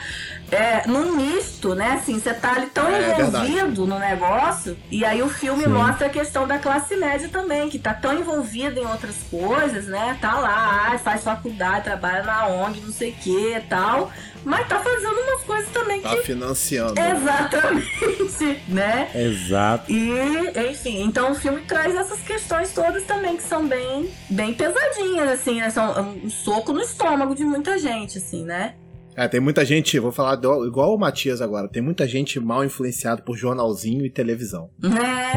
[0.51, 1.93] é, num misto, né?
[1.93, 4.77] Assim, você tá ali tão É, envolvido no negócio.
[4.91, 5.71] E aí o filme Sim.
[5.71, 10.17] mostra a questão da classe média também, que tá tão envolvida em outras coisas, né?
[10.21, 14.13] Tá lá, faz faculdade, trabalha na ONG, não sei o que e tal.
[14.45, 16.23] Mas tá fazendo umas coisas também Tá que.
[16.25, 16.95] financiando.
[17.01, 19.11] Exatamente, né?
[19.15, 19.91] exato.
[19.91, 25.29] E, enfim, então o filme traz essas questões todas também que são bem, bem pesadinhas,
[25.31, 25.71] assim, né?
[25.71, 28.75] São um soco no estômago de muita gente, assim, né?
[29.17, 32.65] É, tem muita gente, vou falar do- igual o Matias agora, tem muita gente mal
[32.65, 34.71] influenciada por jornalzinho e televisão.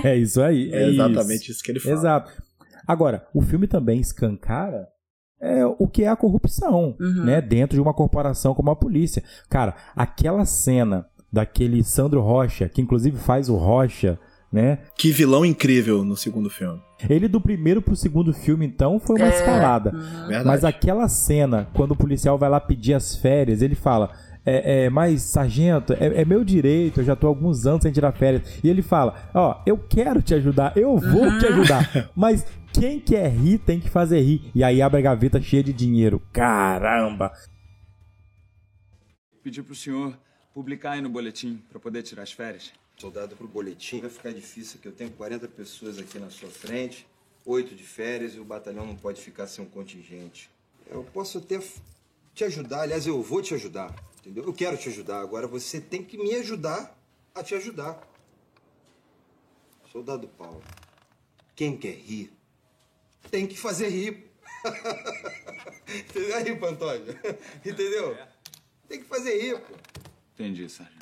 [0.03, 0.09] É.
[0.09, 0.69] É isso aí.
[0.73, 1.63] É, É exatamente isso.
[1.63, 1.95] que ele fala.
[1.95, 2.31] Exato.
[2.87, 4.87] Agora, o filme também escancara
[5.41, 7.25] é, o que é a corrupção, Uhum.
[7.25, 7.41] né?
[7.41, 9.23] Dentro de uma corporação como a polícia.
[9.49, 14.17] Cara, aquela cena daquele Sandro Rocha, que inclusive faz o Rocha,
[14.51, 14.79] né?
[14.97, 16.79] Que vilão incrível no segundo filme.
[17.09, 19.29] Ele do primeiro pro segundo filme, então, foi uma É.
[19.29, 19.91] escalada.
[19.91, 20.45] Verdade.
[20.45, 24.09] Mas aquela cena, quando o policial vai lá pedir as férias, ele fala.
[24.49, 27.91] É, é, mas, sargento, é, é meu direito, eu já tô há alguns anos sem
[27.91, 28.43] tirar férias.
[28.63, 32.45] E ele fala: Ó, eu quero te ajudar, eu vou te ajudar, mas
[32.79, 34.51] quem quer rir tem que fazer rir.
[34.53, 36.19] E aí abre a gaveta cheia de dinheiro.
[36.31, 37.31] Caramba!
[39.41, 40.17] Pedir pro senhor
[40.53, 42.71] publicar aí no boletim pra poder tirar as férias.
[42.97, 47.07] Soldado pro boletim vai ficar difícil, que eu tenho 40 pessoas aqui na sua frente,
[47.45, 50.49] oito de férias e o batalhão não pode ficar sem um contingente.
[50.89, 51.59] Eu posso até
[52.33, 54.43] te ajudar, aliás, eu vou te ajudar, entendeu?
[54.43, 56.95] Eu quero te ajudar, agora você tem que me ajudar
[57.33, 58.01] a te ajudar.
[59.91, 60.63] Soldado Paulo,
[61.55, 62.36] quem quer rir,
[63.29, 64.31] tem que fazer rir.
[66.35, 67.15] Aí, Pantônio.
[67.65, 68.13] Entendeu?
[68.13, 68.27] É.
[68.87, 69.73] Tem que fazer rir, pô.
[70.33, 70.97] Entendi, sargento.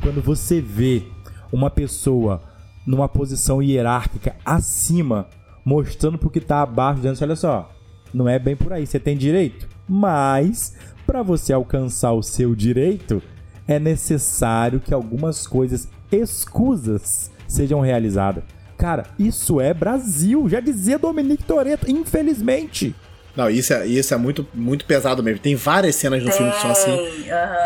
[0.00, 1.04] Quando você vê
[1.52, 2.42] uma pessoa
[2.84, 5.28] numa posição hierárquica acima,
[5.64, 7.72] mostrando pro que tá abaixo, dizendo assim, olha só,
[8.12, 10.74] não é bem por aí, você tem direito, mas
[11.06, 13.22] para você alcançar o seu direito,
[13.66, 18.44] é necessário que algumas coisas escusas sejam realizadas.
[18.76, 22.94] Cara, isso é Brasil, já dizia Dominique Toretto, infelizmente.
[23.36, 25.38] Não, isso é, isso é muito, muito pesado mesmo.
[25.40, 26.90] Tem várias cenas no Tem, filme que são assim.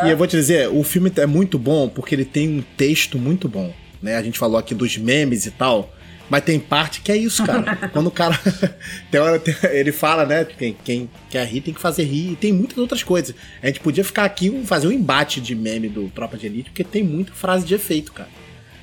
[0.04, 3.18] E eu vou te dizer, o filme é muito bom porque ele tem um texto
[3.18, 3.72] muito bom.
[4.00, 4.16] Né?
[4.16, 5.90] A gente falou aqui dos memes e tal.
[6.28, 7.76] Mas tem parte que é isso, cara.
[7.92, 8.38] Quando o cara.
[9.10, 10.44] tem hora, ele fala, né?
[10.44, 12.32] Quem, quem quer rir tem que fazer rir.
[12.32, 13.34] E tem muitas outras coisas.
[13.62, 16.84] A gente podia ficar aqui fazer um embate de meme do Tropa de Elite, porque
[16.84, 18.28] tem muita frase de efeito, cara.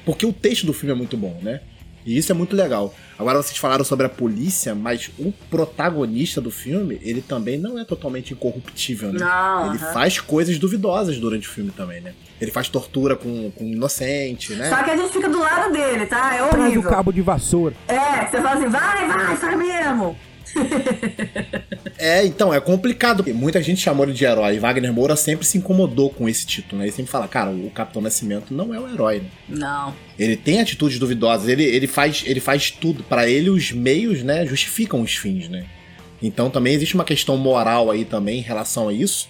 [0.05, 1.61] Porque o texto do filme é muito bom, né?
[2.05, 2.93] E isso é muito legal.
[3.17, 7.85] Agora vocês falaram sobre a polícia, mas o protagonista do filme, ele também não é
[7.85, 9.19] totalmente incorruptível, né?
[9.19, 12.13] Não, ele faz coisas duvidosas durante o filme também, né?
[12.41, 14.69] Ele faz tortura com, com inocente, né?
[14.69, 16.35] Só que a gente fica do lado dele, tá?
[16.35, 16.89] É Traz o horrível.
[16.89, 17.75] cabo de vassoura.
[17.87, 20.17] É, você fala assim, vai, vai, faz mesmo.
[21.97, 23.23] É, então, é complicado.
[23.33, 24.59] Muita gente chamou ele de herói.
[24.59, 26.85] Wagner Moura sempre se incomodou com esse título, né?
[26.85, 29.29] Ele sempre fala, cara, o Capitão Nascimento não é o herói, né?
[29.47, 29.95] Não.
[30.19, 33.03] Ele tem atitudes duvidosas, ele, ele, faz, ele faz tudo.
[33.03, 35.65] Pra ele, os meios, né, justificam os fins, né?
[36.21, 39.29] Então também existe uma questão moral aí também em relação a isso.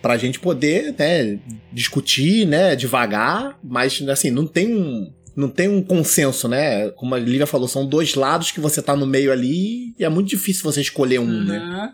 [0.00, 1.38] Pra gente poder, né,
[1.72, 5.12] discutir, né, devagar, mas assim, não tem um.
[5.36, 6.90] Não tem um consenso, né?
[6.90, 10.08] Como a Lívia falou, são dois lados que você tá no meio ali e é
[10.08, 11.58] muito difícil você escolher um, né?
[11.58, 11.92] Uhum.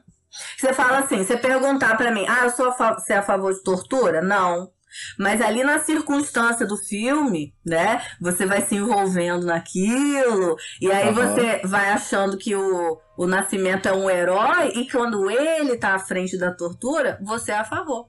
[0.58, 3.52] Você fala assim, você perguntar pra mim, ah, eu sou a você é a favor
[3.52, 4.22] de tortura?
[4.22, 4.70] Não.
[5.18, 11.12] Mas ali na circunstância do filme, né, você vai se envolvendo naquilo, e aí Aham.
[11.12, 15.98] você vai achando que o, o Nascimento é um herói, e quando ele tá à
[15.98, 18.06] frente da tortura, você é a favor.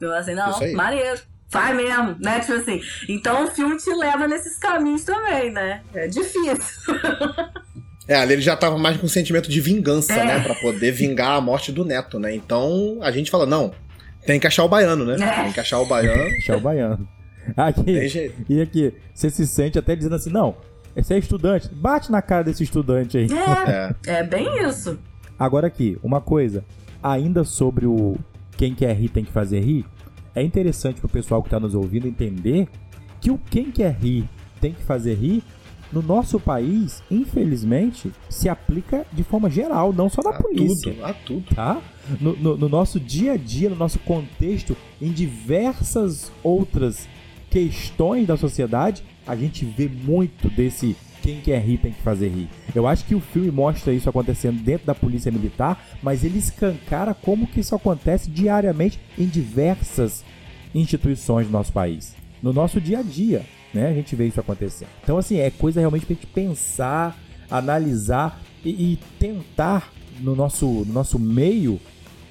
[0.00, 1.20] Eu assim, não, maneiro.
[1.52, 2.40] Faz mesmo, né?
[2.40, 2.80] Tipo assim.
[3.08, 5.82] Então o filme te leva nesses caminhos também, né?
[5.94, 6.56] É difícil.
[8.08, 10.24] É, ali ele já tava mais com um sentimento de vingança, É.
[10.24, 10.40] né?
[10.40, 12.34] Pra poder vingar a morte do neto, né?
[12.34, 13.72] Então a gente fala, não,
[14.26, 15.14] tem que achar o baiano, né?
[15.24, 15.42] É.
[15.44, 16.30] Tem que achar o baiano.
[16.30, 17.08] Deixar o baiano.
[17.56, 18.44] Aqui, Tem jeito.
[18.52, 20.56] e aqui, você se sente até dizendo assim, não,
[20.96, 23.28] esse é estudante, bate na cara desse estudante aí.
[24.04, 24.98] É, é bem isso.
[25.38, 26.64] Agora aqui, uma coisa,
[27.00, 28.16] ainda sobre o
[28.56, 29.86] quem quer rir tem que fazer rir,
[30.34, 32.68] é interessante pro pessoal que tá nos ouvindo entender
[33.20, 34.28] que o quem quer rir
[34.60, 35.42] tem que fazer rir,
[35.92, 41.04] no nosso país, infelizmente, se aplica de forma geral, não só na A polícia tudo,
[41.04, 41.54] a tudo.
[41.54, 41.82] tá?
[42.20, 47.06] No, no- no nosso dia a dia, no nosso contexto, em diversas outras
[47.50, 52.48] questões da sociedade, a gente vê muito desse quem quer rir tem que fazer rir.
[52.74, 57.14] Eu acho que o filme mostra isso acontecendo dentro da polícia militar, mas ele escancara
[57.14, 60.24] como que isso acontece diariamente em diversas
[60.74, 62.14] instituições do nosso país.
[62.42, 63.88] No nosso dia a dia, né?
[63.88, 64.86] A gente vê isso acontecer.
[65.02, 67.16] Então, assim, é coisa realmente pra gente pensar,
[67.50, 71.80] analisar e, e tentar, no nosso, no nosso meio,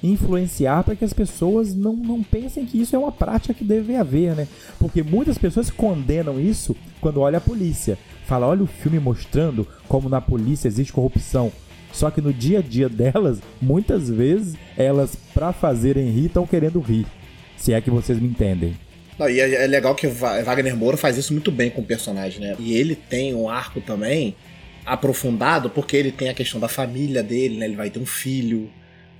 [0.02, 3.96] influenciar para que as pessoas não, não pensem que isso é uma prática que deve
[3.96, 4.48] haver, né?
[4.78, 7.98] Porque muitas pessoas condenam isso quando olha a polícia.
[8.26, 11.52] Fala, olha o filme mostrando como na polícia existe corrupção.
[11.92, 16.80] Só que no dia a dia delas, muitas vezes, elas, pra fazerem rir, estão querendo
[16.80, 17.06] rir.
[17.56, 18.74] Se é que vocês me entendem.
[19.18, 22.40] Não, e é, é legal que Wagner Moura faz isso muito bem com o personagem,
[22.40, 22.56] né?
[22.58, 24.34] E ele tem um arco também
[24.84, 27.66] aprofundado, porque ele tem a questão da família dele, né?
[27.66, 28.70] Ele vai ter um filho.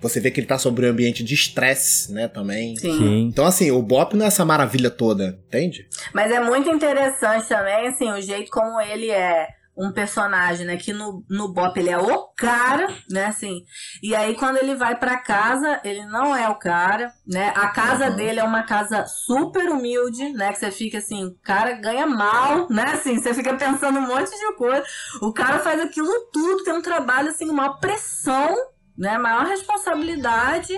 [0.03, 2.76] Você vê que ele tá sobre um ambiente de estresse, né, também.
[2.76, 2.98] Sim.
[2.98, 3.20] Sim.
[3.28, 5.86] Então, assim, o Bop não é essa maravilha toda, entende?
[6.12, 10.76] Mas é muito interessante também, assim, o jeito como ele é um personagem, né?
[10.76, 13.24] Que no, no Bop ele é o cara, né?
[13.24, 13.62] Assim.
[14.03, 17.55] E aí, quando ele vai pra casa, ele não é o cara, né?
[17.57, 18.16] A casa Uhum.
[18.16, 20.53] dele é uma casa super humilde, né?
[20.53, 22.84] Que você fica assim, o cara ganha mal, né?
[22.92, 24.84] Assim, você fica pensando um monte de coisa.
[25.22, 28.55] O cara faz aquilo tudo, tem um trabalho, assim, uma pressão,
[28.97, 29.18] né?
[29.18, 30.74] Maior responsabilidade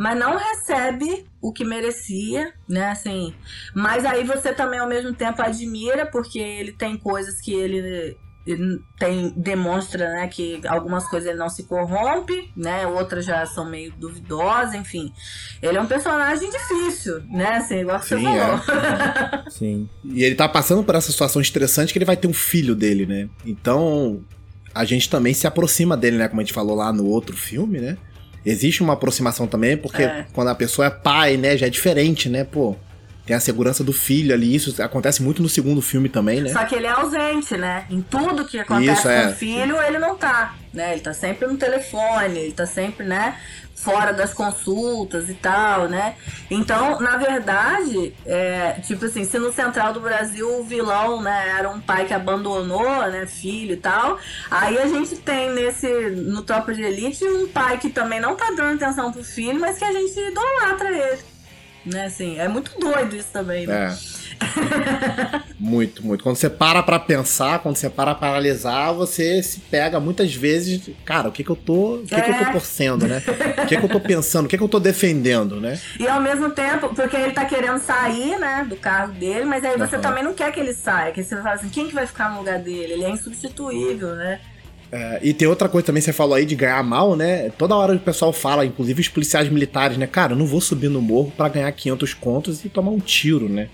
[0.00, 2.88] mas não recebe o que merecia, né?
[2.88, 3.34] Assim,
[3.74, 8.80] mas aí você também ao mesmo tempo admira porque ele tem coisas que ele, ele
[8.98, 12.86] tem demonstra, né, que algumas coisas ele não se corrompe, né?
[12.86, 15.12] Outras já são meio duvidosas, enfim.
[15.60, 17.56] Ele é um personagem difícil, né?
[17.58, 18.60] Assim, igual que você Sim, falou.
[19.52, 19.88] Sim.
[20.02, 23.04] E ele tá passando por essa situação estressante que ele vai ter um filho dele,
[23.04, 23.28] né?
[23.44, 24.24] Então,
[24.74, 26.28] a gente também se aproxima dele, né?
[26.28, 27.96] Como a gente falou lá no outro filme, né?
[28.44, 30.26] Existe uma aproximação também, porque É.
[30.32, 31.56] quando a pessoa é pai, né?
[31.56, 32.44] Já é diferente, né?
[32.44, 32.74] Pô,
[33.26, 34.54] tem a segurança do filho ali.
[34.54, 36.50] Isso acontece muito no segundo filme também, né?
[36.52, 37.84] Só que ele é ausente, né?
[37.90, 39.28] Em tudo que acontece Isso, com é.
[39.28, 40.92] o filho, ele não tá, né?
[40.92, 43.36] Ele tá sempre no telefone, ele tá sempre, né?
[43.82, 46.16] Fora das consultas e tal, né?
[46.50, 51.70] Então, na verdade, é, tipo assim, se no Central do Brasil o vilão, né, era
[51.70, 54.18] um pai que abandonou, né, filho e tal,
[54.50, 58.50] aí a gente tem nesse, no Tropa de Elite, um pai que também não tá
[58.50, 61.22] dando atenção pro filho, mas que a gente idolatra ele.
[61.86, 63.86] Né, assim, é muito doido isso também, né?
[63.86, 64.19] É.
[65.58, 66.22] muito, muito.
[66.24, 70.90] Quando você para pra pensar, quando você para pra analisar, você se pega muitas vezes,
[71.04, 72.52] cara, o que que eu tô, o que que eu tô É.
[72.52, 73.22] torcendo, né?
[73.62, 75.78] O que que eu tô pensando, o que que eu tô defendendo, né?
[75.98, 79.76] E ao mesmo tempo, porque ele tá querendo sair, né, do carro dele, mas aí
[79.76, 80.02] você Aham.
[80.02, 82.30] também não quer que ele saia, que você vai falar assim, quem que vai ficar
[82.30, 82.94] no lugar dele?
[82.94, 84.40] Ele é insubstituível, né?
[84.92, 87.48] É, e tem outra coisa também, você falou aí de ganhar mal, né?
[87.50, 90.06] Toda hora o pessoal fala, inclusive os policiais militares, né?
[90.06, 93.48] Cara, eu não vou subir no morro pra ganhar 500 contos e tomar um tiro,
[93.48, 93.68] né?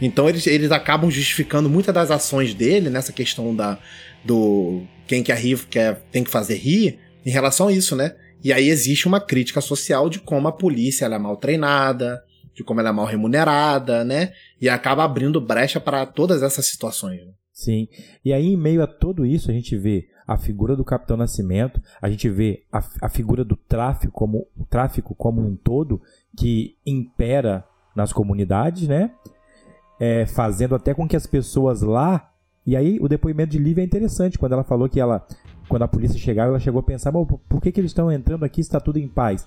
[0.00, 3.78] Então eles, eles acabam justificando muitas das ações dele nessa questão da
[4.24, 8.14] do quem quer rir quer, tem que fazer rir em relação a isso, né?
[8.42, 12.22] E aí existe uma crítica social de como a polícia ela é mal treinada,
[12.54, 14.32] de como ela é mal remunerada, né?
[14.60, 17.20] E acaba abrindo brecha para todas essas situações.
[17.20, 17.32] né?
[17.52, 17.88] Sim.
[18.24, 21.80] E aí, em meio a tudo isso, a gente vê a figura do Capitão Nascimento,
[22.02, 26.00] a gente vê a, a figura do tráfico como, tráfico como um todo
[26.36, 29.10] que impera nas comunidades, né?
[29.98, 32.30] É, fazendo até com que as pessoas lá.
[32.66, 35.26] E aí, o depoimento de Lívia é interessante, quando ela falou que ela.
[35.68, 38.44] Quando a polícia chegava, ela chegou a pensar: "Mas por que, que eles estão entrando
[38.44, 39.46] aqui se está tudo em paz?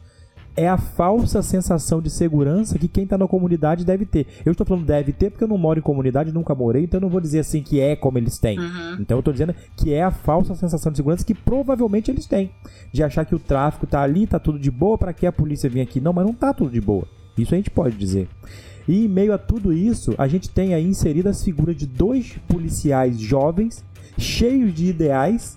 [0.60, 4.28] é a falsa sensação de segurança que quem está na comunidade deve ter.
[4.46, 7.02] Eu estou falando deve ter porque eu não moro em comunidade, nunca morei, então eu
[7.02, 8.58] não vou dizer assim que é como eles têm.
[9.00, 12.52] Então eu estou dizendo que é a falsa sensação de segurança que provavelmente eles têm.
[12.92, 15.70] De achar que o tráfico tá ali, tá tudo de boa, para que a polícia
[15.70, 16.02] vir aqui?
[16.02, 17.08] Não, mas não tá tudo de boa.
[17.38, 18.28] Isso a gente pode dizer.
[18.90, 22.36] E em meio a tudo isso, a gente tem aí inseridas as figuras de dois
[22.48, 23.84] policiais jovens,
[24.18, 25.56] cheios de ideais,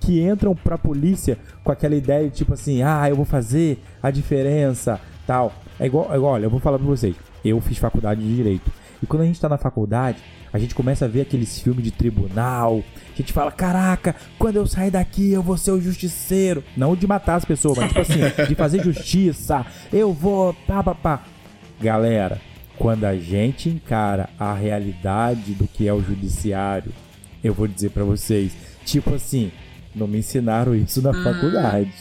[0.00, 4.10] que entram pra polícia com aquela ideia de tipo assim, ah, eu vou fazer a
[4.10, 5.52] diferença, tal.
[5.78, 7.14] É igual, é igual olha, eu vou falar pra vocês.
[7.44, 8.72] Eu fiz faculdade de direito.
[9.00, 10.18] E quando a gente tá na faculdade,
[10.52, 12.82] a gente começa a ver aqueles filmes de tribunal.
[13.12, 16.64] A gente fala, caraca, quando eu sair daqui eu vou ser o justiceiro.
[16.76, 19.64] Não de matar as pessoas, mas tipo assim, de fazer justiça.
[19.92, 21.22] Eu vou, pá, pá, pá.
[21.80, 22.40] Galera,
[22.76, 26.92] quando a gente encara a realidade do que é o judiciário,
[27.42, 28.52] eu vou dizer pra vocês,
[28.84, 29.52] tipo assim,
[29.94, 31.92] não me ensinaram isso na faculdade.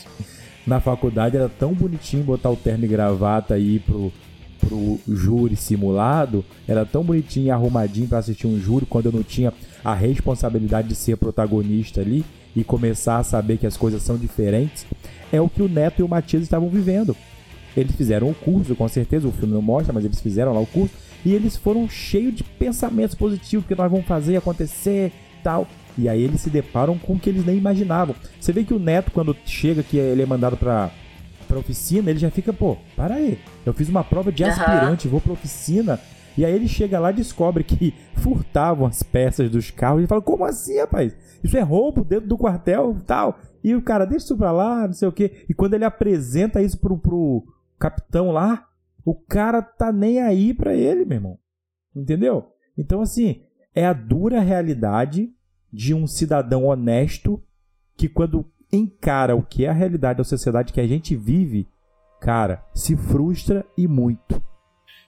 [0.66, 4.12] Na faculdade era tão bonitinho botar o terno e gravata aí pro,
[4.60, 9.24] pro júri simulado, era tão bonitinho e arrumadinho pra assistir um júri quando eu não
[9.24, 9.54] tinha
[9.86, 12.26] a responsabilidade de ser protagonista ali
[12.56, 14.86] e começar a saber que as coisas são diferentes.
[15.32, 17.16] É o que o Neto e o Matias estavam vivendo.
[17.78, 20.66] Eles fizeram o curso, com certeza, o filme não mostra, mas eles fizeram lá o
[20.66, 20.96] curso.
[21.24, 25.14] E eles foram cheios de pensamentos positivos, que nós vamos fazer acontecer
[25.44, 25.68] tal.
[25.96, 28.16] E aí eles se deparam com o que eles nem imaginavam.
[28.40, 30.90] Você vê que o Neto, quando chega, que ele é mandado pra,
[31.48, 33.38] pra oficina, ele já fica, pô, para aí.
[33.64, 36.00] Eu fiz uma prova de aspirante, vou pra oficina.
[36.36, 40.04] E aí ele chega lá e descobre que furtavam as peças dos carros.
[40.04, 41.16] E fala, como assim, rapaz?
[41.44, 43.40] Isso é roubo dentro do quartel tal.
[43.64, 45.46] E o cara, deixa isso pra lá, não sei o quê.
[45.48, 47.44] E quando ele apresenta isso pro, pro
[47.80, 48.68] capitão lá,
[49.06, 51.40] o cara tá nem aí pra ele, meu irmão.
[51.96, 52.52] Entendeu?
[52.78, 53.42] Então, assim,
[53.74, 55.30] é a dura realidade
[55.72, 57.42] de um cidadão honesto
[57.96, 61.68] que, quando encara o que é a realidade da sociedade que a gente vive,
[62.20, 64.42] cara, se frustra e muito.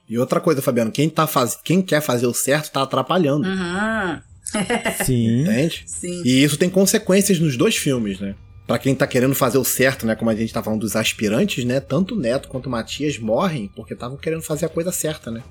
[0.08, 1.54] E outra coisa, Fabiano, quem, tá faz...
[1.56, 4.20] quem quer fazer o certo tá atrapalhando, Uhum.
[5.04, 5.42] Sim.
[5.42, 5.84] entende?
[5.86, 6.22] Sim.
[6.24, 8.34] E isso tem consequências nos dois filmes, né?
[8.70, 10.14] Pra quem tá querendo fazer o certo, né?
[10.14, 11.80] Como a gente tá falando dos aspirantes, né?
[11.80, 15.42] Tanto o Neto quanto o Matias morrem porque estavam querendo fazer a coisa certa, né?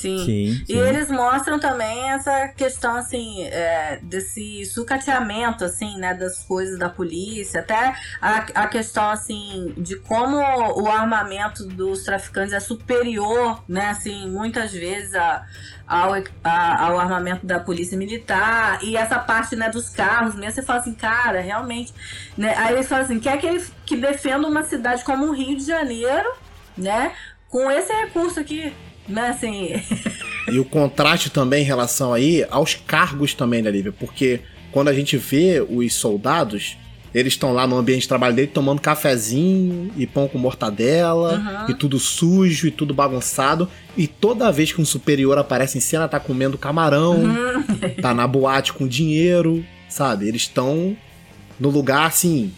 [0.00, 0.24] Sim.
[0.24, 0.78] Sim, E sim.
[0.78, 7.60] eles mostram também essa questão, assim, é, desse sucateamento, assim, né, das coisas da polícia,
[7.60, 14.30] até a, a questão, assim, de como o armamento dos traficantes é superior, né, assim,
[14.30, 15.44] muitas vezes a,
[15.86, 16.12] ao,
[16.44, 20.80] a- ao armamento da polícia militar, e essa parte, né, dos carros mesmo, você fala
[20.80, 21.92] assim, cara, realmente,
[22.36, 25.56] né, aí eles falam assim, quer que ele que defenda uma cidade como o Rio
[25.56, 26.28] de Janeiro,
[26.76, 27.12] né,
[27.48, 28.72] com esse recurso aqui,
[29.08, 29.70] né, assim...
[30.50, 33.92] E o contraste também em relação aí aos cargos também, né, Lívia?
[33.92, 34.40] Porque
[34.72, 36.76] quando a gente vê os soldados,
[37.14, 41.34] eles estão lá no ambiente de trabalho dele tomando cafezinho e pão com mortadela
[41.66, 41.70] Uhum.
[41.70, 43.68] e tudo sujo e tudo bagunçado.
[43.96, 47.62] E toda vez que um superior aparece em cena, tá comendo camarão, Uhum.
[48.00, 50.26] tá na boate com dinheiro, sabe?
[50.26, 50.96] Eles estão
[51.60, 52.50] no lugar assim,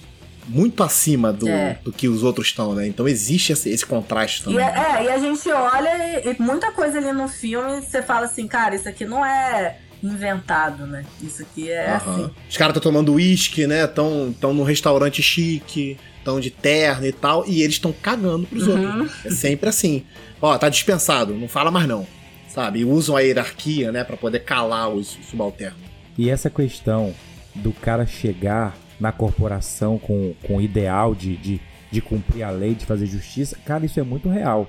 [0.47, 1.79] muito acima do, É.
[1.85, 2.87] do que os outros estão, né?
[2.87, 4.59] Então existe esse, esse contraste E, também.
[4.59, 4.73] né?
[4.99, 8.47] é, e a gente olha e, e muita coisa ali no filme, você fala assim,
[8.49, 11.05] cara, isso aqui não é inventado, né?
[11.23, 11.97] Isso aqui é Aham.
[12.25, 12.31] assim.
[12.51, 13.85] Os caras estão tomando uísque, né?
[13.85, 18.67] Estão tão num restaurante chique, estão de terno e tal, e eles estão cagando pros
[18.67, 19.01] Uhum.
[19.03, 19.25] outros.
[19.27, 20.05] É sempre assim.
[20.41, 22.07] Ó, tá dispensado, não fala mais não.
[22.49, 22.81] Sabe?
[22.81, 25.79] E usam a hierarquia, né, Pra poder calar os subalternos.
[26.19, 27.15] E essa questão
[27.55, 32.73] do cara chegar na corporação com, com o ideal de, de, de cumprir a lei,
[32.73, 34.69] de fazer justiça, cara, isso é muito real.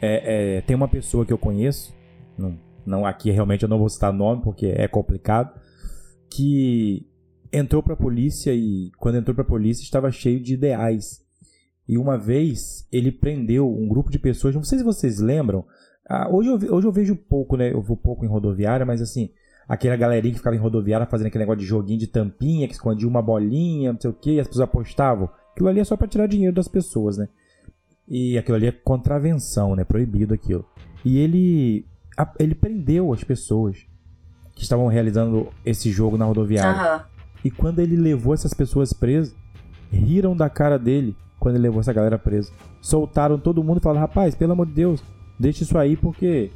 [0.00, 1.92] É, é, tem uma pessoa que eu conheço,
[2.38, 2.56] não,
[2.86, 5.52] não aqui realmente eu não vou citar nome porque é complicado,
[6.30, 7.04] que
[7.52, 11.20] entrou pra polícia e quando entrou pra polícia estava cheio de ideais.
[11.88, 15.66] E uma vez ele prendeu um grupo de pessoas, não sei se vocês lembram,
[16.08, 17.72] ah, hoje, eu, hoje eu vejo pouco, né?
[17.72, 19.30] Eu vou pouco em rodoviária, mas assim,
[19.68, 23.08] aquela galerinha que ficava em rodoviária fazendo aquele negócio de joguinho de tampinha, que escondia
[23.08, 25.28] uma bolinha, não sei o que, e as pessoas apostavam.
[25.52, 27.28] Aquilo ali é só pra tirar dinheiro das pessoas, né?
[28.08, 29.84] E aquilo ali é contravenção, né?
[29.84, 30.64] Proibido aquilo.
[31.04, 31.86] E ele,
[32.38, 33.86] ele prendeu as pessoas
[34.54, 36.80] que estavam realizando esse jogo na rodoviária.
[36.80, 37.04] Aham.
[37.44, 39.34] E quando ele levou essas pessoas presas,
[39.90, 42.52] riram da cara dele quando ele levou essa galera presa.
[42.80, 45.02] Soltaram todo mundo e falaram: rapaz, pelo amor de Deus,
[45.38, 46.50] deixa isso aí porque.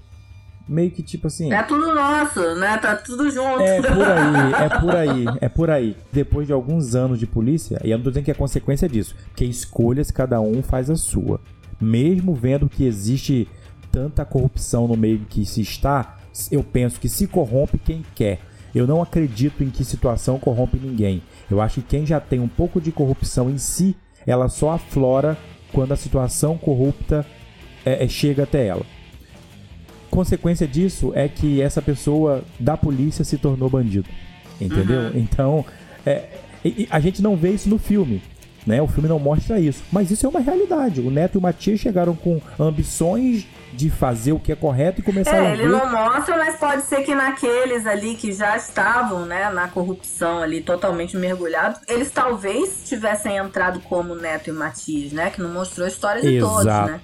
[0.69, 1.53] Meio que tipo assim.
[1.53, 2.77] É tudo nosso, né?
[2.79, 3.61] Tá tudo junto.
[3.61, 5.97] É por aí, é por aí, é por aí.
[6.13, 9.15] Depois de alguns anos de polícia, e eu não tô dizendo que é consequência disso,
[9.29, 11.41] porque escolhas cada um faz a sua.
[11.81, 13.49] Mesmo vendo que existe
[13.93, 16.19] tanta corrupção no meio que se está,
[16.51, 18.41] eu penso que se corrompe quem quer.
[18.75, 21.23] Eu não acredito em que situação corrompe ninguém.
[21.51, 23.97] Eu acho que quem já tem um pouco de corrupção em si,
[24.27, 25.39] ela só aflora
[25.73, 27.25] quando a situação corrupta
[27.85, 28.85] é, é, chega até ela.
[30.11, 34.09] Consequência disso é que essa pessoa da polícia se tornou bandido.
[34.61, 35.11] Entendeu?
[35.15, 35.65] Então,
[36.05, 36.25] é,
[36.91, 38.23] a gente não vê isso no filme.
[38.67, 38.83] Né?
[38.83, 39.83] O filme não mostra isso.
[39.93, 41.01] Mas isso é uma realidade.
[41.01, 45.05] O Neto e o Matias chegaram com ambições de fazer o que é correto e
[45.05, 45.69] começaram É, a ele ver.
[45.69, 50.63] não mostra, mas pode ser que naqueles ali que já estavam, né, na corrupção ali,
[50.63, 55.89] totalmente mergulhados, eles talvez tivessem entrado como Neto e Matias, né, que não mostrou a
[55.89, 56.91] história de todos, Exato.
[56.91, 57.01] né.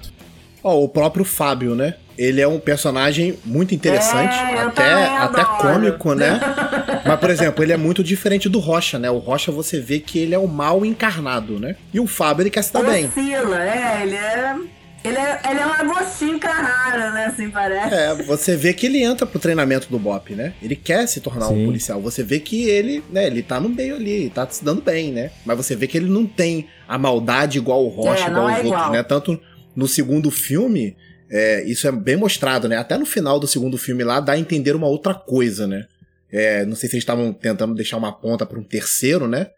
[0.62, 1.94] Ó, o próprio Fábio, né?
[2.16, 6.38] Ele é um personagem muito interessante, É, até, até cômico, né?
[7.06, 9.10] Mas, por exemplo, ele é muito diferente do Rocha, né?
[9.10, 11.74] O Rocha você vê que ele é o mal encarnado, né?
[11.92, 13.06] E o Fábio, ele quer se dar bem.
[13.06, 14.56] Oscila, é, ele é...
[15.04, 17.92] Ele é, ele é um Agostinho Carrara, né, assim parece.
[17.92, 20.52] É, você vê que ele entra pro treinamento do Bop, né?
[20.62, 21.64] Ele quer se tornar um Sim.
[21.64, 22.00] policial.
[22.02, 25.32] Você vê que ele, né, ele tá no meio ali, tá se dando bem, né?
[25.44, 28.52] Mas você vê que ele não tem a maldade igual o Rocha, É, igual os
[28.52, 28.92] é outros, igual.
[28.92, 29.02] né?
[29.02, 29.40] Tanto
[29.74, 30.96] no segundo filme,
[31.30, 32.76] é, isso é bem mostrado, né?
[32.76, 35.86] Até no final do segundo filme lá, dá a entender uma outra coisa, né?
[36.30, 39.48] É, não sei se eles estavam tentando deixar uma ponta para um terceiro, né?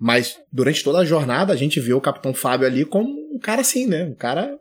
[0.00, 3.62] Mas durante toda a jornada a gente vê o Capitão Fábio ali como um cara
[3.62, 4.04] assim, né?
[4.04, 4.56] Um cara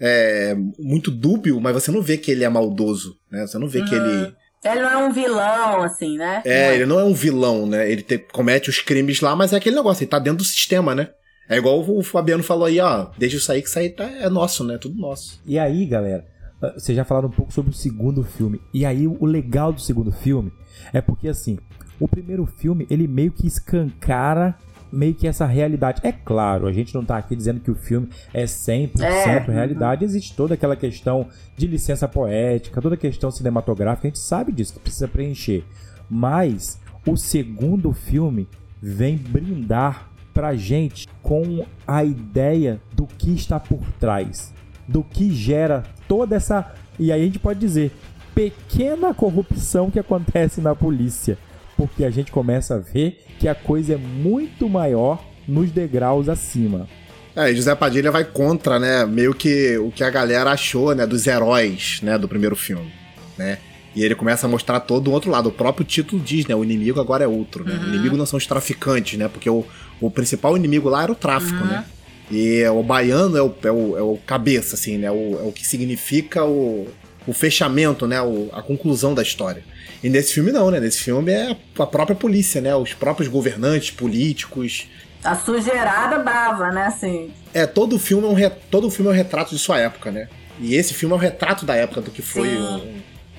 [0.00, 3.46] é, muito dúbio, mas você não vê que ele é maldoso, né?
[3.46, 4.00] Você não vê que Uhum.
[4.00, 4.34] ele.
[4.64, 6.42] Ele não é um vilão, assim, né?
[6.44, 7.90] É, Não ele não é um vilão, né?
[7.90, 10.94] Ele te- comete os crimes lá, mas é aquele negócio, ele tá dentro do sistema,
[10.94, 11.08] né?
[11.50, 14.62] É igual o Fabiano falou aí, ó, deixa isso aí que aí tá, é nosso,
[14.62, 14.78] né?
[14.78, 15.40] Tudo nosso.
[15.44, 16.24] E aí, galera,
[16.62, 18.60] ah, vocês já falaram um pouco sobre o segundo filme.
[18.72, 20.52] E aí, o legal do segundo filme
[20.92, 21.58] é porque, assim,
[21.98, 24.54] o primeiro filme, ele meio que escancara
[24.92, 26.00] meio que essa realidade.
[26.04, 29.38] É claro, a gente não tá aqui dizendo que o filme é 100% É.
[29.52, 30.04] realidade.
[30.04, 34.74] Existe toda aquela questão de licença poética, toda a questão cinematográfica, a gente sabe disso,
[34.74, 35.64] que precisa preencher.
[36.08, 38.48] Mas o segundo filme
[38.82, 44.52] vem brindar pra gente com a ideia do que está por trás,
[44.86, 47.92] do que gera toda essa, e aí a gente pode dizer,
[48.34, 51.36] pequena corrupção que acontece na polícia,
[51.76, 56.88] porque a gente começa a ver que a coisa é muito maior nos degraus acima.
[57.34, 61.06] É, e José Padilha vai contra, né, meio que o que a galera achou, né,
[61.06, 62.92] dos heróis, né, do primeiro filme,
[63.38, 63.58] né?
[63.94, 65.48] E ele começa a mostrar todo o outro lado.
[65.48, 67.74] O próprio título diz, né, o inimigo agora é outro, né?
[67.74, 69.26] O inimigo não são os traficantes, né?
[69.26, 69.64] Porque o,
[70.00, 71.84] o principal inimigo lá era o tráfico, né?
[72.30, 75.10] E o baiano é o, é o, é o cabeça, assim, né?
[75.10, 76.86] O, é o que significa o,
[77.26, 78.20] o fechamento, né?
[78.22, 79.62] O, a conclusão da história.
[80.02, 80.78] E nesse filme não, né?
[80.80, 82.74] Nesse filme é a própria polícia, né?
[82.74, 84.86] Os próprios governantes, políticos,
[85.24, 87.30] A sujeirada brava, né, assim.
[87.52, 90.28] é, todo filme é um, re- todo filme é um retrato de sua época, né?
[90.60, 92.82] E esse filme é um retrato da época do que foi o,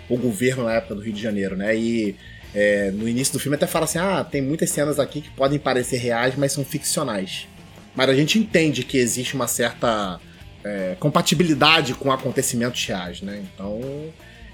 [0.10, 1.76] o governo na época do Rio de Janeiro, né?
[1.76, 2.16] E
[2.54, 5.58] é, no início do filme até fala assim: ah, tem muitas cenas aqui que podem
[5.60, 7.48] parecer reais, mas são ficcionais.
[7.96, 10.20] Mas a gente entende que existe uma certa
[10.64, 13.44] é, compatibilidade com acontecimentos reais, né?
[13.54, 13.82] Então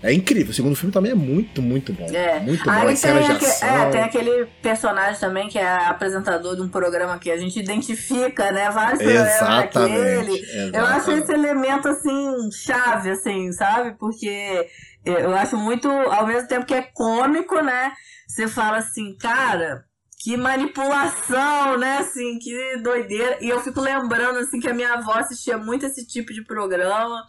[0.03, 0.51] É incrível.
[0.51, 2.05] O segundo filme também é muito, muito bom.
[2.13, 2.39] É.
[2.39, 2.69] Muito bom.
[2.71, 3.67] Aí As cenas de tem, aque- ação.
[3.67, 8.51] é, tem aquele personagem também que é apresentador de um programa que a gente identifica,
[8.51, 8.69] né?
[8.69, 10.45] Vários programas Exatamente.
[10.73, 11.23] Eu acho exatamente.
[11.23, 13.95] esse elemento, assim, chave, assim, sabe?
[13.99, 14.67] Porque
[15.11, 17.93] eu acho muito, ao mesmo tempo que é cômico, né?
[18.27, 19.85] Você fala assim, cara,
[20.19, 21.99] que manipulação, né?
[21.99, 23.37] Assim, que doideira.
[23.41, 27.23] E eu fico lembrando, assim, que a minha avó assistia muito esse tipo de programa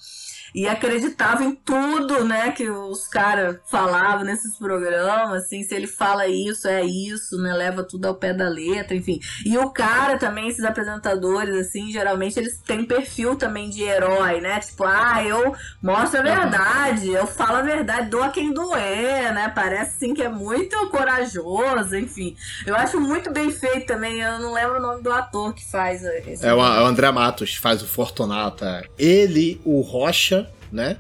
[0.55, 6.27] e acreditava em tudo, né, que os caras falavam nesses programas, assim, se ele fala
[6.27, 9.21] isso, é isso, né, leva tudo ao pé da letra, enfim.
[9.45, 14.61] E o cara também, esses apresentadores, assim, geralmente eles têm perfil também de herói, né,
[14.61, 19.53] tipo, ah, eu mostro a verdade, eu falo a verdade, dou a quem doer, né,
[19.55, 22.37] parece, assim, que é muito corajoso, enfim.
[22.67, 26.03] Eu acho muito bem feito também, eu não lembro o nome do ator que faz
[26.05, 28.65] esse É o, é o André Matos, faz o Fortunato.
[28.65, 28.83] é.
[28.99, 30.97] Ele, o Rocha, né?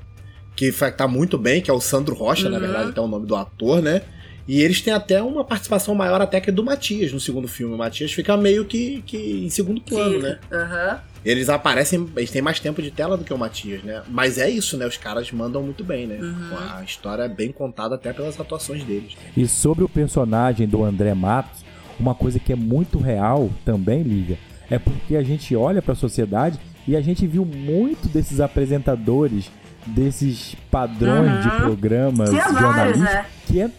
[0.56, 2.60] Que tá muito bem, que é o Sandro Rocha, na Uhum.
[2.62, 4.02] verdade, até o nome do ator, né?
[4.46, 7.74] E eles têm até uma participação maior até que do Matias no segundo filme.
[7.74, 10.38] O Matias fica meio que, que em segundo plano, né?
[10.50, 11.00] Aham.
[11.22, 14.02] Eles aparecem, eles têm mais tempo de tela do que o Matias, né?
[14.08, 14.86] Mas é isso, né?
[14.86, 16.16] Os caras mandam muito bem, né?
[16.20, 16.56] Uhum.
[16.56, 19.12] A história é bem contada até pelas atuações deles.
[19.36, 21.62] E sobre o personagem do André Matos,
[22.00, 24.38] uma coisa que é muito real também, Lívia,
[24.70, 29.50] é porque a gente olha para a sociedade e a gente viu muito desses apresentadores,
[29.88, 31.50] desses padrões Uhum.
[31.50, 33.26] de programas Tinha vários, jornalísticos né?
[33.46, 33.70] que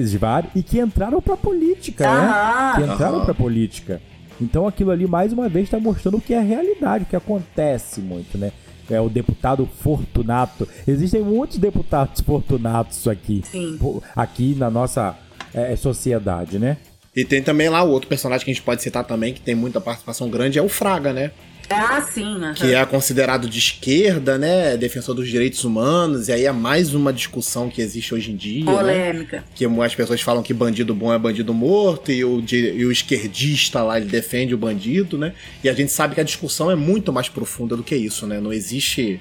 [0.00, 2.28] esses vários, e que entraram pra política, né?
[2.28, 2.74] Aham.
[2.76, 3.24] Que entraram Aham.
[3.24, 4.00] pra política.
[4.40, 7.14] Então aquilo ali mais uma vez está mostrando o que é a realidade, o que
[7.16, 8.50] acontece muito, né?
[8.90, 10.68] É o deputado Fortunato.
[10.86, 13.78] Existem muitos deputados Fortunatos aqui, Sim.
[14.14, 15.16] aqui na nossa
[15.54, 16.76] é, sociedade, né?
[17.16, 19.54] E tem também lá o outro personagem que a gente pode citar também, que tem
[19.54, 21.30] muita participação grande, é o Fraga, né?
[21.70, 22.36] Ah, sim.
[22.36, 22.54] aham.
[22.54, 24.76] que é considerado de esquerda, né?
[24.76, 28.64] Defensor dos direitos humanos, e aí é mais uma discussão que existe hoje em dia,
[28.64, 28.72] né?
[28.72, 29.44] Polêmica.
[29.54, 32.92] Que as pessoas falam que bandido bom é bandido morto, e o, di- e o
[32.92, 35.32] esquerdista lá, ele defende o bandido, né?
[35.62, 38.40] E a gente sabe que a discussão é muito mais profunda do que isso, né?
[38.40, 39.20] Não existe.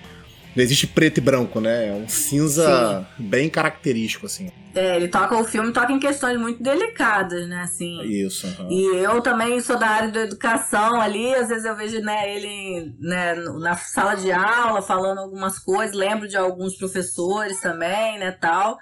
[0.55, 1.89] Não existe preto e branco, né?
[1.89, 4.51] É um cinza bem característico, assim.
[4.75, 7.61] É, ele toca o filme, toca em questões muito delicadas, né?
[7.61, 8.01] Assim.
[8.03, 8.47] Isso.
[8.47, 8.67] aham.
[8.71, 12.95] E eu também sou da área da educação ali, às vezes eu vejo né, ele
[12.99, 18.77] né, na sala de aula falando algumas coisas, lembro de alguns professores também, né, tal.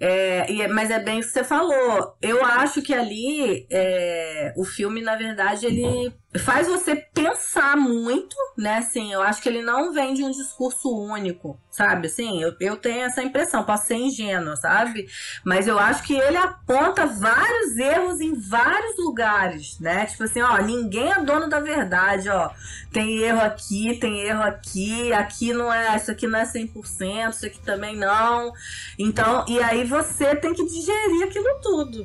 [0.00, 2.16] É, e é- mas é bem o que você falou.
[2.22, 8.78] Eu acho que ali é, o filme, na verdade, ele faz você pensar muito, né?
[8.78, 12.08] Assim, eu acho que ele não vem de um discurso único, sabe?
[12.08, 15.06] Assim, eu, eu tenho essa impressão, posso ser ingênua, sabe?
[15.44, 20.06] Mas eu acho que ele aponta vários erros em vários lugares, né?
[20.06, 22.50] Tipo assim, ó, ninguém é dono da verdade, ó.
[22.92, 27.46] Tem erro aqui, tem erro aqui, aqui não é, isso aqui não é 100%, isso
[27.46, 28.52] aqui também não.
[28.98, 32.04] Então, e aí você tem que digerir aquilo tudo.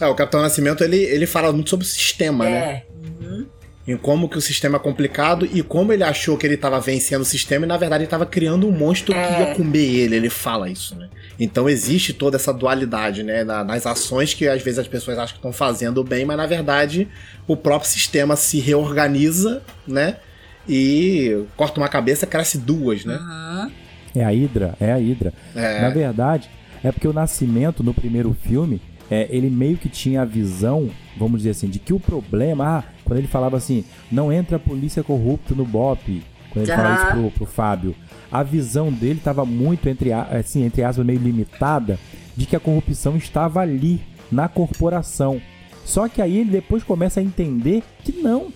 [0.00, 2.50] É, o Capitão Nascimento, ele, ele fala muito sobre o sistema, né?
[2.50, 2.86] É.
[2.90, 3.46] Uhum.
[3.86, 7.20] Em como que o sistema é complicado e como ele achou que ele estava vencendo
[7.20, 9.40] o sistema e na verdade ele estava criando um monstro que É.
[9.50, 11.08] ia comer ele, ele fala isso, né?
[11.38, 15.34] Então existe toda essa dualidade, né, na- nas ações que às vezes as pessoas acham
[15.34, 17.06] que estão fazendo bem, mas na verdade
[17.46, 20.16] o próprio sistema se reorganiza, né?
[20.68, 23.16] E corta uma cabeça, cresce duas, né?
[23.18, 23.70] Uhum.
[24.14, 25.32] É a Hydra, é a Hydra.
[25.54, 25.80] É.
[25.82, 26.48] Na verdade,
[26.82, 28.80] é porque o Nascimento, no primeiro filme,
[29.10, 32.78] é, ele meio que tinha a visão, vamos dizer assim, de que o problema.
[32.78, 36.22] Ah, quando ele falava assim, não entra polícia corrupta no BOP.
[36.50, 36.82] Quando ele Aham.
[36.82, 37.94] falava isso pro, pro Fábio.
[38.30, 41.98] A visão dele estava muito, entre, assim, entre aspas, meio limitada,
[42.36, 44.00] de que a corrupção estava ali,
[44.30, 45.40] na corporação.
[45.84, 48.48] Só que aí ele depois começa a entender que não.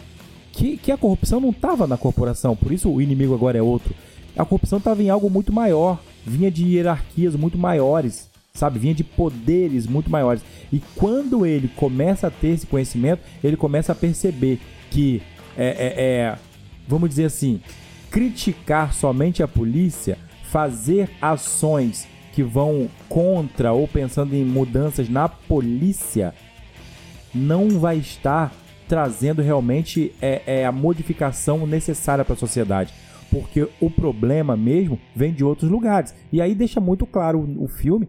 [0.53, 2.57] Que, que a corrupção não estava na corporação.
[2.57, 3.95] Por isso o inimigo agora é outro.
[4.37, 6.01] A corrupção estava em algo muito maior.
[6.27, 8.28] Vinha de hierarquias muito maiores.
[8.59, 8.79] Sabe?
[8.79, 10.43] Vinha de poderes muito maiores.
[10.73, 15.23] E quando ele começa a ter esse conhecimento, ele começa a perceber que
[15.57, 16.39] é, é- é,
[16.87, 17.61] vamos dizer assim,
[18.11, 26.35] criticar somente a polícia, fazer ações que vão contra ou pensando em mudanças na polícia,
[27.35, 28.53] não vai estar
[28.89, 32.93] trazendo realmente é, é, a modificação necessária para a sociedade.
[33.31, 36.15] Porque o problema mesmo vem de outros lugares.
[36.33, 38.09] E aí deixa muito claro o, o filme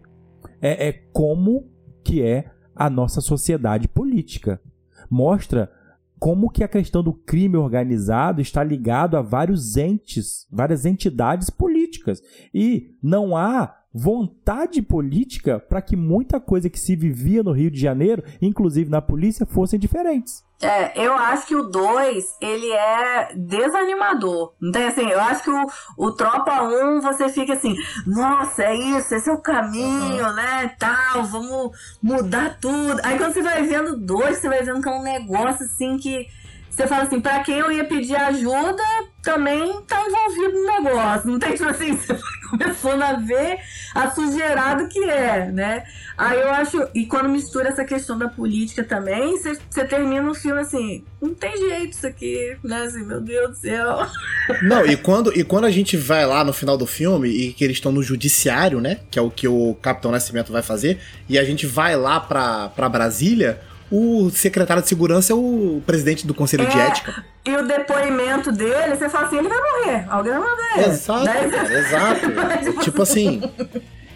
[0.60, 1.68] é, é como
[2.04, 4.60] que é a nossa sociedade política.
[5.08, 5.70] Mostra
[6.18, 12.22] como que a questão do crime organizado está ligado a vários entes, várias entidades políticas.
[12.52, 17.80] E não há vontade política para que muita coisa que se vivia no Rio de
[17.80, 20.44] Janeiro, inclusive na polícia, fossem diferentes.
[20.62, 24.52] É, eu acho que o 2, ele é desanimador.
[24.60, 27.74] Não tem assim, eu acho que o, o Tropa 1, um, você fica assim,
[28.06, 30.34] nossa, é isso, esse é o caminho, uhum.
[30.34, 31.70] né, tal, vamos
[32.02, 33.00] mudar tudo.
[33.02, 36.26] Aí quando você vai vendo dois, você vai vendo que é um negócio assim que
[36.70, 38.82] você fala assim, pra quem eu ia pedir ajuda,
[39.22, 41.30] também tá envolvido no negócio.
[41.30, 42.16] Não tem tipo assim, você
[42.48, 43.58] começando a ver
[43.94, 45.84] a sujeirada que é, né?
[46.16, 50.34] Aí eu acho, e quando mistura essa questão da política também, você, você termina um
[50.34, 52.82] filme assim, não tem jeito isso aqui, né?
[52.82, 54.06] Assim, meu Deus do céu.
[54.62, 57.62] Não, e quando, e quando a gente vai lá no final do filme e que
[57.62, 58.98] eles estão no judiciário, né?
[59.10, 60.98] Que é o que o Capitão Nascimento vai fazer,
[61.28, 63.60] e a gente vai lá pra, pra Brasília
[63.90, 67.24] o secretário de segurança é o presidente do conselho é, de ética.
[67.44, 70.06] E o depoimento dele, você fala assim, ele vai morrer.
[70.08, 70.88] Alguém vai morrer.
[70.88, 71.28] Exato,
[71.72, 72.80] exato.
[72.84, 73.42] tipo assim,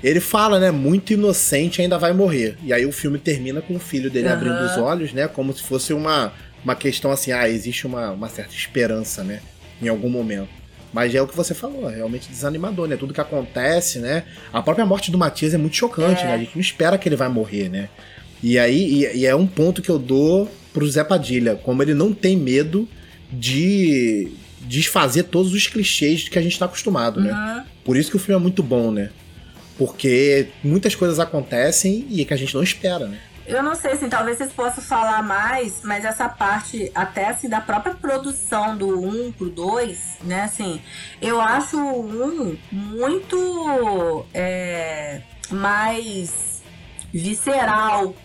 [0.02, 2.56] ele fala, né, muito inocente ainda vai morrer.
[2.62, 4.34] E aí o filme termina com o filho dele uhum.
[4.34, 6.32] abrindo os olhos, né, como se fosse uma,
[6.62, 9.40] uma questão assim, ah, existe uma, uma certa esperança, né,
[9.82, 10.64] em algum momento.
[10.92, 12.96] Mas é o que você falou, é realmente desanimador, né?
[12.96, 14.22] Tudo que acontece, né?
[14.52, 16.26] A própria morte do Matias é muito chocante, é.
[16.26, 16.34] né?
[16.34, 17.88] A gente não espera que ele vai morrer, né?
[18.42, 21.94] E aí e, e é um ponto que eu dou pro Zé Padilha, como ele
[21.94, 22.88] não tem medo
[23.32, 27.32] de desfazer todos os clichês que a gente tá acostumado, né?
[27.32, 27.64] uhum.
[27.84, 29.10] Por isso que o filme é muito bom, né?
[29.76, 33.18] Porque muitas coisas acontecem e que a gente não espera, né?
[33.46, 37.60] Eu não sei, assim, talvez vocês possam falar mais, mas essa parte até, assim, da
[37.60, 40.80] própria produção do 1 pro 2, né, assim,
[41.20, 45.20] eu acho o 1 muito é,
[45.50, 46.62] mais
[47.12, 48.16] visceral,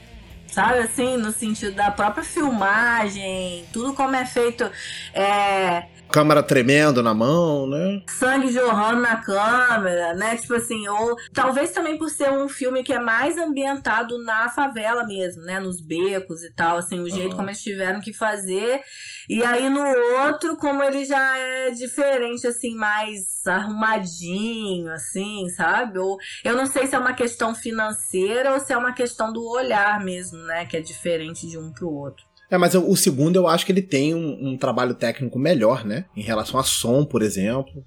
[0.52, 4.70] sabe assim, no sentido da própria filmagem, tudo como é feito.
[5.14, 8.02] É, câmera tremendo na mão, né?
[8.10, 10.36] Sangue jorrando na câmera, né?
[10.38, 15.06] Tipo assim, ou talvez também por ser um filme que é mais ambientado na favela
[15.06, 15.60] mesmo, né?
[15.60, 18.82] Nos becos e tal, assim, o jeito como eles tiveram que fazer.
[19.30, 19.84] E aí no
[20.26, 26.00] outro, como ele já é diferente, assim, mais arrumadinho, assim, sabe?
[26.00, 29.46] Ou eu não sei se é uma questão financeira ou se é uma questão do
[29.48, 30.66] olhar mesmo, né?
[30.66, 32.29] Que é diferente de um pro outro.
[32.52, 36.06] É, mas o segundo eu acho que ele tem um, um, trabalho técnico melhor, né?
[36.18, 37.86] Em relação a som, por exemplo.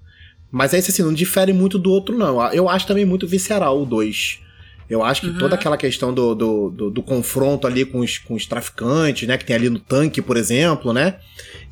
[0.49, 2.41] Mas esse, assim, não difere muito do outro, não.
[2.53, 4.39] Eu acho também muito visceral o 2.
[4.89, 5.37] Eu acho que uhum.
[5.37, 9.37] toda aquela questão do, do, do, do, confronto ali com os, com os traficantes, né?
[9.37, 11.15] Que tem ali no tanque, por exemplo, né?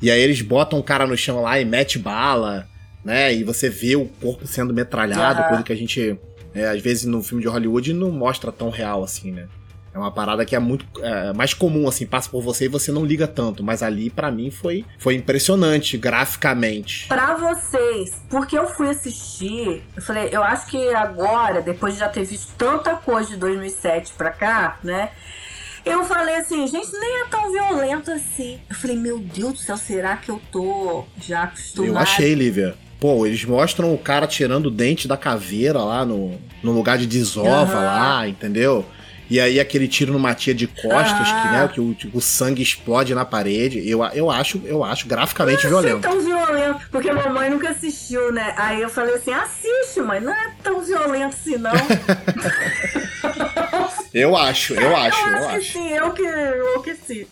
[0.00, 2.66] E aí eles botam o cara no chão lá e mete bala,
[3.04, 3.32] né?
[3.34, 5.48] E você vê o corpo sendo metralhado, uhum.
[5.48, 6.18] coisa que a gente,
[6.54, 9.46] é, às vezes, no filme de Hollywood não mostra tão real assim, né?
[9.94, 12.90] É uma parada que é muito é, mais comum, assim, passa por você e você
[12.90, 13.62] não liga tanto.
[13.62, 17.06] Mas ali, para mim, foi, foi impressionante, graficamente.
[17.08, 22.08] Para vocês, porque eu fui assistir, eu falei, eu acho que agora, depois de já
[22.08, 25.10] ter visto tanta coisa de 2007 pra cá, né?
[25.84, 28.60] Eu falei assim, gente, nem é tão violento assim.
[28.70, 31.92] Eu falei, meu Deus do céu, será que eu tô já acostumado?
[31.92, 32.74] Eu achei, Lívia.
[33.00, 37.06] Pô, eles mostram o cara tirando o dente da caveira lá no, no lugar de
[37.06, 37.84] desova uhum.
[37.84, 38.86] lá, entendeu?
[39.32, 41.40] E aí aquele tiro numa tia de costas, ah.
[41.42, 43.78] que, né, que o, tipo, o, sangue explode na parede.
[43.88, 46.02] Eu, eu acho, eu acho graficamente não violento.
[46.02, 48.52] Não é tão violento, porque a mamãe nunca assistiu, né?
[48.58, 51.72] Aí eu falei assim, assiste, mãe, não é tão violento assim, não.
[54.12, 55.58] eu acho, eu acho, eu, eu acho.
[55.58, 57.26] Que sim, eu que, eu que sim.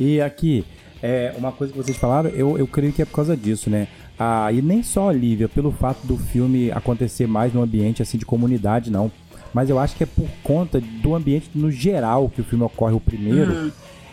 [0.00, 0.66] e aqui,
[1.00, 3.86] é, uma coisa que vocês falaram, eu, eu creio que é por causa disso, né?
[4.18, 8.26] Ah, e nem só, Lívia, pelo fato do filme acontecer mais no ambiente assim de
[8.26, 9.08] comunidade, não
[9.56, 12.92] mas eu acho que é por conta do ambiente no geral que o filme ocorre
[12.92, 13.54] o primeiro.
[13.54, 13.72] Uhum.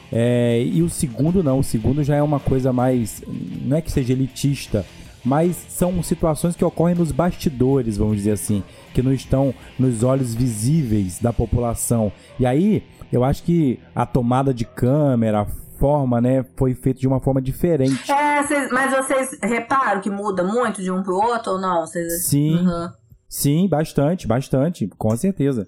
[0.09, 3.21] É, e o segundo não, o segundo já é uma coisa mais.
[3.61, 4.85] Não é que seja elitista,
[5.21, 8.63] mas são situações que ocorrem nos bastidores, vamos dizer assim,
[8.93, 12.09] que não estão nos olhos visíveis da população.
[12.39, 15.45] E aí, eu acho que a tomada de câmera, a
[15.77, 18.09] forma, né, foi feita de uma forma diferente.
[18.09, 21.85] É, cês, mas vocês reparam que muda muito de um pro outro ou não?
[21.85, 22.27] Cês...
[22.27, 22.59] Sim.
[22.59, 23.02] Uhum.
[23.33, 25.65] Sim, bastante, bastante, com certeza.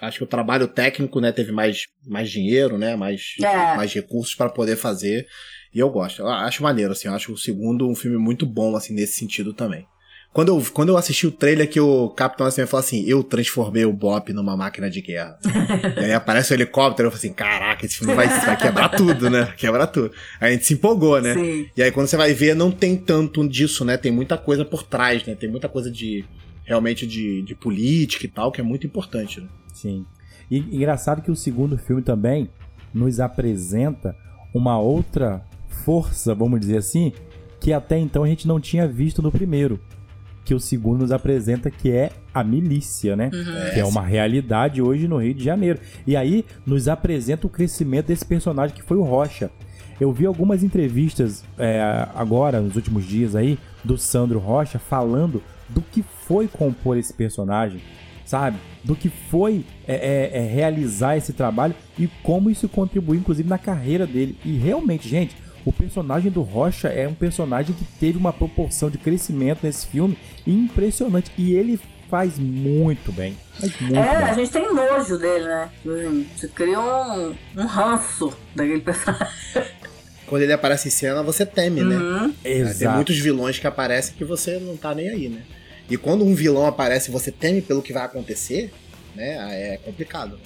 [0.00, 3.76] Acho que o trabalho técnico, né, teve mais, mais dinheiro, né, mais, é.
[3.76, 5.26] mais recursos para poder fazer.
[5.74, 8.76] E eu gosto, eu acho maneiro, assim, eu acho o segundo um filme muito bom,
[8.76, 9.84] assim, nesse sentido também.
[10.32, 13.84] Quando eu, quando eu assisti o trailer que o Capitão assim falou assim, eu transformei
[13.84, 15.36] o Bop numa máquina de guerra.
[16.00, 19.28] e aí aparece o helicóptero, eu falei assim, caraca, esse filme vai, vai quebrar tudo,
[19.28, 19.52] né?
[19.56, 20.12] Quebrar tudo.
[20.40, 21.34] Aí a gente se empolgou, né?
[21.34, 21.68] Sim.
[21.76, 23.96] E aí quando você vai ver, não tem tanto disso, né?
[23.96, 25.34] Tem muita coisa por trás, né?
[25.34, 26.24] Tem muita coisa de
[26.70, 29.40] realmente de, de política e tal, que é muito importante.
[29.40, 29.48] Né?
[29.74, 30.06] Sim.
[30.48, 32.48] E engraçado que o segundo filme também
[32.94, 34.16] nos apresenta
[34.54, 35.44] uma outra
[35.84, 37.12] força, vamos dizer assim,
[37.60, 39.80] que até então a gente não tinha visto no primeiro.
[40.44, 43.30] que o segundo nos apresenta que é a milícia, né?
[43.72, 45.78] Que é uma realidade hoje no Rio de Janeiro.
[46.06, 49.50] E aí nos apresenta o crescimento desse personagem que foi o Rocha.
[50.00, 51.80] Eu vi algumas entrevistas é,
[52.14, 55.42] agora, nos últimos dias aí, do Sandro Rocha falando
[55.74, 57.80] do que foi compor esse personagem,
[58.24, 58.58] sabe?
[58.84, 63.58] Do que foi é, é, é, realizar esse trabalho e como isso contribuiu, inclusive, na
[63.58, 64.36] carreira dele.
[64.44, 68.98] E realmente, gente, o personagem do Rocha é um personagem que teve uma proporção de
[68.98, 70.16] crescimento nesse filme
[70.46, 71.30] impressionante.
[71.36, 71.78] E ele
[72.08, 73.36] faz muito bem.
[73.58, 74.34] Faz muito É, a bem.
[74.46, 75.70] gente tem nojo dele, né?
[76.36, 79.26] Você cria um, um ranço daquele personagem.
[80.26, 81.96] Quando ele aparece em cena, você teme, né?
[81.96, 82.32] Uhum.
[82.42, 82.94] Tem Exato.
[82.94, 85.42] muitos vilões que aparecem que você não tá nem aí, né?
[85.90, 88.72] E quando um vilão aparece e você teme pelo que vai acontecer,
[89.14, 89.74] né?
[89.74, 90.38] É complicado.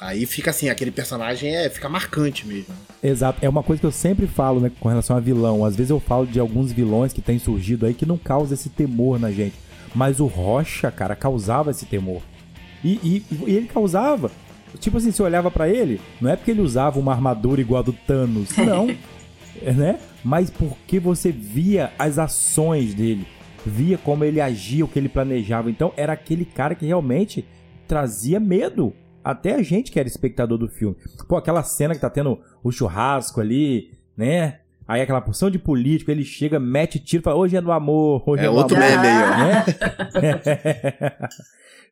[0.00, 2.74] Aí fica assim, aquele personagem é, fica marcante mesmo.
[3.02, 3.38] Exato.
[3.40, 5.64] É uma coisa que eu sempre falo, né, com relação a vilão.
[5.64, 8.68] Às vezes eu falo de alguns vilões que têm surgido aí que não causam esse
[8.68, 9.54] temor na gente.
[9.94, 12.20] Mas o Rocha, cara, causava esse temor.
[12.82, 14.30] E, e- e ele causava.
[14.80, 17.84] Tipo assim, você olhava pra ele, não é porque ele usava uma armadura igual a
[17.84, 18.90] do Thanos, não.
[19.62, 20.00] é, né?
[20.24, 23.24] Mas porque você via as ações dele,
[23.64, 25.70] via como ele agia, o que ele planejava.
[25.70, 27.44] Então era aquele cara que realmente
[27.86, 28.92] trazia medo.
[29.22, 30.96] Até a gente que era espectador do filme.
[31.26, 34.60] Pô, aquela cena que tá tendo o churrasco ali, né?
[34.86, 38.22] Aí aquela porção de político, ele chega, mete tiro e fala, hoje é do amor,
[38.26, 38.90] hoje é, É do outro amor.
[38.90, 39.36] meme aí, ó.
[39.38, 39.64] né?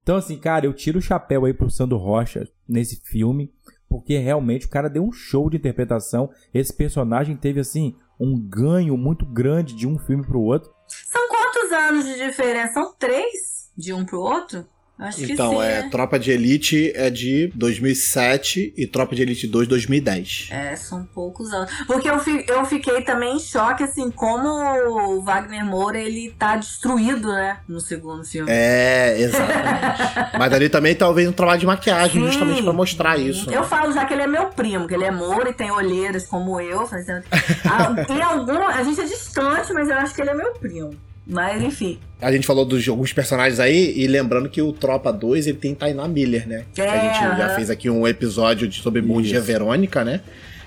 [0.03, 3.51] então, assim, cara, eu tiro o chapéu aí pro Sandro Rocha nesse filme,
[3.89, 6.29] porque realmente o cara deu um show de interpretação.
[6.53, 10.71] Esse personagem teve, assim, um ganho muito grande de um filme pro outro.
[10.87, 12.73] São quantos anos de diferença?
[12.75, 14.67] São três de um pro outro?
[14.99, 15.63] Acho Então, sim.
[15.63, 15.89] é né?
[15.91, 20.49] Tropa de Elite é de 2007 e Tropa de Elite 2 2010.
[20.53, 21.73] É, são poucos anos.
[21.89, 26.55] Porque eu, fi- eu fiquei também em choque, assim, como o Wagner Moura, ele tá
[26.57, 28.49] destruído, né, no segundo filme.
[28.53, 30.37] É, exatamente.
[30.39, 32.29] Mas ali também talvez um trabalho de maquiagem, Sim.
[32.31, 33.51] justamente pra mostrar isso.
[33.51, 33.57] né?
[33.57, 36.27] Eu falo já que ele é meu primo, que ele é Moura e tem olheiras
[36.29, 36.87] como eu.
[36.87, 37.25] fazendo-
[37.65, 38.63] Ah, Tem algum.
[38.69, 40.91] A gente é distante, mas eu acho que ele é meu primo.
[41.27, 41.99] Mas enfim.
[42.21, 45.75] A gente falou dos alguns personagens aí, e lembrando que o Tropa 2 ele tem
[45.75, 46.65] Tainá Miller, né?
[46.77, 49.41] É, a gente já fez aqui um episódio de- sobre Bom Dia.
[49.41, 50.21] Verônica, né?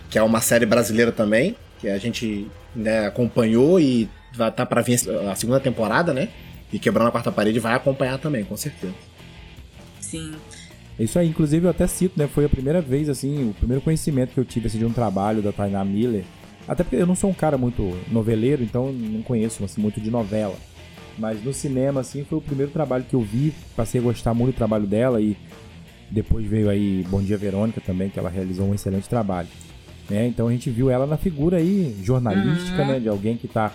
[0.10, 4.82] Que é uma série brasileira também, que a gente né, acompanhou e vai estar pra
[4.82, 4.98] vir
[5.30, 6.30] a segunda temporada, né?
[6.72, 8.94] E Quebrando a Quarta Parede vai acompanhar também, com certeza.
[9.99, 10.34] Sim.
[10.98, 12.27] É Isso aí, inclusive eu até cito, né?
[12.34, 15.41] Foi a primeira vez, assim, o primeiro conhecimento que eu tive assim, de um trabalho
[15.41, 16.23] da Tainá Miller.
[16.68, 20.10] Até porque eu não sou um cara muito noveleiro, então não conheço assim, muito de
[20.10, 20.56] novela.
[21.18, 24.54] Mas no cinema, assim, foi o primeiro trabalho que eu vi, passei a gostar muito
[24.54, 25.38] do trabalho dela e
[26.10, 29.48] depois veio aí Bom Dia Verônica também, que ela realizou um excelente trabalho.
[30.10, 30.28] Né?
[30.28, 33.00] Então a gente viu ela na figura aí jornalística, né?
[33.00, 33.72] De alguém que tá.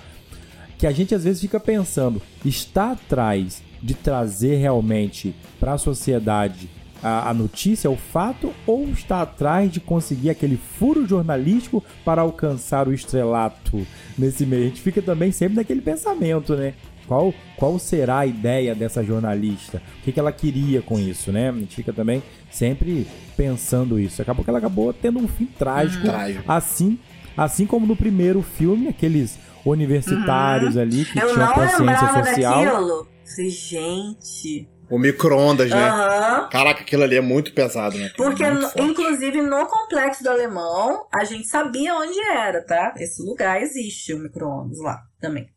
[0.79, 6.69] Que a gente às vezes fica pensando, está atrás de trazer realmente para a sociedade
[7.03, 12.89] a, a notícia, o fato, ou está atrás de conseguir aquele furo jornalístico para alcançar
[12.89, 13.87] o estrelato
[14.19, 14.65] nesse meio?
[14.65, 16.75] A gente fica também sempre naquele pensamento, né?
[17.07, 19.83] Qual, qual será a ideia dessa jornalista?
[19.99, 21.49] O que, que ela queria com isso, né?
[21.51, 23.05] A gente fica também sempre
[23.37, 24.23] pensando isso.
[24.23, 26.45] Acabou que ela acabou tendo um fim trágico, Trágico.
[26.47, 26.99] assim,
[27.37, 29.37] assim como no primeiro filme, aqueles
[29.67, 32.65] universitários ali que Eu tinham não consciência lembrava social.
[32.65, 33.09] daquilo.
[33.25, 34.69] Falei, gente.
[34.91, 35.89] O micro-ondas, né?
[35.89, 36.49] Aham.
[36.51, 38.11] Caraca, aquilo ali é muito pesado, né?
[38.17, 38.83] Porque, no- forte.
[38.83, 42.95] inclusive, no complexo do alemão, a gente sabia onde era, tá?
[42.99, 45.49] Esse lugar existe, o micro-ondas lá também.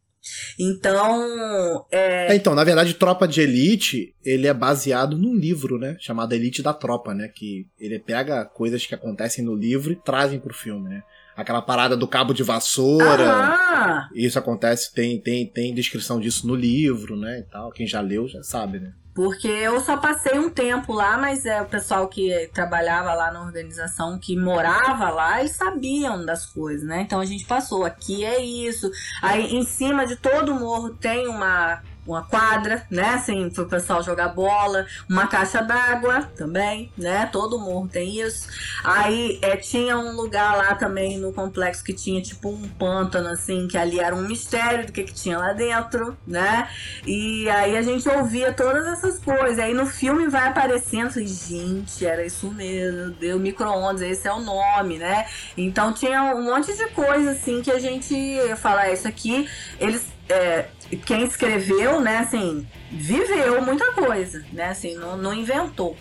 [0.60, 5.98] Então, é, É, então, na verdade, Tropa de Elite, ele é baseado num livro, né?
[6.00, 7.28] Chamado Elite da Tropa, né?
[7.28, 11.02] Que ele pega coisas que acontecem no livro e trazem pro filme, né?
[11.36, 13.24] Aquela parada do cabo de vassoura.
[13.28, 14.08] Aham.
[14.16, 17.40] Isso acontece, tem, tem, tem descrição disso no livro, né?
[17.40, 17.72] E tal.
[17.72, 18.92] Quem já leu já sabe, né?
[19.14, 23.44] Porque eu só passei um tempo lá, mas é o pessoal que trabalhava lá na
[23.44, 27.02] organização, que morava lá, eles sabiam das coisas, né?
[27.02, 28.90] Então a gente passou, aqui é isso.
[29.22, 33.10] Aí em cima de todo o morro tem uma, uma quadra, né?
[33.16, 37.28] Assim, pro pessoal jogar bola, uma caixa d'água também, né?
[37.32, 38.48] Todo morro tem isso.
[38.84, 43.68] Aí é, tinha um lugar lá também no complexo que tinha tipo um pântano, assim,
[43.68, 46.68] que ali era um mistério do que, que tinha lá dentro, né?
[47.06, 49.60] E aí a gente ouvia todas essas coisas.
[49.60, 54.40] Aí no filme vai aparecendo, falei, gente, era isso mesmo, deu micro-ondas, esse é o
[54.40, 55.26] nome, né?
[55.58, 58.16] Então tinha um monte de coisa assim que a gente
[58.58, 59.48] fala, "Ah, isso aqui,
[59.80, 60.06] eles.
[60.30, 60.66] É,
[61.06, 64.70] quem escreveu, né, assim, viveu muita coisa, né?
[64.70, 65.96] Assim, não, não inventou.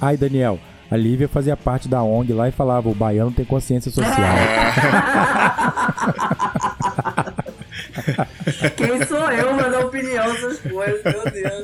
[0.00, 0.58] Ai, Daniel,
[0.90, 4.16] a Lívia fazia parte da ONG lá e falava: o baiano tem consciência social.
[8.76, 10.36] Quem sou eu pra dar opinião?
[10.36, 11.62] sobre- coisas, meu Deus.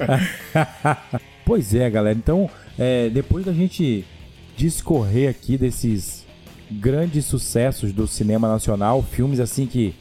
[1.44, 2.16] pois é, galera.
[2.16, 2.48] Então,
[2.78, 4.04] é, depois da gente
[4.56, 6.26] discorrer aqui desses
[6.70, 9.94] grandes sucessos do cinema nacional, filmes assim que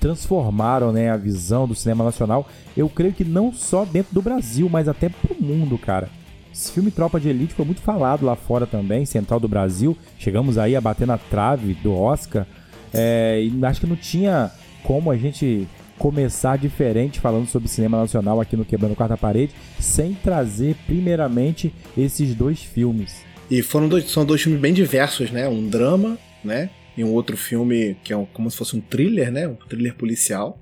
[0.00, 4.68] transformaram né, a visão do cinema nacional, eu creio que não só dentro do Brasil,
[4.68, 6.08] mas até pro mundo, cara.
[6.52, 9.96] Esse filme Tropa de Elite foi muito falado lá fora também, Central do Brasil.
[10.18, 12.46] Chegamos aí a bater na trave do Oscar.
[12.92, 14.50] É, e acho que não tinha
[14.82, 15.68] como a gente
[15.98, 22.34] começar diferente falando sobre cinema nacional aqui no Quebrando Quarta Parede, sem trazer primeiramente esses
[22.34, 23.22] dois filmes.
[23.50, 25.48] E foram dois, são dois filmes bem diversos, né?
[25.48, 26.70] Um drama, né?
[26.98, 29.46] E um outro filme que é um, como se fosse um thriller, né?
[29.46, 30.60] Um thriller policial,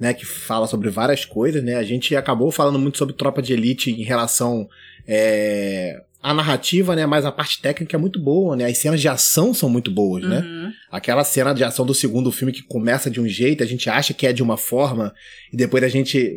[0.00, 0.12] né?
[0.12, 1.76] Que fala sobre várias coisas, né?
[1.76, 4.68] A gente acabou falando muito sobre Tropa de Elite em relação
[5.06, 8.64] é, a narrativa, né, mas a parte técnica é muito boa, né?
[8.64, 10.40] As cenas de ação são muito boas, né?
[10.40, 10.62] Uhum.
[10.64, 10.72] né?
[10.90, 14.12] Aquela cena de ação do segundo filme que começa de um jeito, a gente acha
[14.12, 15.14] que é de uma forma,
[15.52, 16.36] e depois a gente.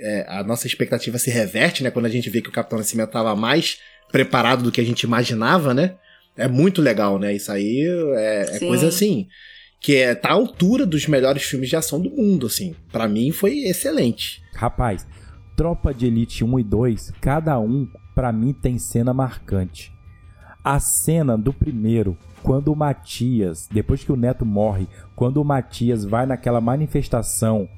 [0.00, 1.90] É, a nossa expectativa se reverte, né?
[1.92, 3.78] Quando a gente vê que o Capitão Nascimento estava mais
[4.10, 5.94] preparado do que a gente imaginava, né?
[6.38, 7.34] É muito legal, né?
[7.34, 7.84] Isso aí
[8.14, 9.26] é, é coisa assim.
[9.80, 12.74] Que é, tá à altura dos melhores filmes de ação do mundo, assim.
[12.90, 14.42] para mim foi excelente.
[14.54, 15.06] Rapaz,
[15.56, 19.92] Tropa de Elite 1 e 2, cada um para mim tem cena marcante.
[20.62, 24.86] A cena do primeiro, quando o Matias, depois que o Neto morre,
[25.16, 27.68] quando o Matias vai naquela manifestação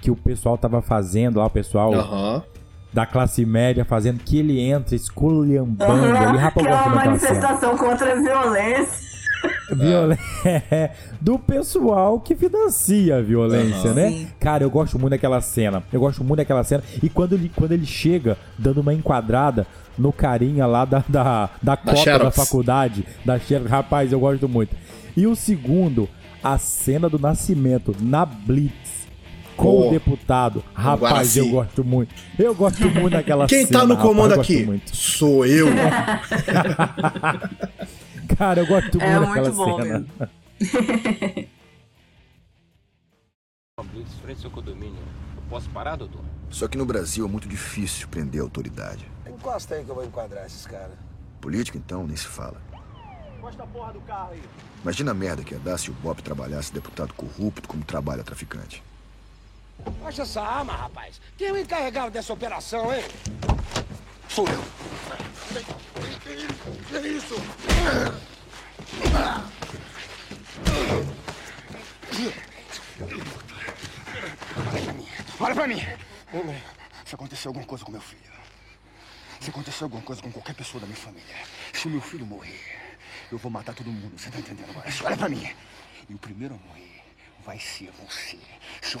[0.00, 2.42] que o pessoal tava fazendo lá, o pessoal uhum.
[2.92, 5.92] Da classe média fazendo, que ele entra esculhambando.
[5.92, 9.10] Uhum, ele rapa que é uma manifestação contra a violência.
[9.72, 10.90] Violência
[11.20, 13.94] do pessoal que financia a violência, uhum.
[13.94, 14.26] né?
[14.38, 15.82] Cara, eu gosto muito daquela cena.
[15.92, 16.82] Eu gosto muito daquela cena.
[17.02, 21.76] E quando ele, quando ele chega dando uma enquadrada no carinha lá da, da, da,
[21.76, 24.76] da da faculdade, da Xerox, rapaz, eu gosto muito.
[25.16, 26.08] E o segundo,
[26.42, 28.89] a cena do nascimento na Blitz
[29.60, 30.64] com oh, o deputado.
[30.72, 32.14] Rapaz, eu gosto muito.
[32.38, 33.68] Eu gosto muito daquela Quem cena.
[33.68, 34.82] Quem tá no comando rapaz, aqui?
[34.86, 35.66] Sou eu.
[38.38, 40.06] Cara, eu gosto muito é daquela muito bom cena.
[43.92, 44.98] Blitz frente ao condomínio.
[45.36, 46.22] Eu posso parar, doutor?
[46.48, 49.06] Só que no Brasil é muito difícil prender a autoridade.
[49.26, 50.96] Encosta aí que eu vou enquadrar esses caras.
[51.40, 52.60] Política, então, nem se fala.
[53.38, 54.42] Encosta a porra do carro aí.
[54.82, 58.82] Imagina a merda que ia dar se o Bob trabalhasse deputado corrupto como trabalha traficante.
[60.02, 61.20] Baixa essa arma, rapaz.
[61.36, 63.04] Quem é o encarregado dessa operação, hein?
[64.28, 64.64] Sou eu.
[66.88, 67.34] Que é isso?
[74.60, 75.06] Olha pra mim.
[75.40, 76.62] Olha pra mim.
[77.04, 78.20] Se acontecer alguma coisa com meu filho,
[79.40, 81.36] se acontecer alguma coisa com qualquer pessoa da minha família,
[81.72, 82.60] se o meu filho morrer,
[83.32, 84.18] eu vou matar todo mundo.
[84.18, 84.88] Você tá entendendo agora?
[85.04, 85.50] Olha pra mim.
[86.08, 86.89] E o primeiro a morrer
[87.44, 88.38] vai ser você,
[88.82, 89.00] seu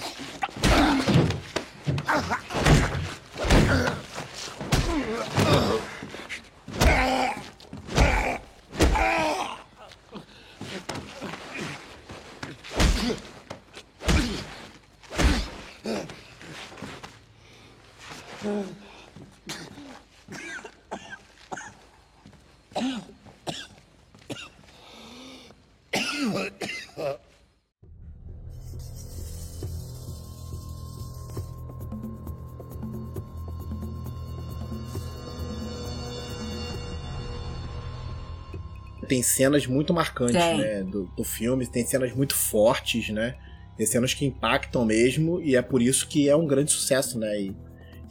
[39.20, 40.82] tem cenas muito marcantes, né?
[40.82, 43.36] Do, do filme, tem cenas muito fortes, né?
[43.76, 47.40] Tem cenas que impactam mesmo, e é por isso que é um grande sucesso, né?
[47.40, 47.56] E,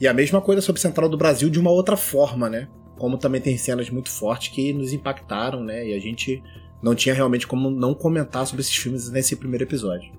[0.00, 2.68] e a mesma coisa sobre Central do Brasil de uma outra forma, né?
[2.96, 5.88] Como também tem cenas muito fortes que nos impactaram, né?
[5.88, 6.42] E a gente
[6.82, 10.12] não tinha realmente como não comentar sobre esses filmes nesse primeiro episódio.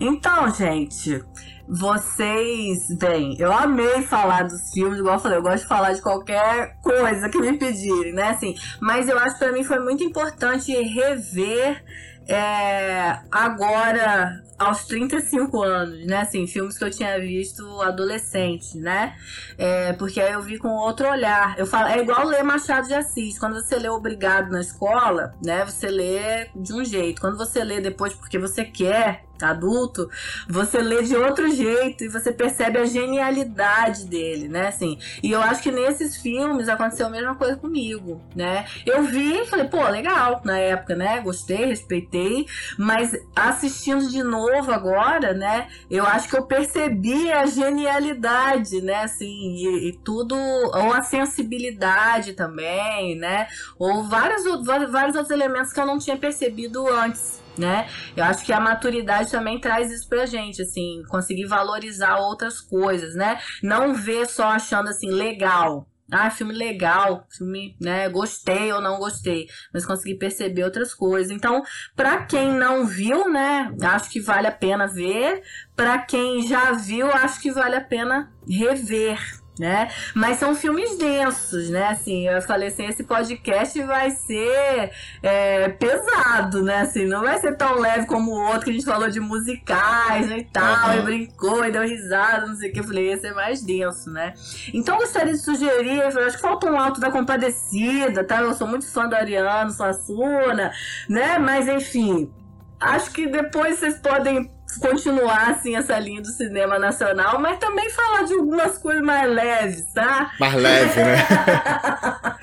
[0.00, 1.24] Então, gente,
[1.68, 6.02] vocês, bem, eu amei falar dos filmes, igual eu falei, eu gosto de falar de
[6.02, 8.30] qualquer coisa que me pedirem, né?
[8.30, 11.82] Assim, mas eu acho que pra mim foi muito importante rever
[12.28, 16.18] é, agora aos 35 anos, né?
[16.18, 19.16] Assim, filmes que eu tinha visto adolescente, né?
[19.58, 21.58] É, porque aí eu vi com outro olhar.
[21.58, 23.38] Eu falo, é igual ler Machado de Assis.
[23.38, 25.64] Quando você lê Obrigado na escola, né?
[25.64, 27.20] Você lê de um jeito.
[27.20, 30.08] Quando você lê depois porque você quer, adulto,
[30.48, 34.68] você lê de outro jeito e você percebe a genialidade dele, né?
[34.68, 38.66] Assim, e eu acho que nesses filmes aconteceu a mesma coisa comigo, né?
[38.86, 41.20] Eu vi e falei, pô, legal na época, né?
[41.20, 42.46] Gostei, respeitei,
[42.78, 45.68] mas assistindo de novo agora, né?
[45.90, 49.04] Eu acho que eu percebi a genialidade, né?
[49.04, 53.46] Assim, e, e tudo, ou a sensibilidade também, né?
[53.78, 57.88] Ou vários, vários outros elementos que eu não tinha percebido antes né?
[58.16, 63.14] Eu acho que a maturidade também traz isso pra gente, assim, conseguir valorizar outras coisas,
[63.14, 63.38] né?
[63.62, 69.46] Não ver só achando assim legal, ah, filme legal, filme, né, gostei ou não gostei,
[69.72, 71.32] mas consegui perceber outras coisas.
[71.32, 71.62] Então,
[71.96, 75.42] para quem não viu, né, acho que vale a pena ver.
[75.74, 79.18] Para quem já viu, acho que vale a pena rever,
[79.58, 79.90] né?
[80.14, 81.88] Mas são filmes densos, né?
[81.88, 84.90] Assim, eu falei assim, esse podcast vai ser
[85.22, 86.80] é, pesado, né?
[86.80, 90.28] Assim, não vai ser tão leve como o outro que a gente falou de musicais
[90.28, 90.98] né, e tal, uhum.
[90.98, 92.80] e brincou e deu risada, não sei o que.
[92.80, 94.32] Eu falei, esse é mais denso, né?
[94.72, 98.40] Então gostaria de sugerir, eu acho que falta um alto da compadecida, tá?
[98.40, 100.72] Eu sou muito fã do Ariano, Suassuna,
[101.08, 101.38] né?
[101.38, 102.32] Mas enfim,
[102.80, 108.22] acho que depois vocês podem continuar assim essa linha do cinema nacional, mas também falar
[108.22, 110.32] de algumas coisas mais leves, tá?
[110.38, 111.16] Mais leve, né?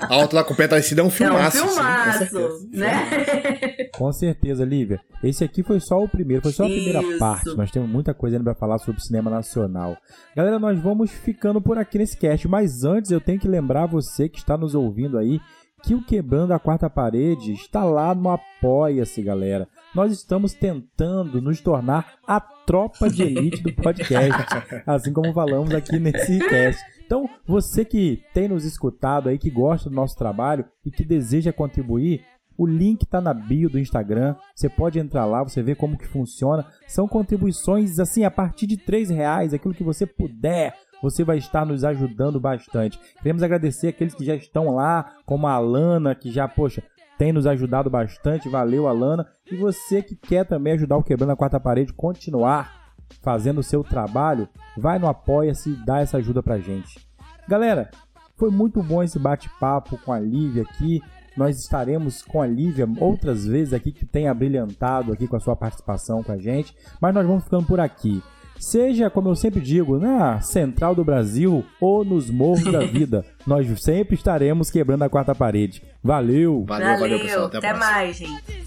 [0.08, 1.58] Alto da Compadecida é um filmaço.
[1.58, 3.90] É um filmaço, sim, né?
[3.94, 5.00] Com certeza, Lívia.
[5.22, 7.18] Esse aqui foi só o primeiro, foi só a primeira Isso.
[7.18, 7.56] parte.
[7.56, 9.96] Nós temos muita coisa ainda pra falar sobre cinema nacional.
[10.34, 14.28] Galera, nós vamos ficando por aqui nesse cast, mas antes eu tenho que lembrar você
[14.28, 15.40] que está nos ouvindo aí
[15.82, 21.60] que o Quebrando a Quarta Parede está lá no Apoia-se, galera nós estamos tentando nos
[21.60, 24.40] tornar a tropa de elite do podcast,
[24.86, 26.82] assim como falamos aqui nesse cast.
[27.04, 31.52] Então, você que tem nos escutado aí, que gosta do nosso trabalho e que deseja
[31.52, 32.24] contribuir,
[32.56, 34.36] o link está na bio do Instagram.
[34.54, 36.66] Você pode entrar lá, você vê como que funciona.
[36.86, 40.76] São contribuições assim a partir de três reais, aquilo que você puder.
[41.02, 43.00] Você vai estar nos ajudando bastante.
[43.22, 46.82] Queremos agradecer aqueles que já estão lá, como a Alana, que já, poxa,
[47.20, 48.48] tem nos ajudado bastante.
[48.48, 49.26] Valeu, Alana.
[49.52, 53.84] E você que quer também ajudar o Quebrando a Quarta Parede, continuar fazendo o seu
[53.84, 54.48] trabalho,
[54.78, 57.06] vai no Apoia-se e dá essa ajuda pra gente.
[57.46, 57.90] Galera,
[58.38, 61.02] foi muito bom esse bate-papo com a Lívia aqui.
[61.36, 65.54] Nós estaremos com a Lívia outras vezes aqui que tem abrilhantado aqui com a sua
[65.54, 68.22] participação com a gente, mas nós vamos ficando por aqui.
[68.60, 73.66] Seja, como eu sempre digo, na Central do Brasil ou nos morros da vida, nós
[73.80, 75.82] sempre estaremos quebrando a quarta parede.
[76.04, 76.64] Valeu!
[76.66, 77.46] Valeu, valeu, valeu pessoal.
[77.46, 78.60] Até, até mais, gente.